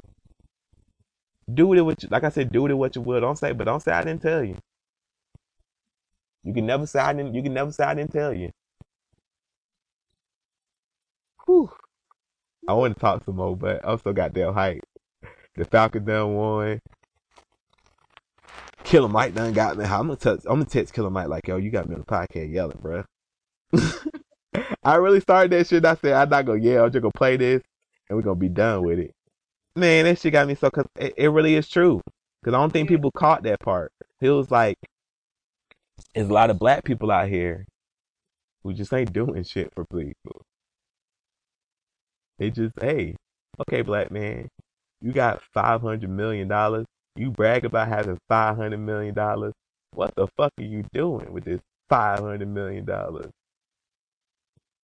[1.52, 3.20] do it what you, like I said, do with it what you will.
[3.20, 4.56] Don't say, but don't say I didn't tell you.
[6.44, 7.34] You can never say I didn't.
[7.34, 8.50] You can never say I didn't tell you.
[11.46, 11.70] Whew.
[12.68, 14.80] I want to talk some more, but I'm so goddamn hyped.
[15.56, 16.80] The Falcons done won.
[18.84, 19.84] Killer Mike done got me.
[19.84, 20.46] I'm gonna text.
[20.46, 23.04] I'm gonna text Killer Mike like, yo, you got me on the podcast yelling, bro.
[24.84, 25.84] I really started that shit.
[25.84, 26.84] I said I'm not gonna yell.
[26.84, 27.62] I'm just gonna play this,
[28.08, 29.12] and we're gonna be done with it.
[29.74, 30.70] Man, that shit got me so.
[30.70, 32.00] Cause it, it really is true.
[32.44, 33.90] Cause I don't think people caught that part.
[34.20, 34.76] It was like,
[36.14, 37.66] there's a lot of black people out here
[38.62, 40.42] who just ain't doing shit for people.
[42.38, 43.16] They just, hey,
[43.60, 44.48] okay, black man,
[45.00, 46.86] you got five hundred million dollars.
[47.16, 49.52] You brag about having five hundred million dollars.
[49.92, 53.30] What the fuck are you doing with this five hundred million dollars?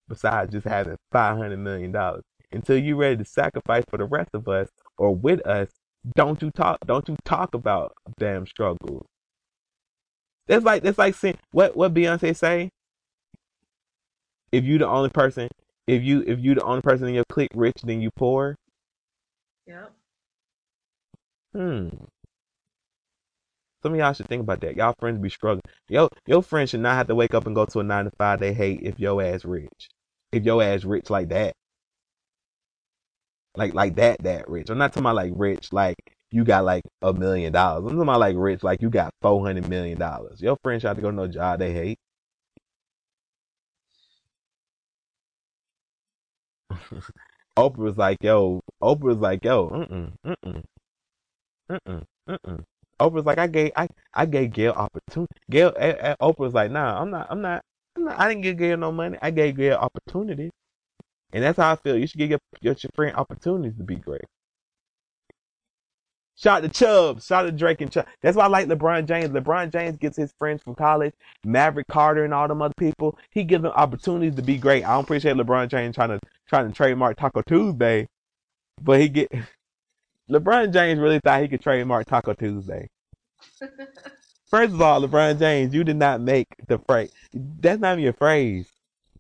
[0.09, 4.31] Besides just having five hundred million dollars, until you're ready to sacrifice for the rest
[4.35, 5.69] of us or with us,
[6.15, 6.79] don't you talk?
[6.87, 9.07] Don't you talk about damn struggles?
[10.47, 12.71] That's like that's like saying what what Beyonce say.
[14.53, 15.49] If you the only person,
[15.87, 18.57] if you if you the only person in your clique rich, then you poor.
[19.67, 19.93] Yep.
[21.55, 21.89] Hmm.
[23.83, 24.77] Some of y'all should think about that.
[24.77, 25.63] Y'all friends be struggling.
[25.89, 28.11] Yo, your friends should not have to wake up and go to a nine to
[28.19, 29.89] five they hate if your ass rich.
[30.33, 31.55] If your ass rich like that.
[33.57, 34.71] Like like that that rich.
[34.71, 35.97] I'm not talking about like rich, like
[36.31, 37.83] you got like a million dollars.
[37.85, 40.41] I'm talking about like rich, like you got four hundred million dollars.
[40.41, 41.99] Your friends try to go to no job they hate.
[47.59, 50.63] Oprah was like, yo, Oprah was like, yo, mm-mm, mm-mm,
[51.71, 52.65] mm-mm, mm-mm.
[53.01, 55.33] Oprah was like, I gave, I, I gave Gayle opportunity.
[55.51, 57.63] Gayle, eh, eh, Oprah like, nah, I'm not, I'm not,
[57.97, 59.19] I'm not, I didn't give Gayle no money.
[59.21, 60.51] I gave Gayle opportunity.
[61.33, 61.97] And that's how I feel.
[61.97, 64.25] You should give your, your, friend opportunities to be great.
[66.37, 67.27] Shout out to Chubbs.
[67.27, 68.07] Shout out to Drake and Chubb.
[68.23, 69.29] That's why I like LeBron James.
[69.29, 71.13] LeBron James gets his friends from college,
[71.45, 73.19] Maverick Carter and all them other people.
[73.31, 74.85] He gives them opportunities to be great.
[74.85, 78.09] I don't appreciate LeBron James trying to trying to trademark Taco Tuesday,
[78.81, 79.31] but he get
[80.31, 82.89] LeBron James really thought he could trademark Taco Tuesday.
[84.47, 87.13] First of all, LeBron James, you did not make the phrase.
[87.33, 88.69] That's not even your phrase.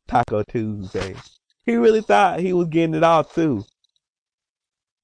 [0.07, 1.15] Taco Tuesday.
[1.65, 3.65] He really thought he was getting it all too.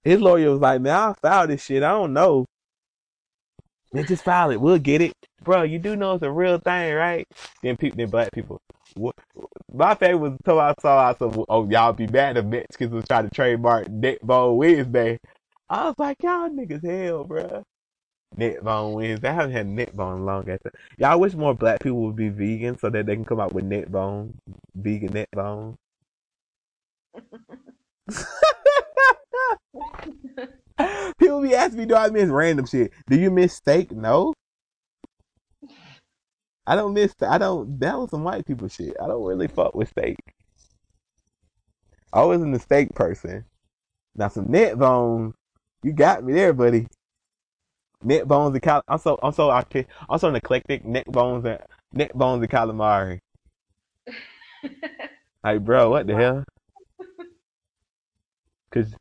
[0.04, 1.82] His lawyer was like, "Man, I'll file this shit.
[1.82, 2.46] I don't know.
[3.92, 4.60] Man, just file it.
[4.60, 5.12] We'll get it,
[5.42, 5.62] bro.
[5.62, 7.26] You do know it's a real thing, right?"
[7.62, 8.60] Then people, then black people.
[9.72, 11.44] My favorite was until I saw out some.
[11.48, 15.18] Oh, y'all be mad if Mexicans was trying to trademark Neck Bone Wednesday.
[15.68, 17.64] I was like, y'all niggas hell, bro.
[18.36, 19.28] Neck Bone Wednesday.
[19.28, 20.70] I haven't had neck bone long after.
[20.98, 23.64] Y'all wish more black people would be vegan so that they can come out with
[23.64, 24.34] neck bone,
[24.74, 25.76] vegan neck bone.
[31.18, 32.92] People be asking me, do I miss random shit?
[33.08, 33.90] Do you miss steak?
[33.92, 34.34] No.
[36.66, 37.14] I don't miss.
[37.22, 37.78] I don't.
[37.80, 38.94] That was some white people shit.
[39.02, 40.16] I don't really fuck with steak.
[42.12, 43.44] I wasn't a steak person.
[44.14, 45.34] Now some neck bones.
[45.82, 46.86] You got me there, buddy.
[48.02, 48.82] Neck bones and cal.
[48.88, 50.84] I'm so I'm so arti- I'm so eclectic.
[50.84, 51.58] Neck bones and
[51.92, 53.20] neck bones and calamari.
[55.44, 56.44] Like, bro, what the hell?
[58.70, 58.94] Cause,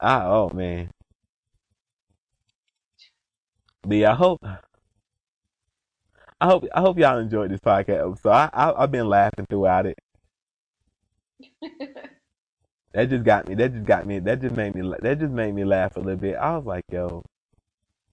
[0.00, 0.90] I oh man.
[3.82, 4.40] But yeah, I hope,
[6.40, 8.30] I hope, I hope y'all enjoyed this podcast episode.
[8.30, 9.98] I, I I've been laughing throughout it.
[12.94, 13.56] That just got me.
[13.56, 14.20] That just got me.
[14.20, 14.92] That just made me.
[15.00, 16.36] That just made me laugh a little bit.
[16.36, 17.24] I was like, yo,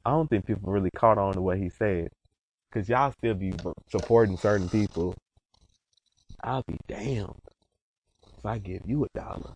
[0.05, 2.09] I don't think people really caught on to what he said,
[2.73, 3.53] cause y'all still be
[3.91, 5.15] supporting certain people.
[6.43, 7.35] I'll be damned
[8.37, 9.53] if I give you a dollar.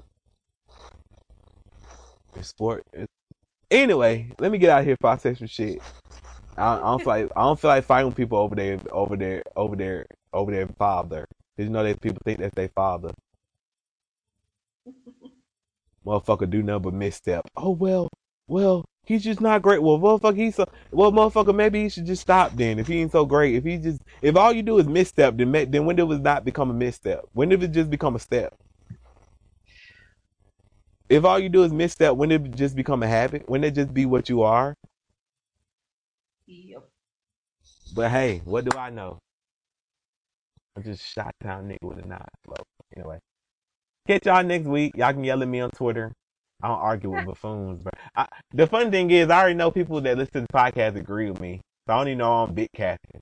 [2.36, 2.84] It's sport.
[2.94, 3.12] It's...
[3.72, 5.82] Anyway, let me get out of here before I say some shit.
[6.56, 9.42] I, I don't feel like I don't feel like fighting people over there, over there,
[9.56, 11.26] over there, over their father.
[11.58, 13.12] 'Cause you know that people think that's their father.
[16.06, 17.48] Motherfucker do nothing but misstep.
[17.58, 18.10] Oh well,
[18.48, 19.82] well he's just not great.
[19.82, 21.56] Well, motherfucker, he's so well, motherfucker.
[21.56, 22.80] Maybe he should just stop then.
[22.80, 25.52] If he ain't so great, if he just if all you do is misstep, then
[25.52, 27.26] then when did it not become a misstep?
[27.34, 28.54] When did it just become a step?
[31.08, 33.48] If all you do is misstep, when did it just become a habit?
[33.48, 34.76] When did it just be what you are?
[36.48, 36.84] Yep.
[37.96, 39.20] But hey, what do I know?
[40.78, 42.22] I just shot down nigga with a knife.
[42.96, 43.20] Anyway.
[44.08, 44.96] Catch y'all next week.
[44.96, 46.14] Y'all can yell at me on Twitter.
[46.62, 50.00] I don't argue with buffoons, but I, the fun thing is I already know people
[50.02, 51.62] that listen to the podcast agree with me.
[51.88, 53.20] So I don't know I'm big capping.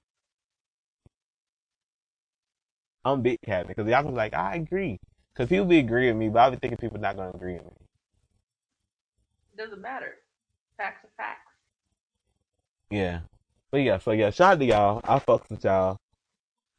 [3.05, 4.99] I'm big capping because y'all can be like, I agree.
[5.33, 7.63] Because people be agreeing with me, but I be thinking people not gonna agree with
[7.63, 7.87] me.
[9.57, 10.15] Doesn't matter.
[10.77, 11.51] Facts are facts.
[12.89, 13.21] Yeah.
[13.71, 15.01] But yeah, so yeah, shout out to y'all.
[15.03, 15.97] I fucks with y'all.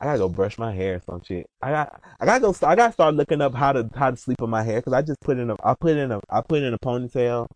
[0.05, 1.47] I gotta go brush my hair or some shit.
[1.63, 4.43] I got I gotta go I gotta start looking up how to how to sleep
[4.43, 6.63] on my hair because I just put in a I put in a I put
[6.63, 7.49] in a ponytail,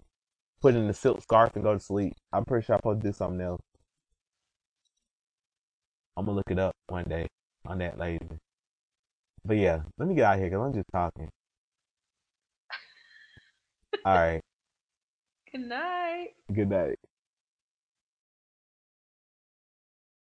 [0.62, 2.14] put in a silk scarf and go to sleep.
[2.32, 3.60] I'm pretty sure I'm supposed to do something else.
[6.16, 7.26] I'm gonna look it up one day
[7.66, 8.38] on that lazy.
[9.44, 11.28] But yeah, let me get out of here because I'm just talking.
[14.04, 14.40] All right.
[15.52, 16.30] Good night.
[16.52, 16.98] Good night.